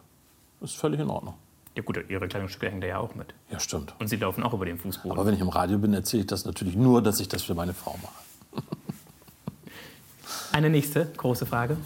Ist 0.60 0.76
völlig 0.76 1.00
in 1.00 1.10
Ordnung. 1.10 1.34
Ja 1.74 1.82
gut, 1.82 1.98
Ihre 2.08 2.26
Kleidungsstücke 2.26 2.68
hängen 2.68 2.80
da 2.80 2.86
ja 2.86 2.98
auch 2.98 3.14
mit. 3.14 3.34
Ja, 3.50 3.60
stimmt. 3.60 3.94
Und 3.98 4.08
Sie 4.08 4.16
laufen 4.16 4.42
auch 4.42 4.54
über 4.54 4.64
den 4.64 4.78
Fußboden. 4.78 5.12
Aber 5.12 5.26
wenn 5.26 5.34
ich 5.34 5.40
im 5.40 5.50
Radio 5.50 5.78
bin, 5.78 5.92
erzähle 5.92 6.22
ich 6.22 6.26
das 6.26 6.46
natürlich 6.46 6.74
nur, 6.74 7.02
dass 7.02 7.20
ich 7.20 7.28
das 7.28 7.42
für 7.42 7.54
meine 7.54 7.74
Frau 7.74 7.98
mache. 8.02 8.62
Eine 10.52 10.70
nächste 10.70 11.04
große 11.04 11.44
Frage. 11.44 11.76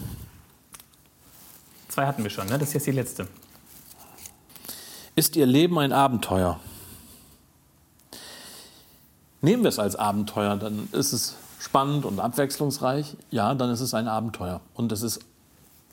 Zwei 1.89 2.05
hatten 2.05 2.23
wir 2.23 2.29
schon, 2.29 2.47
ne? 2.47 2.57
Das 2.57 2.69
ist 2.69 2.73
jetzt 2.75 2.87
die 2.87 2.91
letzte. 2.91 3.27
Ist 5.15 5.35
Ihr 5.35 5.45
Leben 5.45 5.77
ein 5.77 5.91
Abenteuer? 5.91 6.57
Nehmen 9.41 9.63
wir 9.63 9.69
es 9.69 9.79
als 9.79 9.97
Abenteuer, 9.97 10.55
dann 10.55 10.87
ist 10.93 11.11
es 11.11 11.35
spannend 11.61 12.05
und 12.05 12.19
abwechslungsreich. 12.19 13.15
Ja, 13.29 13.53
dann 13.53 13.69
ist 13.69 13.81
es 13.81 13.93
ein 13.93 14.07
Abenteuer. 14.07 14.61
Und 14.73 14.91
es 14.91 15.03
ist 15.03 15.21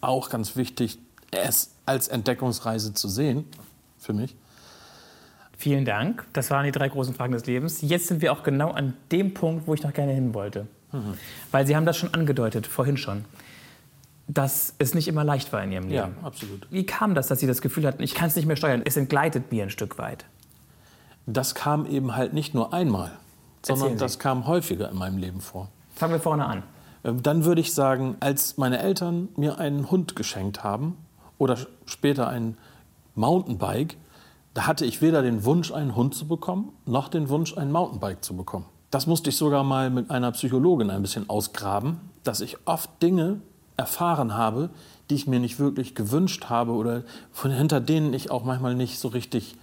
auch 0.00 0.30
ganz 0.30 0.56
wichtig, 0.56 0.98
es 1.30 1.72
als 1.84 2.08
Entdeckungsreise 2.08 2.94
zu 2.94 3.08
sehen, 3.08 3.44
für 3.98 4.14
mich. 4.14 4.34
Vielen 5.56 5.84
Dank. 5.84 6.24
Das 6.32 6.50
waren 6.50 6.64
die 6.64 6.72
drei 6.72 6.88
großen 6.88 7.14
Fragen 7.14 7.32
des 7.32 7.44
Lebens. 7.46 7.82
Jetzt 7.82 8.06
sind 8.06 8.22
wir 8.22 8.32
auch 8.32 8.42
genau 8.42 8.70
an 8.70 8.94
dem 9.12 9.34
Punkt, 9.34 9.66
wo 9.66 9.74
ich 9.74 9.82
noch 9.82 9.92
gerne 9.92 10.12
hin 10.12 10.32
wollte. 10.32 10.66
Weil 11.50 11.66
Sie 11.66 11.76
haben 11.76 11.84
das 11.84 11.98
schon 11.98 12.14
angedeutet, 12.14 12.66
vorhin 12.66 12.96
schon, 12.96 13.26
dass 14.26 14.74
es 14.78 14.94
nicht 14.94 15.06
immer 15.06 15.22
leicht 15.22 15.52
war 15.52 15.62
in 15.62 15.72
Ihrem 15.72 15.88
Leben. 15.88 16.14
Ja, 16.22 16.26
absolut. 16.26 16.66
Wie 16.70 16.86
kam 16.86 17.14
das, 17.14 17.26
dass 17.26 17.40
Sie 17.40 17.46
das 17.46 17.60
Gefühl 17.60 17.86
hatten, 17.86 18.02
ich 18.02 18.14
kann 18.14 18.28
es 18.28 18.36
nicht 18.36 18.46
mehr 18.46 18.56
steuern, 18.56 18.80
es 18.86 18.96
entgleitet 18.96 19.52
mir 19.52 19.64
ein 19.64 19.70
Stück 19.70 19.98
weit? 19.98 20.24
Das 21.26 21.54
kam 21.54 21.84
eben 21.84 22.16
halt 22.16 22.32
nicht 22.32 22.54
nur 22.54 22.72
einmal, 22.72 23.12
sondern 23.62 23.98
das 23.98 24.18
kam 24.18 24.46
häufiger 24.46 24.90
in 24.90 24.96
meinem 24.96 25.18
Leben 25.18 25.40
vor. 25.40 25.68
Fangen 25.94 26.12
wir 26.12 26.20
vorne 26.20 26.46
an. 26.46 26.62
Äh, 27.02 27.14
Dann 27.14 27.44
würde 27.44 27.60
ich 27.60 27.74
sagen, 27.74 28.16
als 28.20 28.56
meine 28.56 28.78
Eltern 28.78 29.28
mir 29.36 29.58
einen 29.58 29.90
Hund 29.90 30.16
geschenkt 30.16 30.64
haben 30.64 30.96
oder 31.38 31.56
später 31.86 32.28
ein 32.28 32.56
Mountainbike, 33.14 33.96
da 34.54 34.66
hatte 34.66 34.84
ich 34.84 35.02
weder 35.02 35.22
den 35.22 35.44
Wunsch, 35.44 35.72
einen 35.72 35.94
Hund 35.94 36.14
zu 36.14 36.26
bekommen, 36.26 36.72
noch 36.86 37.08
den 37.08 37.28
Wunsch, 37.28 37.56
ein 37.56 37.70
Mountainbike 37.70 38.24
zu 38.24 38.36
bekommen. 38.36 38.66
Das 38.90 39.06
musste 39.06 39.30
ich 39.30 39.36
sogar 39.36 39.64
mal 39.64 39.90
mit 39.90 40.10
einer 40.10 40.32
Psychologin 40.32 40.90
ein 40.90 41.02
bisschen 41.02 41.28
ausgraben, 41.28 42.00
dass 42.24 42.40
ich 42.40 42.56
oft 42.66 42.90
Dinge 43.02 43.40
erfahren 43.76 44.34
habe, 44.34 44.70
die 45.10 45.14
ich 45.14 45.26
mir 45.26 45.40
nicht 45.40 45.58
wirklich 45.58 45.94
gewünscht 45.94 46.46
habe 46.48 46.72
oder 46.72 47.02
von, 47.32 47.50
hinter 47.50 47.80
denen 47.80 48.12
ich 48.14 48.30
auch 48.30 48.44
manchmal 48.44 48.74
nicht 48.74 48.98
so 48.98 49.08
richtig 49.08 49.56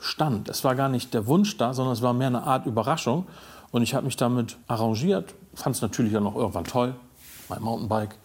stand. 0.00 0.48
Es 0.48 0.64
war 0.64 0.74
gar 0.74 0.88
nicht 0.88 1.14
der 1.14 1.26
Wunsch 1.26 1.56
da, 1.56 1.72
sondern 1.74 1.92
es 1.92 2.02
war 2.02 2.12
mehr 2.12 2.26
eine 2.28 2.42
Art 2.42 2.66
Überraschung. 2.66 3.26
Und 3.70 3.82
ich 3.82 3.94
habe 3.94 4.04
mich 4.04 4.16
damit 4.16 4.56
arrangiert, 4.66 5.34
fand 5.54 5.76
es 5.76 5.82
natürlich 5.82 6.16
auch 6.16 6.22
noch 6.22 6.34
irgendwann 6.34 6.64
toll, 6.64 6.94
mein 7.48 7.62
Mountainbike 7.62 8.16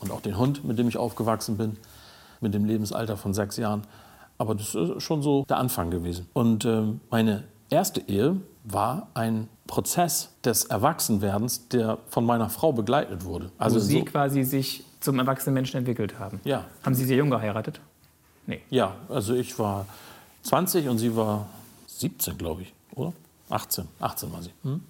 und 0.00 0.10
auch 0.10 0.20
den 0.20 0.36
Hund, 0.38 0.64
mit 0.64 0.78
dem 0.78 0.88
ich 0.88 0.96
aufgewachsen 0.96 1.56
bin, 1.56 1.76
mit 2.40 2.54
dem 2.54 2.64
Lebensalter 2.64 3.16
von 3.16 3.32
sechs 3.34 3.56
Jahren. 3.56 3.82
Aber 4.38 4.54
das 4.54 4.74
ist 4.74 5.02
schon 5.02 5.22
so 5.22 5.44
der 5.48 5.58
Anfang 5.58 5.90
gewesen. 5.90 6.28
Und 6.32 6.64
ähm, 6.64 7.00
meine 7.10 7.44
erste 7.70 8.00
Ehe 8.08 8.36
war 8.64 9.08
ein 9.14 9.48
Prozess 9.66 10.30
des 10.44 10.64
Erwachsenwerdens, 10.64 11.68
der 11.68 11.98
von 12.08 12.24
meiner 12.24 12.48
Frau 12.48 12.72
begleitet 12.72 13.24
wurde. 13.24 13.50
Also 13.58 13.76
Wo 13.76 13.80
Sie 13.80 13.98
so, 13.98 14.04
quasi 14.04 14.42
sich 14.44 14.84
zum 15.00 15.18
erwachsenen 15.18 15.54
Menschen 15.54 15.78
entwickelt 15.78 16.18
haben. 16.18 16.40
ja, 16.44 16.64
Haben 16.84 16.94
Sie 16.94 17.04
sehr 17.04 17.16
jung 17.16 17.30
geheiratet? 17.30 17.80
Nee. 18.46 18.62
ja, 18.70 18.94
also 19.10 19.34
ich 19.34 19.58
war 19.58 19.84
20 20.48 20.88
und 20.88 20.98
sie 20.98 21.14
war 21.14 21.46
17, 21.86 22.38
glaube 22.38 22.62
ich, 22.62 22.72
oder? 22.94 23.12
18, 23.50 23.84
18 24.00 24.32
war 24.32 24.42
sie. 24.42 24.50
Hm? 24.62 24.80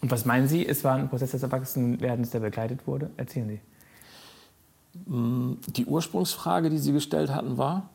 Und 0.00 0.10
was 0.10 0.26
meinen 0.26 0.48
Sie, 0.48 0.66
es 0.66 0.84
war 0.84 0.96
ein 0.96 1.08
Prozess 1.08 1.30
des 1.30 1.42
Erwachsenwerdens, 1.42 2.28
der 2.28 2.40
begleitet 2.40 2.86
wurde? 2.86 3.10
Erzählen 3.16 3.48
Sie. 3.48 3.60
Die 5.72 5.86
Ursprungsfrage, 5.86 6.68
die 6.68 6.76
Sie 6.76 6.92
gestellt 6.92 7.30
hatten, 7.30 7.56
war, 7.56 7.88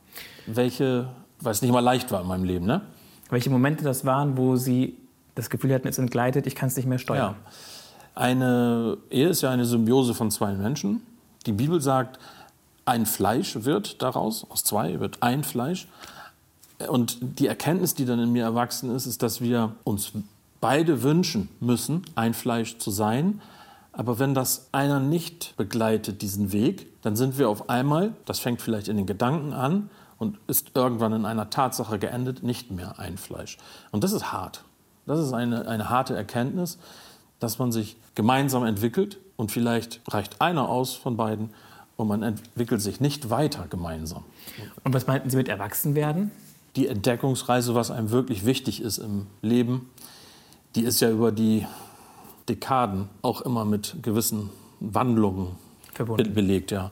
welche, 0.47 1.07
weil 1.39 1.51
es 1.51 1.61
nicht 1.61 1.71
mal 1.71 1.81
leicht 1.81 2.11
war 2.11 2.21
in 2.21 2.27
meinem 2.27 2.45
Leben, 2.45 2.65
ne? 2.65 2.81
Welche 3.29 3.51
Momente 3.51 3.83
das 3.83 4.05
waren, 4.05 4.37
wo 4.37 4.55
Sie 4.55 4.97
das 5.35 5.51
Gefühl 5.51 5.71
hatten, 5.71 5.87
es 5.87 5.99
entgleitet, 5.99 6.47
ich 6.47 6.55
kann 6.55 6.69
es 6.69 6.77
nicht 6.77 6.87
mehr 6.87 6.97
steuern? 6.97 7.35
Ja. 7.35 7.51
Eine 8.15 8.97
Ehe 9.11 9.29
ist 9.29 9.41
ja 9.41 9.51
eine 9.51 9.65
Symbiose 9.65 10.15
von 10.15 10.31
zwei 10.31 10.53
Menschen. 10.53 11.01
Die 11.45 11.53
Bibel 11.53 11.79
sagt, 11.79 12.19
ein 12.85 13.05
Fleisch 13.05 13.55
wird 13.63 14.01
daraus, 14.01 14.47
aus 14.49 14.63
zwei 14.63 14.99
wird 14.99 15.21
ein 15.21 15.43
Fleisch. 15.43 15.87
Und 16.87 17.17
die 17.21 17.47
Erkenntnis, 17.47 17.93
die 17.93 18.05
dann 18.05 18.19
in 18.19 18.31
mir 18.31 18.43
erwachsen 18.43 18.95
ist, 18.95 19.05
ist, 19.05 19.21
dass 19.21 19.41
wir 19.41 19.75
uns 19.83 20.13
beide 20.61 21.03
wünschen 21.03 21.49
müssen, 21.59 22.03
ein 22.15 22.33
Fleisch 22.33 22.77
zu 22.77 22.91
sein. 22.91 23.41
Aber 23.91 24.19
wenn 24.19 24.33
das 24.33 24.69
einer 24.71 24.99
nicht 24.99 25.55
begleitet, 25.57 26.21
diesen 26.21 26.51
Weg, 26.51 26.87
dann 27.01 27.15
sind 27.15 27.37
wir 27.37 27.49
auf 27.49 27.69
einmal, 27.69 28.13
das 28.25 28.39
fängt 28.39 28.61
vielleicht 28.61 28.87
in 28.87 28.97
den 28.97 29.05
Gedanken 29.05 29.53
an 29.53 29.89
und 30.17 30.37
ist 30.47 30.71
irgendwann 30.75 31.13
in 31.13 31.25
einer 31.25 31.49
Tatsache 31.49 31.99
geendet, 31.99 32.43
nicht 32.43 32.71
mehr 32.71 32.99
ein 32.99 33.17
Fleisch. 33.17 33.57
Und 33.91 34.03
das 34.03 34.11
ist 34.11 34.31
hart. 34.31 34.63
Das 35.05 35.19
ist 35.19 35.33
eine, 35.33 35.67
eine 35.67 35.89
harte 35.89 36.15
Erkenntnis, 36.15 36.77
dass 37.39 37.57
man 37.57 37.71
sich 37.71 37.97
gemeinsam 38.15 38.65
entwickelt 38.65 39.17
und 39.37 39.51
vielleicht 39.51 40.01
reicht 40.07 40.41
einer 40.41 40.69
aus 40.69 40.93
von 40.93 41.17
beiden 41.17 41.49
und 41.95 42.07
man 42.07 42.21
entwickelt 42.21 42.81
sich 42.81 42.99
nicht 43.01 43.29
weiter 43.29 43.65
gemeinsam. 43.69 44.23
Und 44.83 44.93
was 44.93 45.07
meinten 45.07 45.29
Sie 45.29 45.37
mit 45.37 45.47
Erwachsenwerden? 45.47 46.31
Die 46.75 46.87
Entdeckungsreise, 46.87 47.75
was 47.75 47.91
einem 47.91 48.11
wirklich 48.11 48.45
wichtig 48.45 48.81
ist 48.81 48.97
im 48.97 49.27
Leben, 49.41 49.89
die 50.75 50.83
ist 50.83 51.01
ja 51.01 51.09
über 51.09 51.31
die 51.31 51.65
Dekaden 52.47 53.09
auch 53.21 53.41
immer 53.41 53.65
mit 53.65 53.97
gewissen 54.01 54.49
Wandlungen 54.79 55.55
Verbunden. 55.93 56.33
belegt. 56.33 56.71
Ja. 56.71 56.91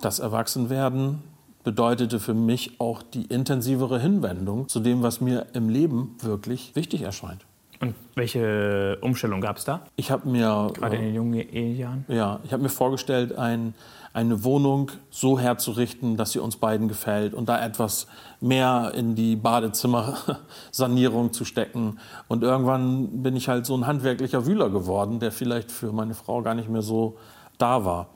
Das 0.00 0.18
Erwachsenwerden 0.18 1.22
bedeutete 1.64 2.20
für 2.20 2.34
mich 2.34 2.80
auch 2.80 3.02
die 3.02 3.24
intensivere 3.24 4.00
Hinwendung 4.00 4.68
zu 4.68 4.80
dem, 4.80 5.02
was 5.02 5.20
mir 5.20 5.46
im 5.52 5.68
Leben 5.68 6.14
wirklich 6.20 6.76
wichtig 6.76 7.02
erscheint. 7.02 7.44
Und 7.80 7.94
welche 8.14 8.98
Umstellung 9.02 9.40
gab 9.40 9.58
es 9.58 9.64
da? 9.64 9.82
Ich 9.96 10.10
habe 10.10 10.28
mir 10.28 10.70
Gerade 10.72 10.96
in 10.96 11.02
den 11.02 11.14
jungen 11.14 11.34
Ehejahren? 11.34 12.04
Ja, 12.08 12.40
ich 12.44 12.52
habe 12.52 12.62
mir 12.62 12.68
vorgestellt, 12.68 13.36
ein, 13.36 13.74
eine 14.16 14.44
Wohnung 14.44 14.92
so 15.10 15.38
herzurichten, 15.38 16.16
dass 16.16 16.32
sie 16.32 16.38
uns 16.38 16.56
beiden 16.56 16.88
gefällt 16.88 17.34
und 17.34 17.50
da 17.50 17.62
etwas 17.62 18.06
mehr 18.40 18.92
in 18.94 19.14
die 19.14 19.36
Badezimmersanierung 19.36 21.34
zu 21.34 21.44
stecken. 21.44 21.98
Und 22.26 22.42
irgendwann 22.42 23.22
bin 23.22 23.36
ich 23.36 23.50
halt 23.50 23.66
so 23.66 23.76
ein 23.76 23.86
handwerklicher 23.86 24.46
Wühler 24.46 24.70
geworden, 24.70 25.20
der 25.20 25.32
vielleicht 25.32 25.70
für 25.70 25.92
meine 25.92 26.14
Frau 26.14 26.40
gar 26.40 26.54
nicht 26.54 26.70
mehr 26.70 26.80
so 26.80 27.18
da 27.58 27.84
war. 27.84 28.06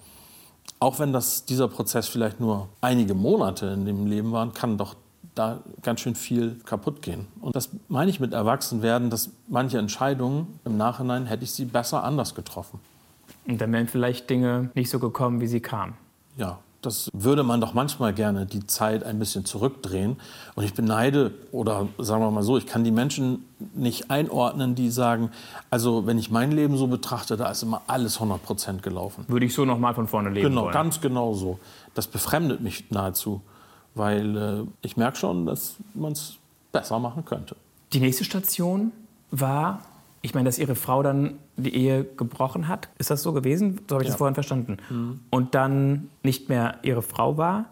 Auch 0.79 0.99
wenn 0.99 1.13
das, 1.13 1.45
dieser 1.45 1.69
Prozess 1.69 2.09
vielleicht 2.09 2.41
nur 2.41 2.71
einige 2.81 3.13
Monate 3.13 3.67
in 3.67 3.85
dem 3.85 4.07
Leben 4.07 4.33
waren, 4.33 4.55
kann 4.55 4.79
doch 4.79 4.97
da 5.35 5.59
ganz 5.83 6.01
schön 6.01 6.15
viel 6.15 6.59
kaputt 6.65 7.03
gehen. 7.03 7.27
Und 7.43 7.57
das 7.57 7.69
meine 7.89 8.11
ich 8.11 8.21
mit 8.21 8.33
Erwachsenwerden, 8.33 9.11
dass 9.11 9.29
manche 9.49 9.77
Entscheidungen 9.77 10.59
im 10.65 10.79
Nachhinein 10.79 11.27
hätte 11.27 11.45
ich 11.45 11.53
sie 11.53 11.67
besser 11.67 12.05
anders 12.05 12.35
getroffen. 12.35 12.81
Und 13.47 13.61
dann 13.61 13.73
wären 13.73 13.89
vielleicht 13.89 14.31
Dinge 14.31 14.71
nicht 14.75 14.91
so 14.91 14.99
gekommen, 14.99 15.41
wie 15.41 15.47
sie 15.47 15.61
kamen. 15.61 15.95
Ja, 16.37 16.59
das 16.83 17.11
würde 17.13 17.43
man 17.43 17.61
doch 17.61 17.75
manchmal 17.75 18.15
gerne 18.15 18.47
die 18.47 18.67
Zeit 18.67 19.05
ein 19.05 19.19
bisschen 19.19 19.45
zurückdrehen. 19.45 20.17
Und 20.55 20.65
ich 20.65 20.73
beneide, 20.73 21.33
oder 21.53 21.89
sagen 21.99 22.23
wir 22.23 22.31
mal 22.31 22.43
so, 22.43 22.57
ich 22.57 22.67
kann 22.67 22.85
die 22.85 22.91
Menschen 22.91 23.45
nicht 23.75 24.11
einordnen, 24.11 24.75
die 24.75 24.91
sagen, 24.91 25.31
also 25.69 26.07
wenn 26.07 26.17
ich 26.19 26.31
mein 26.31 26.53
Leben 26.53 26.77
so 26.79 26.87
betrachte, 26.87 27.37
da 27.37 27.51
ist 27.51 27.63
immer 27.63 27.83
alles 27.87 28.15
100 28.17 28.43
Prozent 28.43 28.83
gelaufen. 28.83 29.25
Würde 29.29 29.45
ich 29.47 29.53
so 29.55 29.65
noch 29.65 29.79
mal 29.79 29.95
von 29.95 30.07
vorne 30.09 30.31
leben 30.31 30.49
Genau, 30.49 30.63
wollen. 30.65 30.73
ganz 30.73 31.01
genau 31.01 31.35
so. 31.35 31.59
Das 31.95 32.07
befremdet 32.07 32.61
mich 32.63 32.91
nahezu, 32.91 33.43
weil 33.95 34.37
äh, 34.37 34.65
ich 34.81 34.97
merke 34.97 35.19
schon, 35.19 35.45
dass 35.47 35.75
man 35.93 36.13
es 36.13 36.37
besser 36.73 36.99
machen 36.99 37.25
könnte. 37.25 37.57
Die 37.93 38.01
nächste 38.01 38.25
Station 38.25 38.93
war, 39.33 39.81
ich 40.23 40.35
meine, 40.35 40.47
dass 40.49 40.59
Ihre 40.59 40.75
Frau 40.75 41.03
dann 41.03 41.39
die 41.57 41.75
Ehe 41.75 42.05
gebrochen 42.05 42.69
hat. 42.69 42.89
Ist 42.99 43.11
das 43.11 43.23
so 43.23 43.33
gewesen? 43.33 43.81
So 43.89 43.95
habe 43.95 44.03
ich 44.05 44.09
das 44.09 44.15
Ja. 44.15 44.19
vorhin 44.19 44.35
verstanden. 44.35 44.77
Und 45.31 45.55
dann 45.55 46.11
nicht 46.23 46.49
mehr 46.49 46.79
Ihre 46.83 47.03
Frau 47.03 47.37
war. 47.39 47.67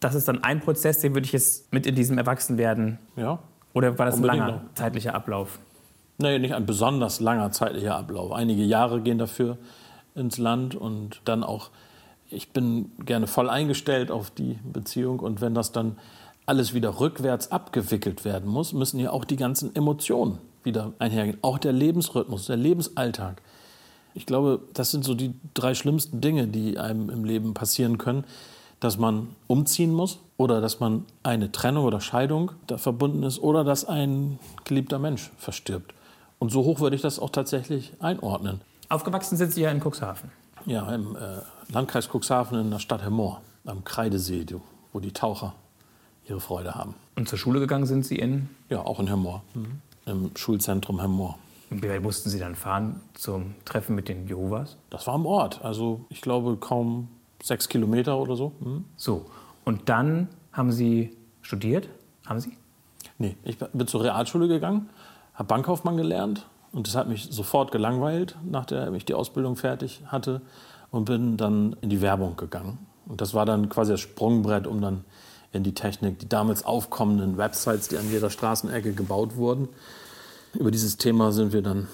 Das 0.00 0.14
ist 0.14 0.26
dann 0.28 0.42
ein 0.44 0.60
Prozess, 0.60 0.98
den 0.98 1.14
würde 1.14 1.26
ich 1.26 1.32
jetzt 1.32 1.72
mit 1.72 1.86
in 1.86 1.94
diesem 1.94 2.18
Erwachsenwerden. 2.18 2.98
Ja? 3.16 3.38
Oder 3.72 3.98
war 3.98 4.06
das 4.06 4.16
ein 4.16 4.22
Unbedingt 4.22 4.46
langer 4.46 4.60
zeitlicher 4.74 5.14
Ablauf? 5.14 5.58
Nee, 6.18 6.38
nicht 6.38 6.54
ein 6.54 6.66
besonders 6.66 7.20
langer 7.20 7.50
zeitlicher 7.50 7.96
Ablauf. 7.96 8.32
Einige 8.32 8.62
Jahre 8.62 9.00
gehen 9.00 9.18
dafür 9.18 9.58
ins 10.14 10.38
Land 10.38 10.74
und 10.76 11.20
dann 11.24 11.42
auch, 11.42 11.70
ich 12.30 12.50
bin 12.52 12.92
gerne 13.04 13.26
voll 13.26 13.48
eingestellt 13.50 14.10
auf 14.12 14.30
die 14.30 14.58
Beziehung 14.64 15.18
und 15.20 15.40
wenn 15.40 15.54
das 15.54 15.72
dann 15.72 15.98
alles 16.46 16.72
wieder 16.74 17.00
rückwärts 17.00 17.50
abgewickelt 17.50 18.24
werden 18.24 18.48
muss, 18.48 18.72
müssen 18.72 19.00
ja 19.00 19.10
auch 19.10 19.24
die 19.24 19.36
ganzen 19.36 19.74
Emotionen 19.74 20.38
wieder 20.64 20.92
einhergehen. 20.98 21.38
Auch 21.42 21.58
der 21.58 21.72
Lebensrhythmus, 21.72 22.46
der 22.46 22.56
Lebensalltag. 22.56 23.42
Ich 24.14 24.26
glaube, 24.26 24.60
das 24.72 24.90
sind 24.90 25.04
so 25.04 25.14
die 25.14 25.34
drei 25.54 25.74
schlimmsten 25.74 26.20
Dinge, 26.20 26.46
die 26.46 26.78
einem 26.78 27.10
im 27.10 27.24
Leben 27.24 27.54
passieren 27.54 27.98
können. 27.98 28.24
Dass 28.80 28.98
man 28.98 29.28
umziehen 29.46 29.94
muss 29.94 30.18
oder 30.36 30.60
dass 30.60 30.78
man 30.78 31.06
eine 31.22 31.50
Trennung 31.52 31.84
oder 31.84 32.00
Scheidung 32.00 32.52
da 32.66 32.76
verbunden 32.76 33.22
ist 33.22 33.38
oder 33.38 33.64
dass 33.64 33.84
ein 33.86 34.38
geliebter 34.64 34.98
Mensch 34.98 35.30
verstirbt. 35.38 35.94
Und 36.38 36.50
so 36.50 36.64
hoch 36.64 36.80
würde 36.80 36.94
ich 36.94 37.02
das 37.02 37.18
auch 37.18 37.30
tatsächlich 37.30 37.92
einordnen. 38.00 38.60
Aufgewachsen 38.88 39.38
sind 39.38 39.52
Sie 39.52 39.62
ja 39.62 39.70
in 39.70 39.80
Cuxhaven. 39.80 40.30
Ja, 40.66 40.92
im 40.94 41.16
äh, 41.16 41.40
Landkreis 41.72 42.08
Cuxhaven 42.12 42.58
in 42.60 42.70
der 42.70 42.78
Stadt 42.78 43.02
Hemmoor, 43.02 43.40
am 43.64 43.84
Kreidesee, 43.84 44.44
wo 44.92 45.00
die 45.00 45.12
Taucher 45.12 45.54
ihre 46.28 46.40
Freude 46.40 46.74
haben. 46.74 46.94
Und 47.16 47.28
zur 47.28 47.38
Schule 47.38 47.60
gegangen 47.60 47.86
sind 47.86 48.04
Sie 48.04 48.16
in. 48.16 48.50
Ja, 48.68 48.80
auch 48.80 49.00
in 49.00 49.06
Hemmoor, 49.06 49.42
im 50.06 50.30
Schulzentrum 50.36 51.00
Hemmoor. 51.00 51.38
Und 51.70 51.82
Wie 51.82 51.88
weit 51.88 52.02
mussten 52.02 52.30
Sie 52.30 52.38
dann 52.38 52.54
fahren 52.54 53.00
zum 53.14 53.54
Treffen 53.64 53.94
mit 53.94 54.08
den 54.08 54.26
Jehovas? 54.26 54.76
Das 54.90 55.06
war 55.06 55.14
am 55.14 55.26
Ort, 55.26 55.64
also 55.64 56.04
ich 56.08 56.20
glaube 56.20 56.56
kaum 56.56 57.08
sechs 57.42 57.68
Kilometer 57.68 58.18
oder 58.18 58.36
so. 58.36 58.52
Hm? 58.62 58.84
So. 58.96 59.26
Und 59.64 59.88
dann 59.88 60.28
haben 60.52 60.72
Sie 60.72 61.16
studiert? 61.42 61.88
Haben 62.26 62.40
Sie? 62.40 62.56
Nee, 63.18 63.36
ich 63.44 63.58
bin 63.58 63.86
zur 63.86 64.02
Realschule 64.02 64.48
gegangen, 64.48 64.88
habe 65.34 65.46
Bankkaufmann 65.46 65.96
gelernt 65.96 66.46
und 66.72 66.86
das 66.86 66.96
hat 66.96 67.08
mich 67.08 67.28
sofort 67.30 67.70
gelangweilt, 67.72 68.36
nachdem 68.44 68.94
ich 68.94 69.04
die 69.04 69.14
Ausbildung 69.14 69.56
fertig 69.56 70.02
hatte 70.06 70.42
und 70.90 71.04
bin 71.04 71.36
dann 71.36 71.76
in 71.80 71.90
die 71.90 72.00
Werbung 72.00 72.36
gegangen. 72.36 72.78
Und 73.06 73.20
das 73.20 73.34
war 73.34 73.46
dann 73.46 73.68
quasi 73.68 73.92
das 73.92 74.00
Sprungbrett, 74.00 74.66
um 74.66 74.80
dann 74.80 75.04
in 75.54 75.62
die 75.62 75.74
Technik, 75.74 76.18
die 76.18 76.28
damals 76.28 76.64
aufkommenden 76.64 77.36
Websites, 77.36 77.88
die 77.88 77.96
an 77.96 78.10
jeder 78.10 78.30
Straßenecke 78.30 78.92
gebaut 78.92 79.36
wurden. 79.36 79.68
Über 80.54 80.70
dieses 80.70 80.96
Thema 80.96 81.32
sind 81.32 81.52
wir 81.52 81.62
dann 81.62 81.88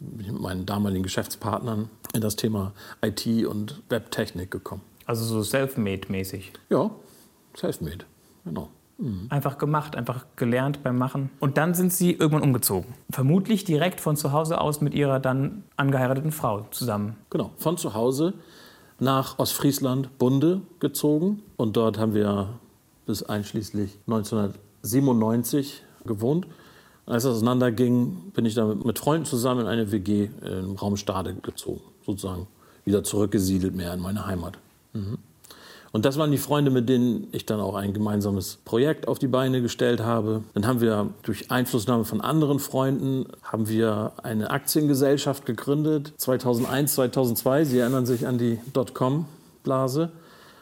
mit 0.00 0.38
meinen 0.38 0.66
damaligen 0.66 1.02
Geschäftspartnern 1.02 1.90
in 2.14 2.20
das 2.20 2.36
Thema 2.36 2.72
IT 3.02 3.26
und 3.46 3.82
Webtechnik 3.88 4.50
gekommen. 4.50 4.82
Also 5.06 5.24
so 5.24 5.42
self-made-mäßig. 5.42 6.52
Ja, 6.70 6.90
self-made, 7.56 8.04
genau. 8.44 8.68
Mhm. 8.98 9.26
Einfach 9.28 9.58
gemacht, 9.58 9.96
einfach 9.96 10.26
gelernt 10.36 10.82
beim 10.82 10.96
Machen. 10.96 11.30
Und 11.40 11.56
dann 11.56 11.74
sind 11.74 11.92
Sie 11.92 12.12
irgendwann 12.12 12.42
umgezogen. 12.42 12.94
Vermutlich 13.10 13.64
direkt 13.64 14.00
von 14.00 14.16
zu 14.16 14.32
Hause 14.32 14.60
aus 14.60 14.80
mit 14.80 14.94
Ihrer 14.94 15.20
dann 15.20 15.64
angeheirateten 15.76 16.32
Frau 16.32 16.66
zusammen. 16.70 17.16
Genau, 17.30 17.50
von 17.56 17.76
zu 17.76 17.94
Hause 17.94 18.34
nach 18.98 19.38
Ostfriesland, 19.38 20.18
Bunde 20.18 20.60
gezogen. 20.78 21.42
Und 21.56 21.76
dort 21.76 21.98
haben 21.98 22.14
wir 22.14 22.60
bis 23.10 23.24
einschließlich 23.24 23.98
1997 24.06 25.82
gewohnt. 26.04 26.46
Als 27.06 27.24
es 27.24 27.30
auseinanderging, 27.30 28.30
bin 28.34 28.44
ich 28.44 28.54
dann 28.54 28.84
mit 28.84 29.00
Freunden 29.00 29.26
zusammen 29.26 29.62
in 29.62 29.66
eine 29.66 29.90
WG 29.90 30.28
im 30.44 30.76
Raum 30.76 30.96
Stade 30.96 31.34
gezogen, 31.34 31.80
sozusagen 32.06 32.46
wieder 32.84 33.02
zurückgesiedelt 33.02 33.74
mehr 33.74 33.92
in 33.92 34.00
meine 34.00 34.26
Heimat. 34.26 34.58
Mhm. 34.92 35.18
Und 35.90 36.04
das 36.04 36.18
waren 36.18 36.30
die 36.30 36.38
Freunde, 36.38 36.70
mit 36.70 36.88
denen 36.88 37.26
ich 37.32 37.46
dann 37.46 37.58
auch 37.58 37.74
ein 37.74 37.92
gemeinsames 37.92 38.58
Projekt 38.64 39.08
auf 39.08 39.18
die 39.18 39.26
Beine 39.26 39.60
gestellt 39.60 40.00
habe. 40.00 40.44
Dann 40.54 40.68
haben 40.68 40.80
wir 40.80 41.10
durch 41.24 41.50
Einflussnahme 41.50 42.04
von 42.04 42.20
anderen 42.20 42.60
Freunden 42.60 43.26
haben 43.42 43.68
wir 43.68 44.12
eine 44.22 44.50
Aktiengesellschaft 44.50 45.46
gegründet 45.46 46.12
2001, 46.16 46.94
2002. 46.94 47.64
Sie 47.64 47.78
erinnern 47.80 48.06
sich 48.06 48.28
an 48.28 48.38
die 48.38 48.60
Dotcom-Blase 48.72 50.12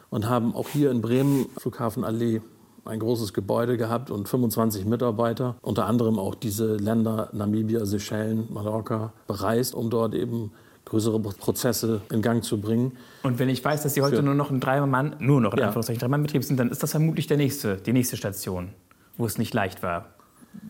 und 0.09 0.27
haben 0.27 0.55
auch 0.55 0.69
hier 0.69 0.91
in 0.91 1.01
Bremen 1.01 1.47
Flughafenallee 1.57 2.41
ein 2.85 2.99
großes 2.99 3.33
Gebäude 3.33 3.77
gehabt 3.77 4.09
und 4.09 4.27
25 4.27 4.85
Mitarbeiter, 4.85 5.55
unter 5.61 5.85
anderem 5.85 6.17
auch 6.17 6.35
diese 6.35 6.75
Länder 6.77 7.29
Namibia, 7.33 7.85
Seychellen, 7.85 8.47
Mallorca 8.51 9.13
bereist, 9.27 9.75
um 9.75 9.89
dort 9.89 10.15
eben 10.15 10.51
größere 10.85 11.19
Prozesse 11.19 12.01
in 12.11 12.21
Gang 12.21 12.43
zu 12.43 12.59
bringen. 12.59 12.93
Und 13.21 13.37
wenn 13.37 13.49
ich 13.49 13.63
weiß, 13.63 13.83
dass 13.83 13.93
Sie 13.93 14.01
heute 14.01 14.17
Für 14.17 14.23
nur 14.23 14.33
noch 14.33 14.49
ein 14.49 14.59
Dreimann, 14.59 15.15
nur 15.19 15.39
noch 15.39 15.53
in 15.53 15.59
ja. 15.59 15.65
Anführungszeichen 15.65 15.99
Dreimann-Betrieb 15.99 16.43
sind, 16.43 16.57
dann 16.57 16.71
ist 16.71 16.81
das 16.81 16.91
vermutlich 16.91 17.27
der 17.27 17.37
nächste, 17.37 17.77
die 17.77 17.93
nächste 17.93 18.17
Station, 18.17 18.69
wo 19.17 19.25
es 19.25 19.37
nicht 19.37 19.53
leicht 19.53 19.83
war, 19.83 20.07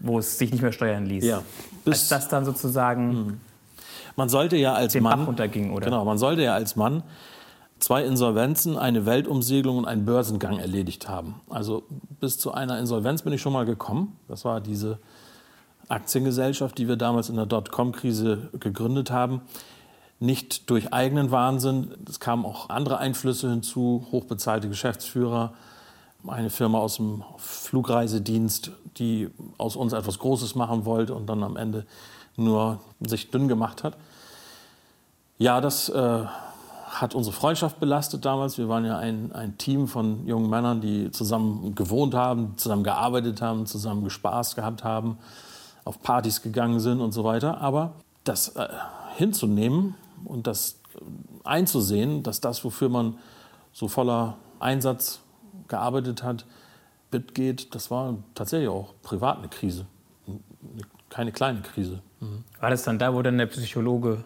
wo 0.02 0.20
es 0.20 0.38
sich 0.38 0.52
nicht 0.52 0.62
mehr 0.62 0.74
steuern 0.74 1.06
ließ. 1.06 1.24
Ja. 1.24 1.42
Bis 1.86 2.02
als 2.02 2.10
das 2.10 2.28
dann 2.28 2.44
sozusagen 2.44 3.12
mh. 3.12 3.34
man 4.18 4.28
sollte 4.28 4.58
ja 4.58 4.74
als 4.74 4.92
den 4.92 5.04
Mann 5.04 5.20
Bach 5.20 5.28
runterging, 5.28 5.72
oder? 5.72 5.86
Genau, 5.86 6.04
man 6.04 6.18
sollte 6.18 6.42
ja 6.42 6.54
als 6.54 6.76
Mann 6.76 7.04
zwei 7.80 8.03
Insolvenzen, 8.03 8.77
eine 8.77 9.05
Weltumsegelung 9.05 9.77
und 9.77 9.86
einen 9.86 10.05
Börsengang 10.05 10.59
erledigt 10.59 11.07
haben. 11.07 11.41
Also 11.49 11.84
bis 12.19 12.38
zu 12.38 12.53
einer 12.53 12.77
Insolvenz 12.80 13.21
bin 13.21 13.34
ich 13.34 13.41
schon 13.41 13.53
mal 13.53 13.65
gekommen. 13.65 14.17
Das 14.27 14.45
war 14.45 14.61
diese 14.61 14.99
Aktiengesellschaft, 15.88 16.77
die 16.77 16.88
wir 16.88 16.97
damals 16.97 17.30
in 17.30 17.36
der 17.36 17.45
Dotcom-Krise 17.45 18.49
gegründet 18.59 19.11
haben. 19.11 19.41
Nicht 20.19 20.69
durch 20.69 20.93
eigenen 20.93 21.32
Wahnsinn, 21.32 21.95
es 22.07 22.19
kamen 22.19 22.45
auch 22.45 22.69
andere 22.69 22.97
Einflüsse 22.97 23.49
hinzu, 23.49 24.05
hochbezahlte 24.11 24.67
Geschäftsführer, 24.67 25.53
eine 26.27 26.49
Firma 26.49 26.80
aus 26.80 26.97
dem 26.97 27.23
Flugreisedienst, 27.38 28.71
die 28.97 29.30
aus 29.57 29.77
uns 29.77 29.93
etwas 29.93 30.19
Großes 30.19 30.55
machen 30.55 30.84
wollte 30.84 31.15
und 31.15 31.27
dann 31.27 31.43
am 31.43 31.55
Ende 31.55 31.86
nur 32.36 32.80
sich 32.99 33.32
dünn 33.32 33.47
gemacht 33.47 33.84
hat. 33.84 33.95
Ja, 35.38 35.61
das 35.61 35.88
äh, 35.88 36.25
hat 36.90 37.14
unsere 37.14 37.36
Freundschaft 37.36 37.80
belastet 37.80 38.26
damals. 38.26 38.58
Wir 38.58 38.68
waren 38.68 38.84
ja 38.84 38.98
ein, 38.98 39.32
ein 39.32 39.58
Team 39.58 39.88
von 39.88 40.26
jungen 40.26 40.50
Männern, 40.50 40.82
die 40.82 41.12
zusammen 41.12 41.76
gewohnt 41.76 42.16
haben, 42.16 42.58
zusammen 42.58 42.84
gearbeitet 42.84 43.42
haben, 43.42 43.66
zusammen 43.68 44.04
gespaßt 44.04 44.56
gehabt 44.56 44.84
haben, 44.84 45.20
auf 45.86 46.02
Partys 46.02 46.42
gegangen 46.42 46.80
sind 46.80 47.00
und 47.00 47.12
so 47.12 47.24
weiter. 47.24 47.62
Aber 47.62 47.94
das 48.24 48.50
äh, 48.56 48.68
hinzunehmen 49.16 49.96
und 50.26 50.48
das 50.48 50.80
einzusehen, 51.44 52.24
dass 52.24 52.42
das, 52.42 52.64
wofür 52.64 52.90
man 52.90 53.18
so 53.72 53.88
voller 53.88 54.38
Einsatz 54.60 55.22
gearbeitet 55.68 56.24
hat, 56.24 56.46
geht, 57.34 57.74
das 57.76 57.92
war 57.92 58.16
tatsächlich 58.36 58.70
auch 58.70 58.94
privat 59.04 59.38
eine 59.40 59.48
Krise. 59.48 59.86
Keine 61.10 61.32
kleine 61.32 61.62
Krise. 61.62 62.02
Mhm. 62.20 62.44
War 62.60 62.70
das 62.70 62.84
dann 62.84 63.00
da, 63.00 63.14
wo 63.14 63.22
dann 63.22 63.38
der 63.38 63.48
Psychologe 63.48 64.24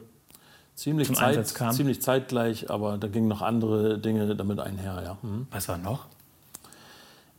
Ziemlich, 0.76 1.08
zum 1.08 1.16
Zeit, 1.16 1.38
Einsatz 1.38 1.54
kam? 1.54 1.72
ziemlich 1.72 2.02
zeitgleich, 2.02 2.70
aber 2.70 2.98
da 2.98 3.08
gingen 3.08 3.28
noch 3.28 3.42
andere 3.42 4.00
Dinge 4.00 4.36
damit 4.36 4.60
einher. 4.60 5.02
Ja. 5.04 5.18
Mhm. 5.22 5.48
Was 5.52 5.68
war 5.68 5.78
noch? 5.78 6.08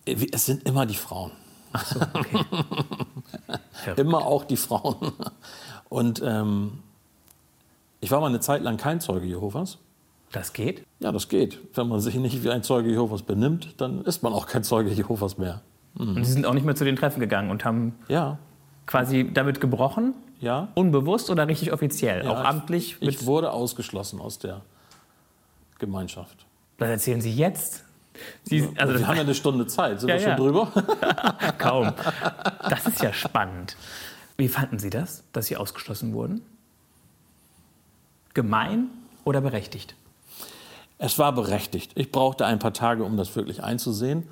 Äh, 0.06 0.26
es 0.32 0.46
sind 0.46 0.62
immer 0.64 0.86
die 0.86 0.94
Frauen. 0.94 1.32
Ach 1.72 1.84
so, 1.84 2.00
okay. 2.14 2.44
immer 3.96 4.24
auch 4.24 4.44
die 4.44 4.56
Frauen. 4.56 5.12
Und 5.88 6.22
ähm, 6.24 6.78
ich 8.00 8.10
war 8.10 8.20
mal 8.20 8.28
eine 8.28 8.40
Zeit 8.40 8.62
lang 8.62 8.76
kein 8.76 9.00
Zeuge 9.00 9.26
Jehovas. 9.26 9.78
Das 10.30 10.52
geht? 10.52 10.84
Ja, 11.00 11.12
das 11.12 11.28
geht. 11.28 11.60
Wenn 11.74 11.88
man 11.88 12.00
sich 12.00 12.14
nicht 12.16 12.42
wie 12.42 12.50
ein 12.50 12.62
Zeuge 12.62 12.90
Jehovas 12.90 13.22
benimmt, 13.22 13.74
dann 13.80 14.02
ist 14.04 14.22
man 14.22 14.32
auch 14.32 14.46
kein 14.46 14.64
Zeuge 14.64 14.90
Jehovas 14.90 15.38
mehr. 15.38 15.62
Mhm. 15.94 16.16
Und 16.16 16.24
Sie 16.24 16.32
sind 16.32 16.46
auch 16.46 16.54
nicht 16.54 16.64
mehr 16.64 16.74
zu 16.74 16.84
den 16.84 16.96
Treffen 16.96 17.20
gegangen 17.20 17.50
und 17.50 17.64
haben 17.64 17.94
ja. 18.08 18.38
quasi 18.86 19.30
damit 19.32 19.60
gebrochen? 19.60 20.14
Ja. 20.44 20.68
Unbewusst 20.74 21.30
oder 21.30 21.48
richtig 21.48 21.72
offiziell? 21.72 22.22
Ja, 22.24 22.30
auch 22.30 22.44
amtlich? 22.44 22.98
Ich, 23.00 23.08
ich 23.08 23.26
wurde 23.26 23.50
ausgeschlossen 23.50 24.20
aus 24.20 24.38
der 24.38 24.60
Gemeinschaft. 25.78 26.44
Was 26.76 26.90
erzählen 26.90 27.22
Sie 27.22 27.32
jetzt? 27.32 27.84
Sie, 28.42 28.68
also 28.76 28.98
wir 28.98 29.06
haben 29.06 29.16
ja 29.16 29.22
eine 29.22 29.34
Stunde 29.34 29.66
Zeit. 29.66 30.00
Sind 30.00 30.10
ja, 30.10 30.16
wir 30.16 30.20
schon 30.20 30.30
ja. 30.30 30.36
drüber? 30.36 30.72
Kaum. 31.58 31.92
Das 32.68 32.86
ist 32.86 33.02
ja 33.02 33.12
spannend. 33.12 33.76
Wie 34.36 34.48
fanden 34.48 34.78
Sie 34.78 34.90
das, 34.90 35.22
dass 35.32 35.46
Sie 35.46 35.56
ausgeschlossen 35.56 36.12
wurden? 36.12 36.42
Gemein 38.34 38.88
oder 39.24 39.40
berechtigt? 39.40 39.94
Es 40.98 41.18
war 41.18 41.32
berechtigt. 41.32 41.92
Ich 41.94 42.10
brauchte 42.10 42.44
ein 42.46 42.58
paar 42.58 42.72
Tage, 42.72 43.04
um 43.04 43.16
das 43.16 43.34
wirklich 43.36 43.62
einzusehen. 43.62 44.28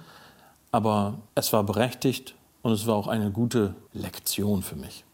Aber 0.73 1.19
es 1.35 1.53
war 1.53 1.63
berechtigt 1.65 2.35
und 2.63 2.73
es 2.73 2.87
war 2.87 2.97
auch 2.97 3.07
eine 3.07 3.31
gute 3.31 3.75
Lektion 3.93 4.63
für 4.63 4.77
mich. 4.77 5.05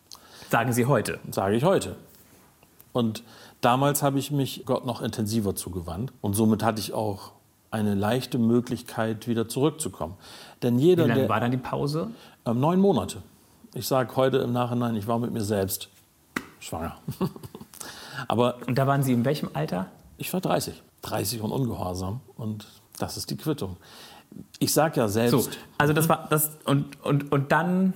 Sagen 0.51 0.73
Sie 0.73 0.87
heute? 0.87 1.19
Sage 1.31 1.57
ich 1.57 1.65
heute. 1.65 1.97
Und 2.93 3.23
damals 3.61 4.03
habe 4.03 4.19
ich 4.19 4.31
mich 4.31 4.65
Gott 4.65 4.87
noch 4.87 5.03
intensiver 5.03 5.55
zugewandt 5.55 6.13
und 6.23 6.35
somit 6.35 6.63
hatte 6.63 6.81
ich 6.81 6.95
auch 6.95 7.33
eine 7.71 7.95
leichte 7.95 8.39
Möglichkeit, 8.39 9.29
wieder 9.29 9.47
zurückzukommen. 9.47 10.15
Denn 10.63 10.79
jeder, 10.79 11.05
Wie 11.05 11.09
lange 11.09 11.21
der, 11.21 11.29
war 11.29 11.41
dann 11.41 11.51
die 11.51 11.59
Pause? 11.59 12.11
Äh, 12.47 12.55
neun 12.55 12.81
Monate. 12.81 13.23
Ich 13.75 13.87
sage 13.87 14.17
heute 14.17 14.39
im 14.39 14.53
Nachhinein, 14.53 14.97
ich 14.97 15.07
war 15.07 15.19
mit 15.19 15.33
mir 15.33 15.43
selbst 15.43 15.91
schwanger. 16.61 16.97
Aber 18.27 18.57
und 18.67 18.77
da 18.77 18.87
waren 18.87 19.03
Sie 19.03 19.13
in 19.13 19.27
welchem 19.27 19.51
Alter? 19.53 19.87
Ich 20.17 20.33
war 20.33 20.41
30. 20.41 20.83
30 21.03 21.43
und 21.43 21.53
ungehorsam. 21.53 22.21
Und 22.37 22.67
das 22.99 23.19
ist 23.19 23.31
die 23.31 23.37
Quittung. 23.37 23.77
Ich 24.59 24.73
sage 24.73 24.99
ja 24.99 25.09
selbst. 25.09 25.31
So, 25.31 25.51
also 25.77 25.93
das 25.93 26.09
war 26.09 26.27
das 26.31 26.53
und, 26.65 27.01
und, 27.05 27.31
und 27.31 27.53
dann, 27.53 27.93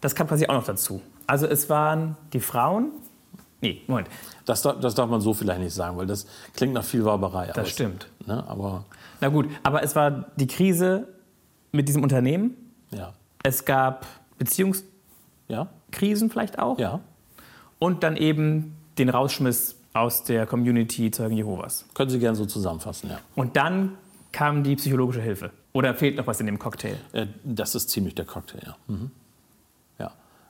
das 0.00 0.14
kam 0.14 0.28
quasi 0.28 0.46
auch 0.46 0.54
noch 0.54 0.64
dazu. 0.64 1.02
Also 1.28 1.46
es 1.46 1.68
waren 1.68 2.16
die 2.32 2.40
Frauen. 2.40 2.90
Nee, 3.60 3.82
Moment. 3.86 4.08
Das, 4.46 4.62
das 4.62 4.94
darf 4.94 5.10
man 5.10 5.20
so 5.20 5.34
vielleicht 5.34 5.60
nicht 5.60 5.74
sagen, 5.74 5.96
weil 5.96 6.06
das 6.06 6.26
klingt 6.54 6.72
nach 6.72 6.84
viel 6.84 7.04
Waberei. 7.04 7.52
Das 7.54 7.68
stimmt. 7.68 8.08
Ne? 8.26 8.42
Aber 8.48 8.84
Na 9.20 9.28
gut, 9.28 9.48
aber 9.62 9.82
es 9.82 9.94
war 9.94 10.26
die 10.36 10.46
Krise 10.46 11.08
mit 11.70 11.86
diesem 11.86 12.02
Unternehmen. 12.02 12.56
Ja. 12.90 13.12
Es 13.42 13.64
gab 13.64 14.06
Beziehungskrisen 14.38 14.88
ja. 15.48 15.68
vielleicht 16.32 16.58
auch. 16.58 16.78
Ja. 16.78 17.00
Und 17.78 18.02
dann 18.02 18.16
eben 18.16 18.76
den 18.96 19.10
Rausschmiss 19.10 19.76
aus 19.92 20.24
der 20.24 20.46
Community 20.46 21.10
Zeugen 21.10 21.36
Jehovas. 21.36 21.84
Können 21.94 22.10
Sie 22.10 22.18
gerne 22.18 22.36
so 22.36 22.46
zusammenfassen, 22.46 23.10
ja. 23.10 23.18
Und 23.34 23.56
dann 23.56 23.98
kam 24.32 24.62
die 24.62 24.76
psychologische 24.76 25.20
Hilfe. 25.20 25.50
Oder 25.72 25.94
fehlt 25.94 26.16
noch 26.16 26.26
was 26.26 26.40
in 26.40 26.46
dem 26.46 26.58
Cocktail? 26.58 26.96
Äh, 27.12 27.26
das 27.44 27.74
ist 27.74 27.90
ziemlich 27.90 28.14
der 28.14 28.24
Cocktail, 28.24 28.60
ja. 28.64 28.76
Mhm. 28.86 29.10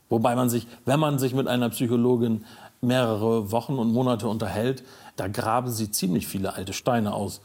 Wobei 0.09 0.35
man 0.35 0.49
sich, 0.49 0.67
wenn 0.85 1.01
man 1.01 1.19
sich 1.19 1.35
mit 1.35 1.49
einer 1.49 1.69
Psychologin 1.71 2.45
mehrere 2.81 3.51
Wochen 3.51 3.79
und 3.79 3.93
Monate 3.93 4.29
unterhält, 4.29 4.83
da 5.17 5.29
graben 5.29 5.71
sie 5.71 5.91
ziemlich 5.91 6.27
viele 6.27 6.55
alte 6.55 6.73
Steine 6.73 7.13
aus. 7.13 7.41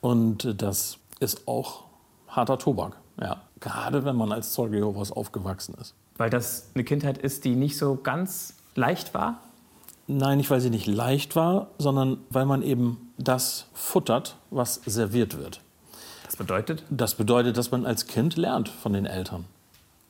Und 0.00 0.62
das 0.62 0.98
ist 1.20 1.48
auch 1.48 1.84
harter 2.28 2.58
Tobak. 2.58 2.96
Ja, 3.20 3.42
gerade 3.60 4.04
wenn 4.04 4.16
man 4.16 4.32
als 4.32 4.52
Zeuge 4.52 4.76
Jehovas 4.76 5.10
aufgewachsen 5.12 5.74
ist. 5.80 5.94
Weil 6.16 6.30
das 6.30 6.70
eine 6.74 6.84
Kindheit 6.84 7.18
ist, 7.18 7.44
die 7.44 7.56
nicht 7.56 7.78
so 7.78 7.96
ganz 7.96 8.54
leicht 8.74 9.14
war? 9.14 9.40
Nein, 10.06 10.38
nicht 10.38 10.50
weil 10.50 10.60
sie 10.60 10.70
nicht 10.70 10.86
leicht 10.86 11.34
war, 11.34 11.68
sondern 11.78 12.18
weil 12.30 12.44
man 12.44 12.62
eben 12.62 13.12
das 13.16 13.66
futtert, 13.72 14.36
was 14.50 14.80
serviert 14.84 15.38
wird. 15.38 15.60
Das 16.26 16.36
bedeutet? 16.36 16.84
Das 16.90 17.14
bedeutet, 17.14 17.56
dass 17.56 17.70
man 17.70 17.86
als 17.86 18.06
Kind 18.06 18.36
lernt 18.36 18.68
von 18.68 18.92
den 18.92 19.06
Eltern 19.06 19.46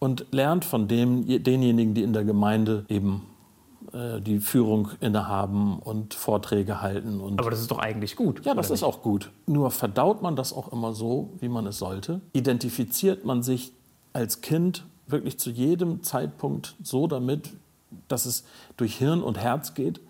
und 0.05 0.27
lernt 0.33 0.67
von 0.67 0.87
dem, 0.87 1.27
denjenigen, 1.43 1.95
die 1.95 2.03
in 2.03 2.13
der 2.13 2.25
Gemeinde 2.25 2.85
eben 2.91 3.23
äh, 3.95 4.21
die 4.21 4.39
Führung 4.39 4.91
innehaben 5.01 5.79
und 5.79 6.13
Vorträge 6.13 6.83
halten. 6.83 7.23
Und 7.23 7.41
Aber 7.41 7.51
das 7.51 7.61
ist 7.61 7.71
doch 7.71 7.79
eigentlich 7.79 8.15
gut. 8.15 8.45
Ja, 8.45 8.53
das 8.53 8.69
ist 8.69 8.83
auch 8.83 9.01
gut. 9.01 9.31
Nur 9.47 9.71
verdaut 9.71 10.21
man 10.21 10.37
das 10.37 10.53
auch 10.53 10.71
immer 10.75 10.93
so, 10.93 11.31
wie 11.41 11.49
man 11.49 11.67
es 11.67 11.79
sollte? 11.79 12.21
Identifiziert 12.35 13.25
man 13.25 13.43
sich 13.43 13.73
als 14.13 14.43
Kind 14.43 14.85
wirklich 15.07 15.39
zu 15.39 15.49
jedem 15.49 16.03
Zeitpunkt 16.03 16.77
so 16.83 17.07
damit, 17.07 17.55
dass 18.07 18.27
es 18.27 18.45
durch 18.77 18.97
Hirn 18.97 19.23
und 19.23 19.39
Herz 19.39 19.73
geht? 19.73 20.03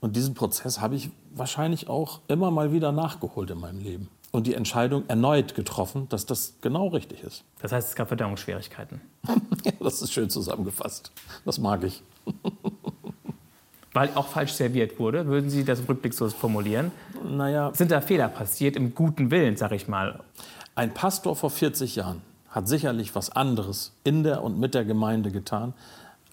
Und 0.00 0.16
diesen 0.16 0.32
Prozess 0.32 0.80
habe 0.80 0.94
ich 0.94 1.10
wahrscheinlich 1.34 1.90
auch 1.90 2.20
immer 2.28 2.50
mal 2.50 2.72
wieder 2.72 2.92
nachgeholt 2.92 3.50
in 3.50 3.60
meinem 3.60 3.80
Leben. 3.80 4.08
Und 4.34 4.48
die 4.48 4.54
Entscheidung 4.54 5.04
erneut 5.06 5.54
getroffen, 5.54 6.08
dass 6.08 6.26
das 6.26 6.54
genau 6.60 6.88
richtig 6.88 7.22
ist. 7.22 7.44
Das 7.60 7.70
heißt, 7.70 7.90
es 7.90 7.94
gab 7.94 8.08
Verdauungsschwierigkeiten. 8.08 9.00
ja, 9.64 9.72
das 9.78 10.02
ist 10.02 10.12
schön 10.12 10.28
zusammengefasst. 10.28 11.12
Das 11.44 11.60
mag 11.60 11.84
ich. 11.84 12.02
Weil 13.92 14.10
auch 14.16 14.26
falsch 14.26 14.54
serviert 14.54 14.98
wurde, 14.98 15.26
würden 15.26 15.50
Sie 15.50 15.62
das 15.62 15.78
im 15.78 15.86
Rückblick 15.86 16.14
so 16.14 16.28
formulieren? 16.30 16.90
Naja. 17.22 17.70
Sind 17.74 17.92
da 17.92 18.00
Fehler 18.00 18.26
passiert 18.26 18.74
im 18.74 18.96
guten 18.96 19.30
Willen, 19.30 19.56
sag 19.56 19.70
ich 19.70 19.86
mal? 19.86 20.18
Ein 20.74 20.92
Pastor 20.92 21.36
vor 21.36 21.50
40 21.50 21.94
Jahren 21.94 22.20
hat 22.48 22.66
sicherlich 22.66 23.14
was 23.14 23.30
anderes 23.30 23.92
in 24.02 24.24
der 24.24 24.42
und 24.42 24.58
mit 24.58 24.74
der 24.74 24.84
Gemeinde 24.84 25.30
getan, 25.30 25.74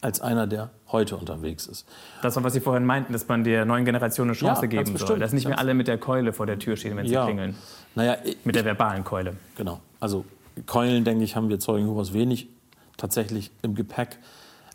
als 0.02 0.20
einer, 0.20 0.48
der 0.48 0.72
heute 0.92 1.16
unterwegs 1.16 1.68
ist. 1.68 1.88
Das 2.24 2.36
war, 2.36 2.44
was 2.44 2.54
Sie 2.54 2.60
vorhin 2.60 2.86
meinten, 2.86 3.14
dass 3.14 3.28
man 3.28 3.44
der 3.44 3.66
neuen 3.66 3.86
Generation 3.86 4.28
eine 4.28 4.36
Chance 4.36 4.64
Ja, 4.64 4.68
geben 4.68 4.98
soll. 4.98 5.20
Dass 5.20 5.32
nicht 5.32 5.48
mehr 5.48 5.60
alle 5.60 5.74
mit 5.76 5.88
der 5.88 5.98
Keule 6.00 6.34
vor 6.34 6.48
der 6.48 6.58
Tür 6.60 6.76
stehen, 6.76 6.98
wenn 6.98 7.08
sie 7.08 7.14
Ja. 7.14 7.26
klingeln. 7.26 7.56
Naja, 7.96 8.18
ich, 8.24 8.38
Mit 8.44 8.56
der 8.56 8.66
verbalen 8.66 9.04
Keule. 9.04 9.38
Genau. 9.56 9.80
Also 10.00 10.26
Keulen, 10.66 11.04
denke 11.04 11.24
ich, 11.24 11.36
haben 11.36 11.50
wir 11.50 11.60
Zeugen 11.60 11.86
Jehovas 11.86 12.14
wenig 12.14 12.50
tatsächlich 12.98 13.52
im 13.62 13.76
Gepäck. 13.76 14.18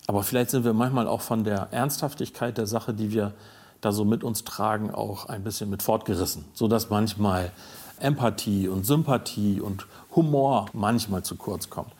Aber 0.07 0.22
vielleicht 0.22 0.51
sind 0.51 0.64
wir 0.64 0.72
manchmal 0.72 1.09
auch 1.09 1.20
von 1.20 1.43
der 1.43 1.68
Ernsthaftigkeit 1.72 2.57
der 2.57 2.66
Sache, 2.66 2.95
die 2.95 3.11
wir 3.12 3.33
da 3.81 3.91
so 3.93 4.05
mit 4.05 4.22
uns 4.22 4.45
tragen, 4.45 4.93
auch 4.95 5.27
ein 5.29 5.43
bisschen 5.43 5.68
mit 5.68 5.83
fortgerissen. 5.83 6.45
Sodass 6.55 6.89
manchmal 6.89 7.51
Empathie 7.99 8.68
und 8.68 8.87
Sympathie 8.87 9.61
und 9.61 9.87
Humor 10.14 10.66
manchmal 10.72 11.24
zu 11.24 11.35
kurz 11.37 11.68
kommt. 11.68 11.93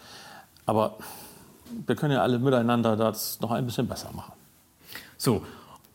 Aber 0.65 0.97
wir 1.87 1.97
können 1.97 2.13
ja 2.13 2.23
alle 2.23 2.39
miteinander 2.39 2.97
das 2.97 3.41
noch 3.41 3.51
ein 3.51 3.65
bisschen 3.65 3.87
besser 3.89 4.11
machen. 4.15 4.33
So. 5.17 5.43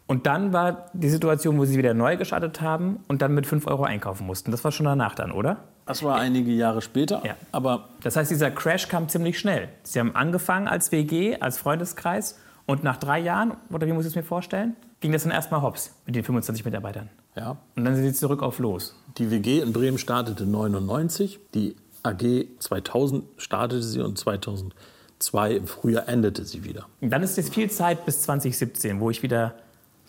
Und 0.07 0.25
dann 0.25 0.51
war 0.51 0.87
die 0.93 1.09
Situation, 1.09 1.57
wo 1.57 1.63
Sie 1.65 1.77
wieder 1.77 1.93
neu 1.93 2.17
gestartet 2.17 2.59
haben 2.59 2.99
und 3.07 3.21
dann 3.21 3.33
mit 3.33 3.45
5 3.45 3.65
Euro 3.67 3.83
einkaufen 3.83 4.27
mussten. 4.27 4.51
Das 4.51 4.63
war 4.63 4.71
schon 4.71 4.85
danach 4.85 5.15
dann, 5.15 5.31
oder? 5.31 5.57
Das 5.85 6.03
war 6.03 6.17
einige 6.17 6.51
Jahre 6.51 6.81
später. 6.81 7.21
Ja. 7.25 7.35
Aber 7.51 7.89
Das 8.03 8.15
heißt, 8.17 8.29
dieser 8.29 8.51
Crash 8.51 8.87
kam 8.89 9.07
ziemlich 9.07 9.39
schnell. 9.39 9.69
Sie 9.83 9.99
haben 9.99 10.15
angefangen 10.15 10.67
als 10.67 10.91
WG, 10.91 11.37
als 11.39 11.57
Freundeskreis 11.57 12.37
und 12.65 12.83
nach 12.83 12.97
drei 12.97 13.19
Jahren, 13.19 13.53
oder 13.69 13.87
wie 13.87 13.93
muss 13.93 14.05
ich 14.05 14.11
es 14.11 14.15
mir 14.15 14.23
vorstellen, 14.23 14.75
ging 14.99 15.11
das 15.13 15.23
dann 15.23 15.31
erstmal 15.31 15.61
hops 15.61 15.93
mit 16.05 16.15
den 16.15 16.23
25 16.23 16.65
Mitarbeitern. 16.65 17.09
ja, 17.35 17.57
Und 17.75 17.85
dann 17.85 17.95
sind 17.95 18.03
Sie 18.05 18.13
zurück 18.13 18.43
auf 18.43 18.59
Los. 18.59 18.95
Die 19.17 19.31
WG 19.31 19.59
in 19.61 19.71
Bremen 19.73 19.97
startete 19.97 20.45
99, 20.45 21.39
die 21.53 21.75
AG 22.03 22.47
2000 22.59 23.23
startete 23.37 23.83
sie 23.83 24.01
und 24.01 24.17
2002 25.21 25.55
im 25.55 25.67
Frühjahr 25.67 26.07
endete 26.09 26.43
sie 26.45 26.63
wieder. 26.63 26.87
Und 26.99 27.11
dann 27.11 27.23
ist 27.23 27.37
jetzt 27.37 27.53
viel 27.53 27.69
Zeit 27.69 28.05
bis 28.05 28.21
2017, 28.23 28.99
wo 28.99 29.09
ich 29.09 29.23
wieder 29.23 29.53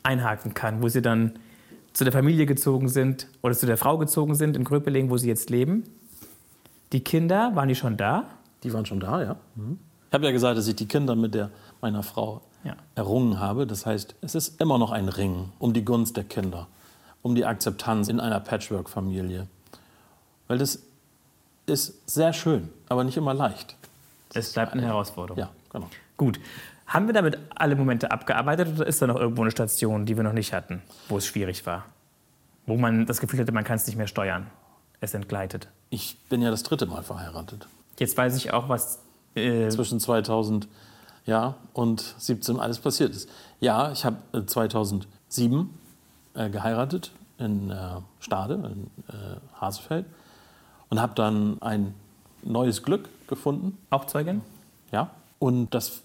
einhaken 0.03 0.55
kann, 0.55 0.83
wo 0.83 0.89
Sie 0.89 1.03
dann 1.03 1.39
zu 1.93 2.05
der 2.05 2.13
Familie 2.13 2.47
gezogen 2.47 2.89
sind 2.89 3.27
oder 3.43 3.55
zu 3.55 3.67
der 3.67 3.77
Frau 3.77 3.99
gezogen 3.99 4.35
sind 4.35 4.57
in 4.57 4.65
Gröpeling, 4.65 5.11
wo 5.11 5.17
Sie 5.19 5.29
jetzt 5.29 5.51
leben. 5.51 5.85
Die 6.93 7.01
Kinder, 7.05 7.53
waren 7.55 7.69
die 7.69 7.75
schon 7.75 7.97
da? 7.97 8.25
Die 8.63 8.73
waren 8.73 8.87
schon 8.87 9.01
da, 9.01 9.23
ja. 9.23 9.37
Ich 9.57 10.15
habe 10.15 10.25
ja 10.27 10.33
gesagt, 10.33 10.57
dass 10.59 10.67
ich 10.67 10.77
die 10.77 10.87
Kinder 10.89 11.15
mit 11.15 11.35
der 11.35 11.51
meiner 11.81 12.03
Frau 12.03 12.43
Ja. 12.65 12.77
errungen 12.95 13.39
habe. 13.41 13.67
Das 13.67 13.87
heißt, 13.87 14.15
es 14.21 14.35
ist 14.35 14.61
immer 14.61 14.79
noch 14.79 14.91
ein 14.93 15.09
Ringen 15.09 15.53
um 15.59 15.73
die 15.73 15.85
Gunst 15.85 16.17
der 16.17 16.25
Kinder, 16.25 16.69
um 17.23 17.35
die 17.35 17.45
Akzeptanz 17.45 18.09
in 18.09 18.21
einer 18.21 18.41
Patchwork-Familie. 18.41 19.47
Weil 20.49 20.59
das 20.59 20.81
ist 21.67 22.09
sehr 22.09 22.33
schön, 22.33 22.69
aber 22.89 23.05
nicht 23.05 23.17
immer 23.17 23.35
leicht. 23.35 23.77
Es 24.35 24.53
bleibt 24.53 24.73
eine 24.73 24.83
Herausforderung. 24.83 25.39
Ja, 25.39 25.51
genau. 25.71 25.89
Gut. 26.17 26.41
Haben 26.87 27.07
wir 27.07 27.15
damit 27.15 27.39
alle 27.55 27.77
Momente 27.77 28.11
abgearbeitet 28.11 28.69
oder 28.75 28.87
ist 28.87 29.01
da 29.01 29.07
noch 29.07 29.17
irgendwo 29.17 29.43
eine 29.43 29.51
Station, 29.51 30.05
die 30.05 30.17
wir 30.17 30.25
noch 30.25 30.33
nicht 30.33 30.53
hatten, 30.53 30.83
wo 31.09 31.17
es 31.17 31.27
schwierig 31.27 31.65
war? 31.65 31.87
Wo 32.67 32.77
man 32.77 33.07
das 33.07 33.21
Gefühl 33.21 33.41
hatte, 33.41 33.53
man 33.53 33.65
kann 33.65 33.77
es 33.77 33.87
nicht 33.87 33.97
mehr 33.97 34.07
steuern. 34.07 34.49
Es 35.01 35.15
entgleitet. 35.15 35.69
Ich 35.91 36.19
bin 36.29 36.43
ja 36.43 36.51
das 36.51 36.63
dritte 36.63 36.87
Mal 36.87 37.03
verheiratet. 37.03 37.67
Jetzt 37.99 38.17
weiß 38.17 38.37
ich 38.37 38.53
auch, 38.53 38.69
was. 38.69 39.01
Äh, 39.35 39.69
zwischen 39.71 39.99
2000 39.99 40.69
ja, 41.25 41.55
und 41.73 42.15
17 42.19 42.59
alles 42.59 42.79
passiert 42.79 43.15
ist. 43.15 43.29
Ja, 43.61 43.93
ich 43.93 44.05
habe 44.05 44.17
äh, 44.33 44.45
2007 44.45 45.71
äh, 46.35 46.51
geheiratet 46.51 47.13
in 47.39 47.71
äh, 47.71 48.01
Stade, 48.21 48.55
in 48.55 48.91
äh, 49.09 49.37
Hasefeld 49.61 50.07
und 50.91 51.01
habe 51.01 51.15
dann 51.15 51.61
ein 51.63 51.95
neues 52.43 52.83
Glück 52.83 53.09
gefunden. 53.33 53.79
auch 53.91 54.05
Zeugin? 54.05 54.43
Ja, 54.93 55.11
und 55.39 55.75
das 55.75 56.03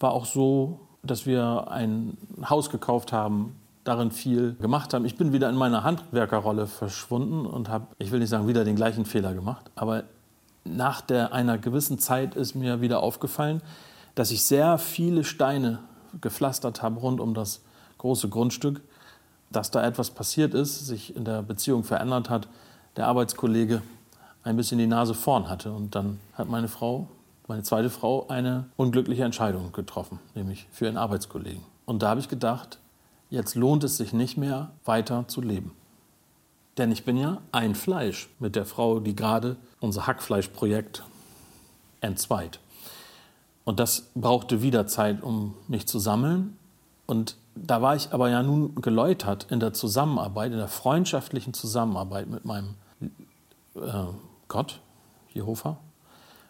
war 0.00 0.12
auch 0.12 0.24
so, 0.24 0.80
dass 1.02 1.26
wir 1.26 1.70
ein 1.70 2.16
Haus 2.48 2.70
gekauft 2.70 3.12
haben, 3.12 3.54
darin 3.84 4.10
viel 4.10 4.54
gemacht 4.54 4.94
haben. 4.94 5.04
Ich 5.04 5.16
bin 5.16 5.32
wieder 5.32 5.48
in 5.48 5.56
meiner 5.56 5.84
Handwerkerrolle 5.84 6.66
verschwunden 6.66 7.46
und 7.46 7.68
habe, 7.68 7.86
ich 7.98 8.10
will 8.10 8.20
nicht 8.20 8.30
sagen, 8.30 8.48
wieder 8.48 8.64
den 8.64 8.76
gleichen 8.76 9.04
Fehler 9.04 9.34
gemacht, 9.34 9.70
aber 9.76 10.04
nach 10.64 11.00
der, 11.00 11.32
einer 11.32 11.58
gewissen 11.58 11.98
Zeit 11.98 12.34
ist 12.34 12.54
mir 12.54 12.80
wieder 12.80 13.02
aufgefallen, 13.02 13.62
dass 14.14 14.30
ich 14.30 14.44
sehr 14.44 14.78
viele 14.78 15.24
Steine 15.24 15.80
gepflastert 16.20 16.82
habe 16.82 17.00
rund 17.00 17.20
um 17.20 17.34
das 17.34 17.62
große 17.98 18.28
Grundstück, 18.28 18.80
dass 19.50 19.70
da 19.70 19.84
etwas 19.84 20.10
passiert 20.10 20.54
ist, 20.54 20.86
sich 20.86 21.14
in 21.14 21.24
der 21.24 21.42
Beziehung 21.42 21.84
verändert 21.84 22.30
hat, 22.30 22.48
der 22.96 23.06
Arbeitskollege 23.06 23.82
ein 24.42 24.56
bisschen 24.56 24.78
die 24.78 24.86
Nase 24.86 25.14
vorn 25.14 25.48
hatte. 25.48 25.72
Und 25.72 25.94
dann 25.94 26.18
hat 26.34 26.48
meine 26.48 26.68
Frau, 26.68 27.08
meine 27.46 27.62
zweite 27.62 27.90
Frau, 27.90 28.26
eine 28.28 28.66
unglückliche 28.76 29.24
Entscheidung 29.24 29.72
getroffen, 29.72 30.18
nämlich 30.34 30.66
für 30.70 30.86
ihren 30.86 30.96
Arbeitskollegen. 30.96 31.62
Und 31.86 32.02
da 32.02 32.10
habe 32.10 32.20
ich 32.20 32.28
gedacht, 32.28 32.78
jetzt 33.30 33.54
lohnt 33.54 33.84
es 33.84 33.96
sich 33.96 34.12
nicht 34.12 34.36
mehr 34.36 34.70
weiter 34.84 35.26
zu 35.28 35.40
leben. 35.40 35.72
Denn 36.76 36.92
ich 36.92 37.04
bin 37.04 37.16
ja 37.16 37.40
ein 37.50 37.74
Fleisch 37.74 38.28
mit 38.38 38.54
der 38.54 38.64
Frau, 38.64 39.00
die 39.00 39.16
gerade 39.16 39.56
unser 39.80 40.06
Hackfleischprojekt 40.06 41.02
entzweit. 42.00 42.60
Und 43.64 43.80
das 43.80 44.10
brauchte 44.14 44.62
wieder 44.62 44.86
Zeit, 44.86 45.22
um 45.22 45.54
mich 45.66 45.86
zu 45.86 45.98
sammeln. 45.98 46.56
Und 47.06 47.36
da 47.54 47.82
war 47.82 47.96
ich 47.96 48.12
aber 48.12 48.30
ja 48.30 48.42
nun 48.42 48.74
geläutert 48.76 49.46
in 49.50 49.60
der 49.60 49.72
Zusammenarbeit, 49.72 50.52
in 50.52 50.58
der 50.58 50.68
freundschaftlichen 50.68 51.52
Zusammenarbeit 51.52 52.28
mit 52.28 52.44
meinem 52.44 52.74
äh, 53.74 54.04
Gott, 54.48 54.80
Jehova. 55.32 55.78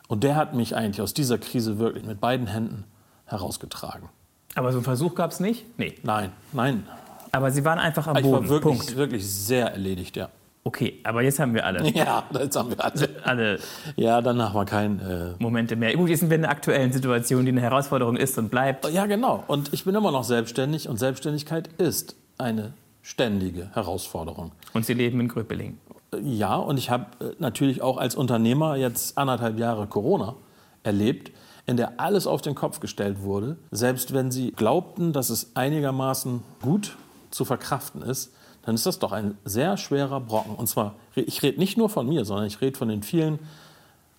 Und 0.08 0.24
der 0.24 0.36
hat 0.36 0.54
mich 0.54 0.74
eigentlich 0.74 1.02
aus 1.02 1.12
dieser 1.14 1.38
Krise 1.38 1.78
wirklich 1.78 2.04
mit 2.04 2.20
beiden 2.20 2.46
Händen 2.46 2.84
herausgetragen. 3.26 4.08
Aber 4.54 4.72
so 4.72 4.78
einen 4.78 4.84
Versuch 4.84 5.14
gab 5.14 5.30
es 5.32 5.40
nicht? 5.40 5.66
Nee. 5.78 5.94
Nein, 6.02 6.32
nein. 6.52 6.86
Aber 7.32 7.50
Sie 7.50 7.64
waren 7.64 7.78
einfach 7.78 8.06
am 8.06 8.16
Ich 8.16 8.22
Boden. 8.22 8.32
war 8.44 8.48
wirklich, 8.48 8.78
Punkt. 8.78 8.96
wirklich 8.96 9.28
sehr 9.30 9.70
erledigt, 9.72 10.16
ja. 10.16 10.30
Okay, 10.64 11.00
aber 11.04 11.22
jetzt 11.22 11.38
haben 11.38 11.54
wir 11.54 11.64
alle, 11.64 11.86
Ja, 11.94 12.24
jetzt 12.32 12.56
haben 12.56 12.70
wir 12.70 12.82
alle. 12.84 13.08
alle 13.24 13.58
Ja, 13.96 14.20
danach 14.22 14.54
war 14.54 14.64
kein. 14.64 14.98
Äh, 15.00 15.34
Momente 15.38 15.76
mehr. 15.76 15.94
Gut, 15.94 16.08
jetzt 16.08 16.20
sind 16.20 16.30
wir 16.30 16.36
in 16.36 16.44
einer 16.44 16.52
aktuellen 16.52 16.92
Situation, 16.92 17.44
die 17.44 17.52
eine 17.52 17.60
Herausforderung 17.60 18.16
ist 18.16 18.36
und 18.38 18.50
bleibt. 18.50 18.88
ja, 18.90 19.06
genau. 19.06 19.44
Und 19.46 19.72
ich 19.72 19.84
bin 19.84 19.94
immer 19.94 20.10
noch 20.10 20.24
selbstständig 20.24 20.88
und 20.88 20.98
Selbstständigkeit 20.98 21.68
ist 21.78 22.16
eine 22.38 22.72
ständige 23.02 23.70
Herausforderung. 23.74 24.52
Und 24.74 24.84
Sie 24.86 24.94
leben 24.94 25.20
in 25.20 25.28
Gröpeling. 25.28 25.78
Ja, 26.22 26.56
und 26.56 26.78
ich 26.78 26.90
habe 26.90 27.06
äh, 27.20 27.34
natürlich 27.38 27.82
auch 27.82 27.98
als 27.98 28.14
Unternehmer 28.14 28.76
jetzt 28.76 29.18
anderthalb 29.18 29.58
Jahre 29.58 29.86
Corona 29.86 30.36
erlebt, 30.82 31.32
in 31.66 31.76
der 31.76 32.00
alles 32.00 32.26
auf 32.26 32.40
den 32.40 32.54
Kopf 32.54 32.80
gestellt 32.80 33.22
wurde. 33.22 33.58
Selbst 33.70 34.14
wenn 34.14 34.30
Sie 34.30 34.52
glaubten, 34.52 35.12
dass 35.12 35.28
es 35.28 35.54
einigermaßen 35.54 36.42
gut 36.62 36.96
zu 37.30 37.44
verkraften 37.44 38.00
ist, 38.00 38.32
dann 38.62 38.74
ist 38.74 38.86
das 38.86 38.98
doch 38.98 39.12
ein 39.12 39.36
sehr 39.44 39.76
schwerer 39.76 40.20
Brocken. 40.20 40.54
Und 40.54 40.66
zwar, 40.66 40.94
ich 41.14 41.42
rede 41.42 41.58
nicht 41.58 41.76
nur 41.76 41.90
von 41.90 42.08
mir, 42.08 42.24
sondern 42.24 42.46
ich 42.46 42.60
rede 42.60 42.78
von 42.78 42.88
den 42.88 43.02
vielen 43.02 43.38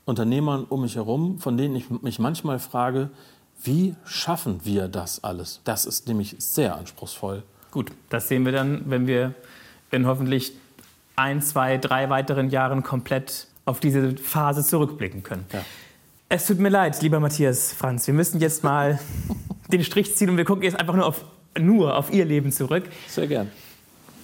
Unternehmern 0.05 0.65
um 0.69 0.81
mich 0.81 0.95
herum, 0.95 1.39
von 1.39 1.57
denen 1.57 1.75
ich 1.75 1.89
mich 1.89 2.19
manchmal 2.19 2.59
frage, 2.59 3.09
wie 3.63 3.95
schaffen 4.05 4.61
wir 4.63 4.87
das 4.87 5.23
alles? 5.23 5.61
Das 5.63 5.85
ist 5.85 6.07
nämlich 6.07 6.35
sehr 6.39 6.75
anspruchsvoll. 6.77 7.43
Gut, 7.71 7.91
das 8.09 8.27
sehen 8.27 8.45
wir 8.45 8.51
dann, 8.51 8.83
wenn 8.89 9.05
wir 9.05 9.33
in 9.91 10.07
hoffentlich 10.07 10.53
ein, 11.19 11.41
zwei, 11.41 11.77
drei 11.77 12.09
weiteren 12.09 12.49
Jahren 12.49 12.81
komplett 12.81 13.47
auf 13.65 13.79
diese 13.79 14.15
Phase 14.17 14.63
zurückblicken 14.63 15.21
können. 15.21 15.45
Ja. 15.51 15.63
Es 16.29 16.47
tut 16.47 16.59
mir 16.59 16.69
leid, 16.69 17.01
lieber 17.01 17.19
Matthias 17.19 17.73
Franz. 17.73 18.07
Wir 18.07 18.13
müssen 18.13 18.39
jetzt 18.39 18.63
mal 18.63 18.99
den 19.67 19.83
Strich 19.83 20.15
ziehen 20.15 20.29
und 20.29 20.37
wir 20.37 20.45
gucken 20.45 20.63
jetzt 20.63 20.79
einfach 20.79 20.95
nur 20.95 21.05
auf, 21.05 21.25
nur 21.59 21.97
auf 21.97 22.11
Ihr 22.11 22.25
Leben 22.25 22.51
zurück. 22.51 22.85
Sehr 23.07 23.27
gern. 23.27 23.51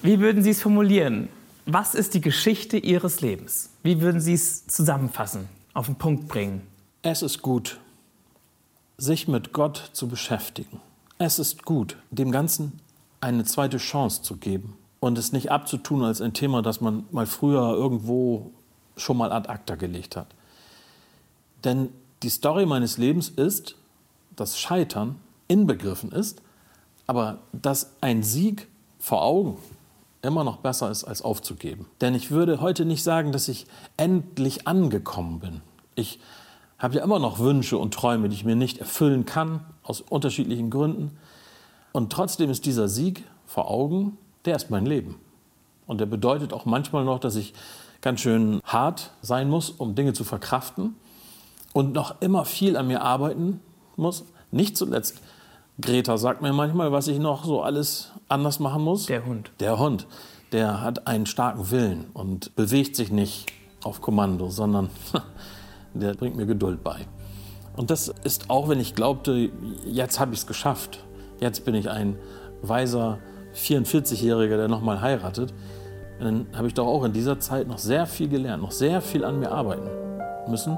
Wie 0.02 0.20
würden 0.20 0.42
Sie 0.42 0.52
es 0.52 0.62
formulieren? 0.62 1.28
Was 1.66 1.96
ist 1.96 2.14
die 2.14 2.22
Geschichte 2.22 2.78
Ihres 2.78 3.22
Lebens? 3.22 3.72
Wie 3.84 4.02
würden 4.02 4.22
Sie 4.22 4.34
es 4.34 4.66
zusammenfassen, 4.68 5.50
auf 5.74 5.88
den 5.88 5.96
Punkt 5.96 6.28
bringen? 6.28 6.62
Es 7.02 7.22
ist 7.22 7.42
gut, 7.42 7.80
sich 8.98 9.28
mit 9.28 9.52
Gott 9.52 9.90
zu 9.94 10.08
beschäftigen. 10.08 10.80
Es 11.18 11.40
ist 11.40 11.66
gut, 11.66 11.98
dem 12.12 12.32
Ganzen 12.32 12.80
eine 13.20 13.44
zweite 13.44 13.78
Chance 13.78 14.22
zu 14.22 14.38
geben 14.38 14.78
und 15.06 15.18
es 15.18 15.32
nicht 15.32 15.52
abzutun 15.52 16.04
als 16.04 16.20
ein 16.20 16.34
Thema, 16.34 16.62
das 16.62 16.82
man 16.82 17.06
mal 17.12 17.28
früher 17.28 17.74
irgendwo 17.74 18.52
schon 18.98 19.18
mal 19.18 19.32
ad 19.32 19.50
acta 19.50 19.76
gelegt 19.76 20.16
hat. 20.16 20.28
Denn 21.64 21.90
die 22.24 22.30
Story 22.30 22.66
meines 22.66 22.98
Lebens 22.98 23.30
ist, 23.30 23.76
dass 24.36 24.58
Scheitern 24.60 25.18
inbegriffen 25.48 26.12
ist, 26.12 26.42
Aber 27.08 27.38
dass 27.52 27.92
ein 28.02 28.24
Sieg 28.24 28.68
vor 28.98 29.24
Augen 29.24 29.58
immer 30.24 30.44
noch 30.44 30.58
besser 30.58 30.90
ist, 30.90 31.04
als 31.04 31.22
aufzugeben. 31.22 31.86
Denn 32.02 32.16
ich 32.16 32.32
würde 32.32 32.62
heute 32.62 32.84
nicht 32.84 33.04
sagen, 33.04 33.32
dass 33.32 33.48
ich 33.48 33.68
endlich 33.96 34.68
angekommen 34.68 35.40
bin. 35.40 35.62
Ich 35.94 36.20
habe 36.80 36.96
ja 36.96 37.04
immer 37.04 37.20
noch 37.20 37.38
Wünsche 37.38 37.78
und 37.78 37.94
Träume, 37.94 38.28
die 38.28 38.36
ich 38.36 38.44
mir 38.44 38.56
nicht 38.56 38.80
erfüllen 38.80 39.26
kann, 39.26 39.64
aus 39.84 40.02
unterschiedlichen 40.02 40.72
Gründen. 40.72 41.16
Und 41.92 42.12
trotzdem 42.12 42.50
ist 42.50 42.66
dieser 42.66 42.88
Sieg 42.88 43.24
vor 43.46 43.70
Augen, 43.70 44.18
der 44.46 44.56
ist 44.56 44.70
mein 44.70 44.86
Leben. 44.86 45.16
Und 45.88 46.00
der 46.00 46.06
bedeutet 46.06 46.54
auch 46.54 46.66
manchmal 46.66 47.06
noch, 47.06 47.20
dass 47.20 47.36
ich 47.36 47.54
ganz 48.02 48.22
schön 48.22 48.62
hart 48.64 49.12
sein 49.22 49.50
muss, 49.50 49.70
um 49.70 49.96
Dinge 49.96 50.14
zu 50.14 50.24
verkraften 50.24 50.96
und 51.74 51.94
noch 51.94 52.22
immer 52.22 52.46
viel 52.46 52.78
an 52.78 52.88
mir 52.88 53.02
arbeiten 53.02 53.60
muss. 53.96 54.26
Nicht 54.52 54.78
zuletzt, 54.78 55.22
Greta 55.82 56.18
sagt 56.18 56.42
mir 56.42 56.54
manchmal, 56.54 56.92
was 56.92 57.08
ich 57.08 57.20
noch 57.20 57.44
so 57.44 57.62
alles 57.62 58.12
anders 58.30 58.60
machen 58.60 58.84
muss. 58.84 59.08
Der 59.08 59.26
Hund. 59.26 59.52
Der 59.60 59.78
Hund, 59.78 60.08
der 60.52 60.82
hat 60.82 61.08
einen 61.08 61.26
starken 61.26 61.70
Willen 61.72 62.06
und 62.14 62.56
bewegt 62.56 62.96
sich 62.96 63.12
nicht 63.12 63.48
auf 63.84 64.02
Kommando, 64.02 64.50
sondern 64.50 64.90
der 65.94 66.14
bringt 66.14 66.38
mir 66.38 66.46
Geduld 66.46 66.84
bei. 66.84 67.06
Und 67.76 67.90
das 67.90 68.08
ist 68.24 68.50
auch, 68.50 68.70
wenn 68.70 68.80
ich 68.80 68.96
glaubte, 68.96 69.52
jetzt 69.86 70.20
habe 70.20 70.34
ich 70.34 70.40
es 70.40 70.48
geschafft. 70.48 71.04
Jetzt 71.42 71.66
bin 71.66 71.76
ich 71.76 71.90
ein 71.90 72.18
weiser 72.62 73.20
44-Jähriger, 73.56 74.58
der 74.58 74.68
nochmal 74.68 75.02
heiratet. 75.02 75.54
Dann 76.20 76.48
habe 76.56 76.68
ich 76.68 76.74
doch 76.74 76.88
auch 76.88 77.04
in 77.04 77.14
dieser 77.14 77.40
Zeit 77.40 77.68
noch 77.68 77.78
sehr 77.78 78.06
viel 78.06 78.30
gelernt, 78.30 78.62
noch 78.62 78.72
sehr 78.72 79.02
viel 79.02 79.26
an 79.26 79.40
mir 79.40 79.52
arbeiten 79.52 79.90
müssen, 80.48 80.78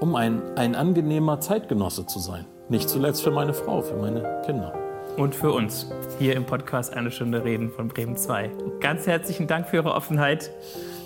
um 0.00 0.14
ein, 0.14 0.42
ein 0.56 0.74
angenehmer 0.74 1.40
Zeitgenosse 1.40 2.06
zu 2.06 2.18
sein. 2.18 2.44
Nicht 2.68 2.88
zuletzt 2.88 3.22
für 3.22 3.30
meine 3.30 3.54
Frau, 3.54 3.82
für 3.82 3.96
meine 3.96 4.42
Kinder. 4.44 4.72
Und 5.16 5.34
für 5.34 5.50
uns 5.52 5.90
hier 6.18 6.36
im 6.36 6.44
Podcast 6.44 6.94
Eine 6.94 7.10
Stunde 7.10 7.42
Reden 7.42 7.70
von 7.70 7.88
Bremen 7.88 8.16
2. 8.16 8.50
Ganz 8.80 9.06
herzlichen 9.06 9.46
Dank 9.46 9.68
für 9.68 9.76
Ihre 9.76 9.94
Offenheit, 9.94 10.50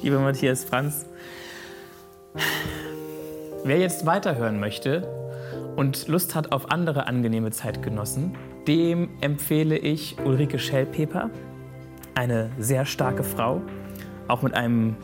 lieber 0.02 0.18
Matthias 0.18 0.64
Franz. 0.64 1.06
Wer 3.64 3.78
jetzt 3.78 4.06
weiterhören 4.06 4.58
möchte 4.58 5.06
und 5.76 6.08
Lust 6.08 6.34
hat 6.34 6.50
auf 6.50 6.70
andere 6.70 7.06
angenehme 7.06 7.50
Zeitgenossen, 7.50 8.36
dem 8.70 9.08
empfehle 9.20 9.76
ich 9.76 10.16
Ulrike 10.24 10.60
Schellpeper, 10.60 11.30
eine 12.14 12.50
sehr 12.56 12.86
starke 12.86 13.24
Frau, 13.24 13.60
auch 14.28 14.42
mit 14.42 14.54
einem, 14.54 14.94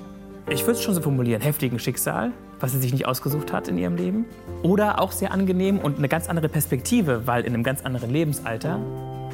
ich 0.49 0.61
würde 0.61 0.79
es 0.79 0.83
schon 0.85 0.95
so 0.95 1.01
formulieren, 1.01 1.43
heftigen 1.43 1.81
Schicksal, 1.81 2.31
was 2.61 2.71
sie 2.71 2.79
sich 2.79 2.93
nicht 2.93 3.09
ausgesucht 3.09 3.53
hat 3.53 3.67
in 3.67 3.77
ihrem 3.77 3.97
Leben. 3.97 4.25
Oder 4.62 5.01
auch 5.01 5.11
sehr 5.11 5.33
angenehm 5.33 5.81
und 5.81 5.99
eine 5.99 6.09
ganz 6.09 6.29
andere 6.29 6.49
Perspektive, 6.49 7.27
weil 7.27 7.43
in 7.43 7.55
einem 7.55 7.64
ganz 7.64 7.83
anderen 7.83 8.11
Lebensalter 8.11 8.79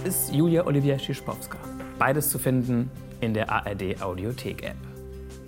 ist 0.03 0.33
Julia 0.33 0.65
Olivia 0.65 0.99
Schischpowska. 0.99 1.59
Beides 1.99 2.31
zu 2.31 2.39
finden 2.39 2.91
in 3.21 3.35
der 3.35 3.53
ARD 3.53 4.01
Audiothek 4.01 4.63
App. 4.63 4.77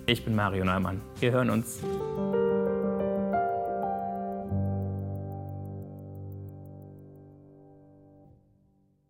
Ich 0.05 0.23
bin 0.23 0.35
Mario 0.35 0.63
Neumann. 0.63 1.01
Wir 1.19 1.31
hören 1.31 1.49
uns. 1.49 1.79